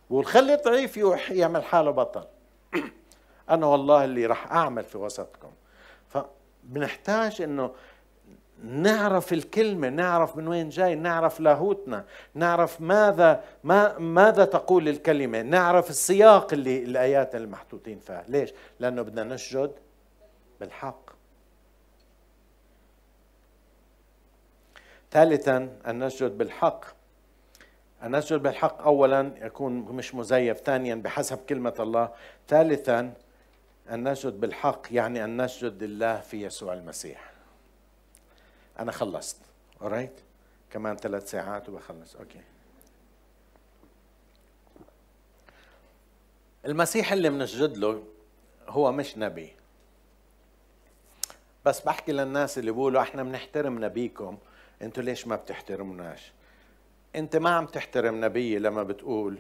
بقول 0.10 0.26
خلي 0.26 0.54
الضعيف 0.54 0.97
يروح 0.97 1.32
يعمل 1.32 1.64
حاله 1.64 1.91
بطل. 1.91 2.26
أنا 3.49 3.66
والله 3.66 4.04
اللي 4.04 4.26
راح 4.26 4.51
أعمل 4.51 4.84
في 4.84 4.97
وسطكم. 4.97 5.51
فبنحتاج 6.08 7.41
إنه 7.41 7.72
نعرف 8.64 9.34
الكلمة 9.34 9.89
نعرف 9.89 10.38
من 10.38 10.47
وين 10.47 10.70
جاي 10.70 10.95
نعرف 10.95 11.39
لاهوتنا 11.39 12.05
نعرف 12.34 12.82
ماذا 12.82 13.43
ما 13.64 13.97
ماذا 13.97 14.45
تقول 14.45 14.89
الكلمة 14.89 15.41
نعرف 15.41 15.89
السياق 15.89 16.53
اللي 16.53 16.84
الآيات 16.84 17.36
المحطوطين 17.36 17.99
فيها. 17.99 18.24
ليش؟ 18.28 18.53
لأنه 18.80 19.01
بدنا 19.01 19.24
نسجد 19.24 19.72
بالحق. 20.59 21.09
ثالثا 25.11 25.70
أن 25.88 26.03
نسجد 26.03 26.38
بالحق. 26.38 26.86
أن 28.03 28.16
نسجد 28.16 28.43
بالحق 28.43 28.82
أولا 28.82 29.32
يكون 29.41 29.74
مش 29.74 30.16
مزيف 30.16 30.57
ثانيا 30.57 30.95
بحسب 30.95 31.38
كلمة 31.38 31.76
الله. 31.80 32.09
ثالثا 32.47 33.14
أن 33.89 34.11
نسجد 34.11 34.39
بالحق 34.39 34.82
يعني 34.91 35.24
أن 35.24 35.41
نسجد 35.41 35.84
لله 35.84 36.20
في 36.20 36.43
يسوع 36.43 36.74
المسيح. 36.74 37.32
أنا 38.80 38.91
خلصت. 38.91 39.38
Alright 39.82 40.21
كمان 40.71 40.97
ثلاث 40.97 41.32
ساعات 41.32 41.69
وبخلص. 41.69 42.15
أوكي 42.15 42.41
المسيح 46.65 47.11
اللي 47.11 47.30
بنسجد 47.30 47.78
له 47.78 48.03
هو 48.67 48.91
مش 48.91 49.17
نبي. 49.17 49.53
بس 51.65 51.80
بحكي 51.80 52.11
للناس 52.11 52.57
اللي 52.57 52.71
بيقولوا 52.71 53.01
إحنا 53.01 53.24
بنحترم 53.24 53.86
نبيكم. 53.86 54.38
أنتوا 54.82 55.03
ليش 55.03 55.28
ما 55.28 55.36
بتحترموناش؟ 55.36 56.32
انت 57.15 57.36
ما 57.36 57.49
عم 57.49 57.65
تحترم 57.65 58.26
نبي 58.26 58.59
لما 58.59 58.84
بتقول 58.84 59.39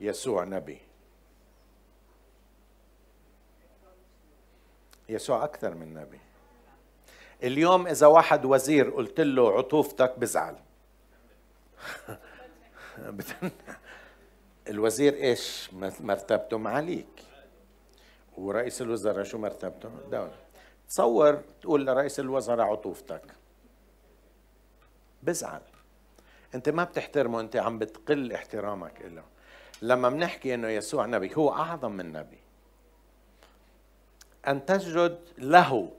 يسوع 0.00 0.44
نبي. 0.44 0.78
يسوع 5.08 5.44
أكثر 5.44 5.74
من 5.74 5.94
نبي. 5.94 6.20
اليوم 7.42 7.86
إذا 7.86 8.06
واحد 8.06 8.44
وزير 8.44 8.90
قلت 8.90 9.20
له 9.20 9.58
عطوفتك 9.58 10.18
بزعل. 10.18 10.56
الوزير 14.68 15.14
إيش؟ 15.14 15.70
مرتبته 16.00 16.58
معاليك. 16.58 17.22
ورئيس 18.38 18.82
الوزراء 18.82 19.24
شو 19.24 19.38
مرتبته؟ 19.38 19.90
دولة. 20.10 20.34
تصور 20.88 21.42
تقول 21.62 21.86
لرئيس 21.86 22.20
الوزراء 22.20 22.66
عطوفتك. 22.66 23.22
بزعل. 25.22 25.60
أنت 26.54 26.68
ما 26.68 26.84
بتحترمه 26.84 27.40
أنت 27.40 27.56
عم 27.56 27.78
بتقل 27.78 28.32
احترامك 28.32 29.02
له 29.02 29.24
لما 29.82 30.08
بنحكي 30.08 30.54
إنه 30.54 30.68
يسوع 30.68 31.06
نبي 31.06 31.36
هو 31.36 31.52
أعظم 31.52 31.92
من 31.92 32.12
نبي. 32.12 32.38
أن 34.48 34.64
تسجد 34.64 35.18
له 35.38 35.92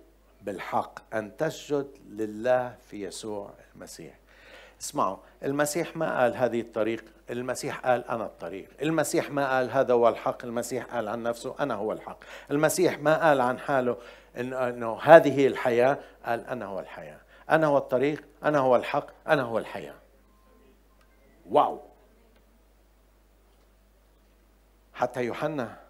بالحق 0.43 1.15
أن 1.15 1.37
تسجد 1.37 1.87
لله 2.09 2.75
في 2.85 3.03
يسوع 3.03 3.53
المسيح. 3.75 4.19
اسمعوا 4.81 5.17
المسيح 5.43 5.97
ما 5.97 6.19
قال 6.21 6.35
هذه 6.35 6.61
الطريق 6.61 7.05
المسيح 7.29 7.79
قال 7.79 8.07
أنا 8.07 8.25
الطريق. 8.25 8.69
المسيح 8.81 9.31
ما 9.31 9.55
قال 9.55 9.71
هذا 9.71 9.93
هو 9.93 10.09
الحق 10.09 10.45
المسيح 10.45 10.85
قال 10.85 11.07
عن 11.07 11.23
نفسه 11.23 11.55
أنا 11.59 11.73
هو 11.75 11.91
الحق. 11.91 12.17
المسيح 12.51 12.99
ما 12.99 13.27
قال 13.27 13.41
عن 13.41 13.59
حاله 13.59 13.97
إنه 14.37 14.99
هذه 15.01 15.39
هي 15.39 15.47
الحياة 15.47 15.99
قال 16.25 16.47
أنا 16.47 16.65
هو 16.65 16.79
الحياة. 16.79 17.19
أنا 17.49 17.67
هو 17.67 17.77
الطريق 17.77 18.23
أنا 18.43 18.59
هو 18.59 18.75
الحق 18.75 19.07
أنا 19.27 19.41
هو 19.41 19.57
الحياة. 19.57 19.95
واو! 21.49 21.81
حتى 24.93 25.23
يوحنا 25.23 25.82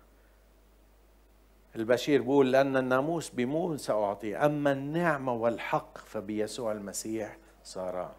البشير 1.76 2.22
بيقول 2.22 2.52
لأن 2.52 2.78
الناموس 2.78 3.30
بموسى 3.30 3.92
أعطي 3.92 4.36
أما 4.36 4.72
النعمة 4.72 5.34
والحق 5.34 5.98
فبيسوع 5.98 6.72
المسيح 6.72 7.38
صارا. 7.64 8.12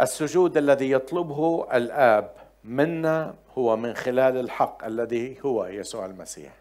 السجود 0.00 0.56
الذي 0.56 0.90
يطلبه 0.90 1.68
الآب 1.76 2.32
منا 2.64 3.34
هو 3.58 3.76
من 3.76 3.94
خلال 3.94 4.36
الحق 4.36 4.84
الذي 4.84 5.38
هو 5.44 5.66
يسوع 5.66 6.06
المسيح. 6.06 6.52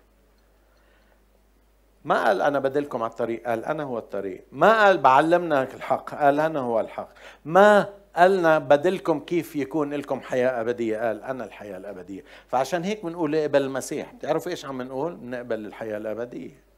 ما 2.05 2.25
قال 2.25 2.41
أنا 2.41 2.59
بدلكم 2.59 3.03
على 3.03 3.09
الطريق؟ 3.09 3.47
قال 3.47 3.65
أنا 3.65 3.83
هو 3.83 3.97
الطريق. 3.97 4.43
ما 4.51 4.83
قال 4.83 4.97
بعلمنا 4.97 5.63
الحق؟ 5.63 6.15
قال 6.15 6.39
أنا 6.39 6.59
هو 6.59 6.79
الحق. 6.79 7.09
ما 7.45 7.89
قالنا 8.15 8.59
بدلكم 8.59 9.19
كيف 9.19 9.55
يكون 9.55 9.93
لكم 9.93 10.21
حياة 10.21 10.61
أبدية 10.61 10.97
قال 11.07 11.23
أنا 11.23 11.43
الحياة 11.43 11.77
الأبدية. 11.77 12.23
فعشان 12.47 12.83
هيك 12.83 13.05
بنقول 13.05 13.35
اقبل 13.35 13.61
المسيح. 13.61 14.13
بتعرفوا 14.13 14.51
إيش 14.51 14.65
عم 14.65 14.81
نقول؟ 14.81 15.15
بنقبل 15.15 15.65
الحياة 15.65 15.97
الأبدية. 15.97 16.71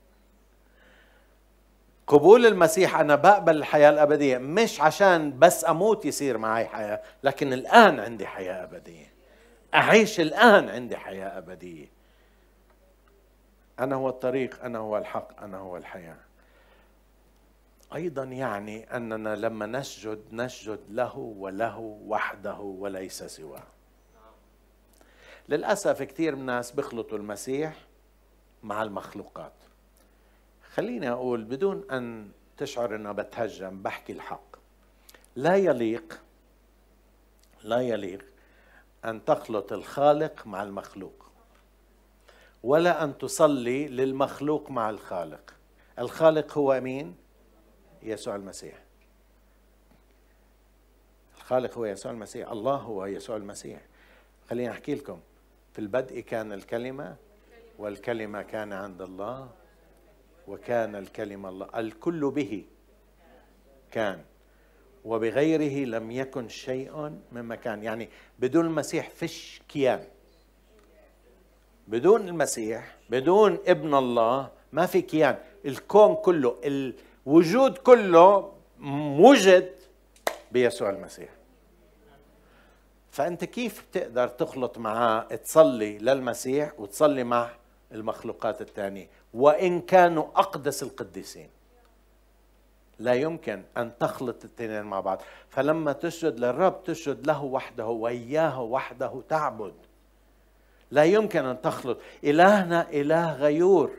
قبول 2.07 2.45
المسيح 2.45 2.99
أنا 2.99 3.15
بقبل 3.15 3.57
الحياة 3.57 3.89
الأبدية 3.89 4.37
مش 4.37 4.81
عشان 4.81 5.39
بس 5.39 5.65
أموت 5.65 6.05
يصير 6.05 6.37
معي 6.37 6.65
حياة 6.65 7.01
لكن 7.23 7.53
الآن 7.53 7.99
عندي 7.99 8.27
حياة 8.27 8.63
أبدية. 8.63 9.13
أعيش 9.73 10.19
الآن 10.19 10.69
عندي 10.69 10.97
حياة 10.97 11.37
أبدية. 11.37 11.87
أنا 13.79 13.95
هو 13.95 14.09
الطريق 14.09 14.63
أنا 14.63 14.79
هو 14.79 14.97
الحق 14.97 15.43
أنا 15.43 15.57
هو 15.57 15.77
الحياة. 15.77 16.17
أيضا 17.95 18.23
يعني 18.23 18.95
أننا 18.97 19.35
لما 19.35 19.65
نسجد 19.65 20.21
نسجد 20.31 20.79
له 20.89 21.17
وله 21.17 21.79
وحده 22.05 22.57
وليس 22.59 23.23
سواه. 23.23 23.63
للأسف 25.49 26.03
كثير 26.03 26.35
من 26.35 26.41
الناس 26.41 26.71
بيخلطوا 26.71 27.17
المسيح 27.17 27.75
مع 28.63 28.83
المخلوقات. 28.83 29.53
خليني 30.73 31.09
أقول 31.09 31.43
بدون 31.43 31.91
أن 31.91 32.31
تشعر 32.57 32.95
إنه 32.95 33.11
بتهجم 33.11 33.81
بحكي 33.81 34.13
الحق. 34.13 34.55
لا 35.35 35.55
يليق 35.55 36.21
لا 37.63 37.81
يليق 37.81 38.25
أن 39.05 39.25
تخلط 39.25 39.73
الخالق 39.73 40.47
مع 40.47 40.63
المخلوق 40.63 41.31
ولا 42.63 43.03
أن 43.03 43.17
تصلي 43.17 43.87
للمخلوق 43.87 44.71
مع 44.71 44.89
الخالق. 44.89 45.53
الخالق 45.99 46.57
هو 46.57 46.81
مين؟ 46.81 47.22
يسوع 48.03 48.35
المسيح. 48.35 48.83
الخالق 51.37 51.77
هو 51.77 51.85
يسوع 51.85 52.11
المسيح 52.11 52.51
الله 52.51 52.75
هو 52.75 53.05
يسوع 53.05 53.35
المسيح. 53.35 53.81
خليني 54.49 54.71
أحكي 54.71 54.95
لكم 54.95 55.19
في 55.73 55.79
البدء 55.79 56.19
كان 56.19 56.51
الكلمة 56.51 57.15
والكلمة 57.77 58.41
كان 58.41 58.73
عند 58.73 59.01
الله 59.01 59.49
وكان 60.47 60.95
الكلمة 60.95 61.49
الله. 61.49 61.69
الكل 61.75 62.31
به 62.31 62.65
كان 63.91 64.23
وبغيره 65.05 65.85
لم 65.85 66.11
يكن 66.11 66.49
شيء 66.49 67.19
مما 67.31 67.55
كان. 67.55 67.83
يعني 67.83 68.09
بدون 68.39 68.65
المسيح 68.65 69.09
فيش 69.09 69.61
كيان. 69.69 70.07
بدون 71.87 72.27
المسيح 72.27 72.97
بدون 73.09 73.59
ابن 73.67 73.95
الله 73.95 74.51
ما 74.71 74.85
في 74.85 75.01
كيان. 75.01 75.37
الكون 75.65 76.15
كله 76.15 76.57
وجود 77.25 77.77
كله 77.77 78.53
وجد 79.19 79.71
بيسوع 80.51 80.89
المسيح. 80.89 81.29
فأنت 83.11 83.43
كيف 83.43 83.85
بتقدر 83.89 84.27
تخلط 84.27 84.77
معاه 84.77 85.21
تصلي 85.21 85.97
للمسيح 85.97 86.79
وتصلي 86.79 87.23
مع 87.23 87.49
المخلوقات 87.91 88.61
الثانية 88.61 89.07
وإن 89.33 89.81
كانوا 89.81 90.23
أقدس 90.35 90.83
القديسين. 90.83 91.49
لا 92.99 93.13
يمكن 93.13 93.63
أن 93.77 93.91
تخلط 93.99 94.43
الاثنين 94.43 94.83
مع 94.83 94.99
بعض. 94.99 95.21
فلما 95.49 95.91
تسجد 95.91 96.39
للرب 96.39 96.83
تسجد 96.83 97.27
له 97.27 97.43
وحده 97.43 97.87
وإياه 97.87 98.61
وحده 98.61 99.21
تعبد. 99.29 99.73
لا 100.91 101.03
يمكن 101.03 101.45
أن 101.45 101.61
تخلط. 101.61 101.97
إلهنا 102.23 102.89
إله 102.89 103.33
غيور. 103.33 103.91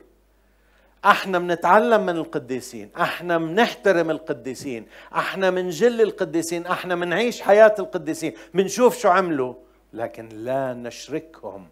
إحنا 1.05 1.39
بنتعلم 1.39 2.07
من 2.07 2.17
القديسين 2.17 2.91
إحنا 2.97 3.39
بنحترم 3.39 4.11
القديسين 4.11 4.87
إحنا 5.15 5.51
بنجل 5.51 6.01
القديسين 6.01 6.67
إحنا 6.67 6.95
بنعيش 6.95 7.43
حياة 7.43 7.75
القديسين 7.79 8.35
بنشوف 8.55 8.99
شو 8.99 9.09
عملوا 9.09 9.55
لكن 9.93 10.29
لا 10.29 10.75
نشركهم 10.75 11.69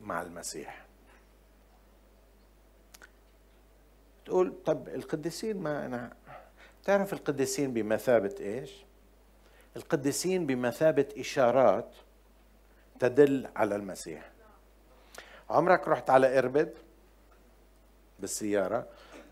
مع 0.00 0.22
المسيح. 0.22 0.86
تقول 4.24 4.54
طب 4.64 4.88
القديسين 4.88 5.56
ما 5.56 5.86
أنا 5.86 6.12
تعرف 6.84 7.12
القديسين 7.12 7.72
بمثابة 7.72 8.34
إيش؟ 8.40 8.84
القديسين 9.76 10.46
بمثابة 10.46 11.06
إشارات 11.18 11.94
تدل 13.00 13.48
على 13.56 13.76
المسيح. 13.76 14.30
عمرك 15.50 15.88
رحت 15.88 16.10
على 16.10 16.38
إربد؟ 16.38 16.74
بالسيارة 18.20 18.86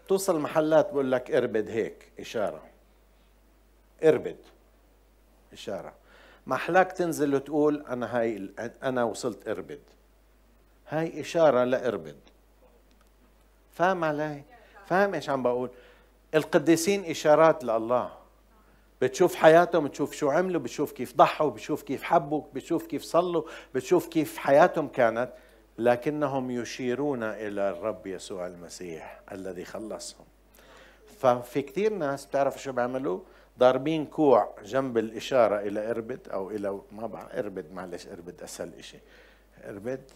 توصل 0.08 0.40
محلات 0.40 0.92
بقول 0.92 1.12
لك 1.12 1.30
إربد 1.30 1.68
هيك 1.68 2.12
إشارة. 2.20 2.62
إربد 4.04 4.36
إشارة. 5.52 5.92
محلاك 6.46 6.92
تنزل 6.92 7.34
وتقول 7.34 7.84
أنا 7.88 8.18
هاي 8.18 8.50
أنا 8.82 9.04
وصلت 9.04 9.48
إربد. 9.48 9.80
هاي 10.88 11.20
إشارة 11.20 11.64
لإربد. 11.64 12.16
فاهم 13.72 14.04
علي؟ 14.04 14.42
فاهم 14.86 15.14
إيش 15.14 15.30
عم 15.30 15.42
بقول؟ 15.42 15.70
القديسين 16.34 17.04
إشارات 17.04 17.64
لله. 17.64 18.10
بتشوف 19.02 19.34
حياتهم 19.34 19.84
بتشوف 19.84 20.12
شو 20.12 20.30
عملوا 20.30 20.60
بتشوف 20.60 20.92
كيف 20.92 21.16
ضحوا 21.16 21.50
بتشوف 21.50 21.82
كيف 21.82 22.02
حبوا 22.02 22.42
بتشوف 22.54 22.86
كيف 22.86 23.02
صلوا 23.02 23.42
بتشوف 23.74 24.06
كيف 24.06 24.38
حياتهم 24.38 24.88
كانت. 24.88 25.32
لكنهم 25.78 26.50
يشيرون 26.50 27.22
إلى 27.22 27.70
الرب 27.70 28.06
يسوع 28.06 28.46
المسيح 28.46 29.20
الذي 29.32 29.64
خلصهم. 29.64 30.26
ففي 31.18 31.62
كثير 31.62 31.92
ناس 31.92 32.26
بتعرف 32.26 32.62
شو 32.62 32.72
بيعملوا؟ 32.72 33.20
ضاربين 33.58 34.06
كوع 34.06 34.54
جنب 34.64 34.98
الإشارة 34.98 35.60
إلى 35.60 35.90
إربد 35.90 36.28
أو 36.28 36.50
إلى 36.50 36.80
ما 36.92 37.06
بعرف 37.06 37.34
إربد 37.34 37.72
معلش 37.72 38.06
إربد 38.06 38.42
أسهل 38.42 38.74
إشي. 38.78 38.98
إربد؟ 39.64 40.10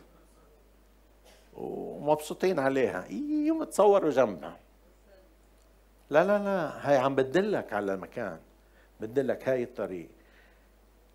ومبسوطين 1.54 2.58
عليها. 2.58 3.06
يوم 3.46 3.64
تصوروا 3.64 4.10
جنبها. 4.10 4.56
لا 6.10 6.24
لا 6.24 6.38
لا 6.38 6.88
هاي 6.88 6.96
عم 6.96 7.14
بدلك 7.14 7.72
على 7.72 7.94
المكان. 7.94 8.38
بدلك 9.00 9.48
هاي 9.48 9.62
الطريق. 9.62 10.08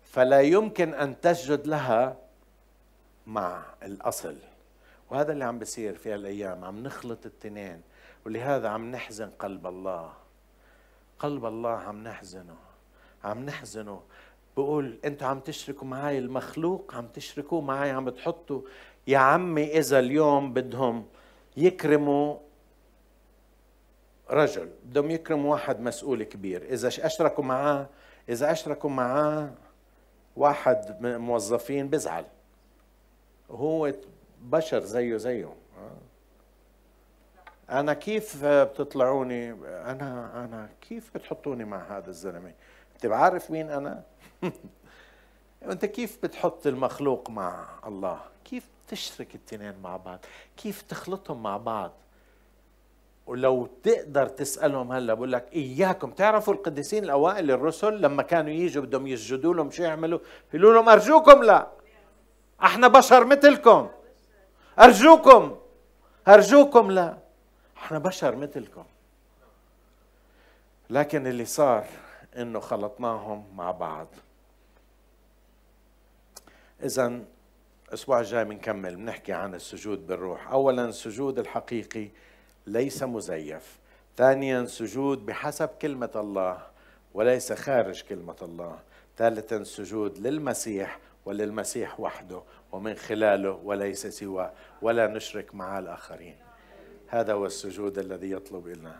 فلا 0.02 0.40
يمكن 0.40 0.94
أن 0.94 1.20
تسجد 1.20 1.66
لها 1.66 2.23
مع 3.26 3.62
الأصل. 3.82 4.36
وهذا 5.10 5.32
اللي 5.32 5.44
عم 5.44 5.58
بيصير 5.58 5.94
في 5.94 6.14
هالأيام 6.14 6.64
عم 6.64 6.82
نخلط 6.82 7.26
التنين 7.26 7.82
ولهذا 8.26 8.68
عم 8.68 8.90
نحزن 8.90 9.30
قلب 9.30 9.66
الله. 9.66 10.12
قلب 11.18 11.44
الله 11.44 11.70
عم 11.70 12.04
نحزنه 12.04 12.56
عم 13.24 13.44
نحزنه. 13.44 14.02
بقول 14.56 14.98
أنتوا 15.04 15.28
عم 15.28 15.40
تشركوا 15.40 15.86
معي 15.86 16.18
المخلوق؟ 16.18 16.94
عم 16.94 17.06
تشركوا 17.06 17.62
معي 17.62 17.90
عم 17.90 18.04
بتحطوا؟ 18.04 18.62
يا 19.06 19.18
عمي 19.18 19.78
إذا 19.78 19.98
اليوم 19.98 20.52
بدهم 20.52 21.06
يكرموا 21.56 22.38
رجل 24.30 24.70
بدهم 24.84 25.10
يكرموا 25.10 25.52
واحد 25.52 25.80
مسؤول 25.80 26.22
كبير. 26.22 26.62
إذا 26.72 26.88
أشركوا 26.88 27.44
معاه 27.44 27.86
إذا 28.28 28.52
أشركوا 28.52 28.90
معاه 28.90 29.50
واحد 30.36 30.96
من 31.00 31.10
الموظفين 31.10 31.88
بزعل. 31.88 32.24
هو 33.50 33.92
بشر 34.42 34.80
زيه 34.80 35.16
زيه 35.16 35.54
أنا 37.70 37.94
كيف 37.94 38.44
بتطلعوني؟ 38.44 39.52
أنا 39.62 40.44
أنا 40.44 40.68
كيف 40.88 41.10
بتحطوني 41.14 41.64
مع 41.64 41.98
هذا 41.98 42.08
الزلمة؟ 42.08 42.52
أنت 42.94 43.06
بعرف 43.06 43.50
مين 43.50 43.70
أنا؟ 43.70 44.02
أنت 45.70 45.84
كيف 45.84 46.18
بتحط 46.22 46.66
المخلوق 46.66 47.30
مع 47.30 47.66
الله؟ 47.86 48.20
كيف 48.44 48.64
تشرك 48.88 49.34
الاثنين 49.34 49.74
مع 49.82 49.96
بعض؟ 49.96 50.18
كيف 50.56 50.82
تخلطهم 50.82 51.42
مع 51.42 51.56
بعض؟ 51.56 51.92
ولو 53.26 53.68
تقدر 53.82 54.26
تسألهم 54.26 54.92
هلا 54.92 55.14
بقول 55.14 55.32
لك 55.32 55.48
إياكم. 55.52 56.10
تعرفوا 56.10 56.54
القديسين 56.54 57.04
الأوائل 57.04 57.50
الرسل 57.50 58.00
لما 58.00 58.22
كانوا 58.22 58.52
يجوا 58.52 58.82
بدهم 58.82 59.06
يسجدوا 59.06 59.54
لهم 59.54 59.70
شو 59.70 59.82
يعملوا؟ 59.82 60.18
يقولوا 60.54 60.74
لهم 60.74 60.88
أرجوكم 60.88 61.42
لا. 61.42 61.66
إحنا 62.64 62.88
بشر 62.88 63.24
مثلكم. 63.24 63.90
أرجوكم. 64.78 65.56
أرجوكم 66.28 66.90
لا. 66.90 67.18
إحنا 67.76 67.98
بشر 67.98 68.36
مثلكم. 68.36 68.84
لكن 70.90 71.26
اللي 71.26 71.44
صار 71.44 71.86
إنه 72.36 72.60
خلطناهم 72.60 73.44
مع 73.56 73.70
بعض. 73.70 74.06
اذا 76.82 77.20
الأسبوع 77.88 78.20
الجاي 78.20 78.44
بنكمل 78.44 78.96
بنحكي 78.96 79.32
عن 79.32 79.54
السجود 79.54 80.06
بالروح. 80.06 80.50
اولا 80.50 80.84
السجود 80.84 81.38
الحقيقي 81.38 82.08
ليس 82.66 83.02
مزيف. 83.02 83.78
ثانيا 84.16 84.64
سجود 84.66 85.26
بحسب 85.26 85.68
كلمة 85.68 86.10
الله 86.16 86.66
وليس 87.14 87.52
خارج 87.52 88.02
كلمة 88.02 88.36
الله. 88.42 88.78
ثالثا 89.18 89.64
سجود 89.64 90.18
للمسيح 90.18 90.98
وللمسيح 91.24 92.00
وحده 92.00 92.42
ومن 92.72 92.94
خلاله 92.94 93.50
وليس 93.50 94.06
سواه 94.06 94.52
ولا 94.82 95.06
نشرك 95.06 95.54
مع 95.54 95.78
الآخرين. 95.78 96.36
هذا 97.08 97.32
هو 97.32 97.46
السجود 97.46 97.98
الذي 97.98 98.30
يطلب 98.30 98.68
لنا 98.68 98.96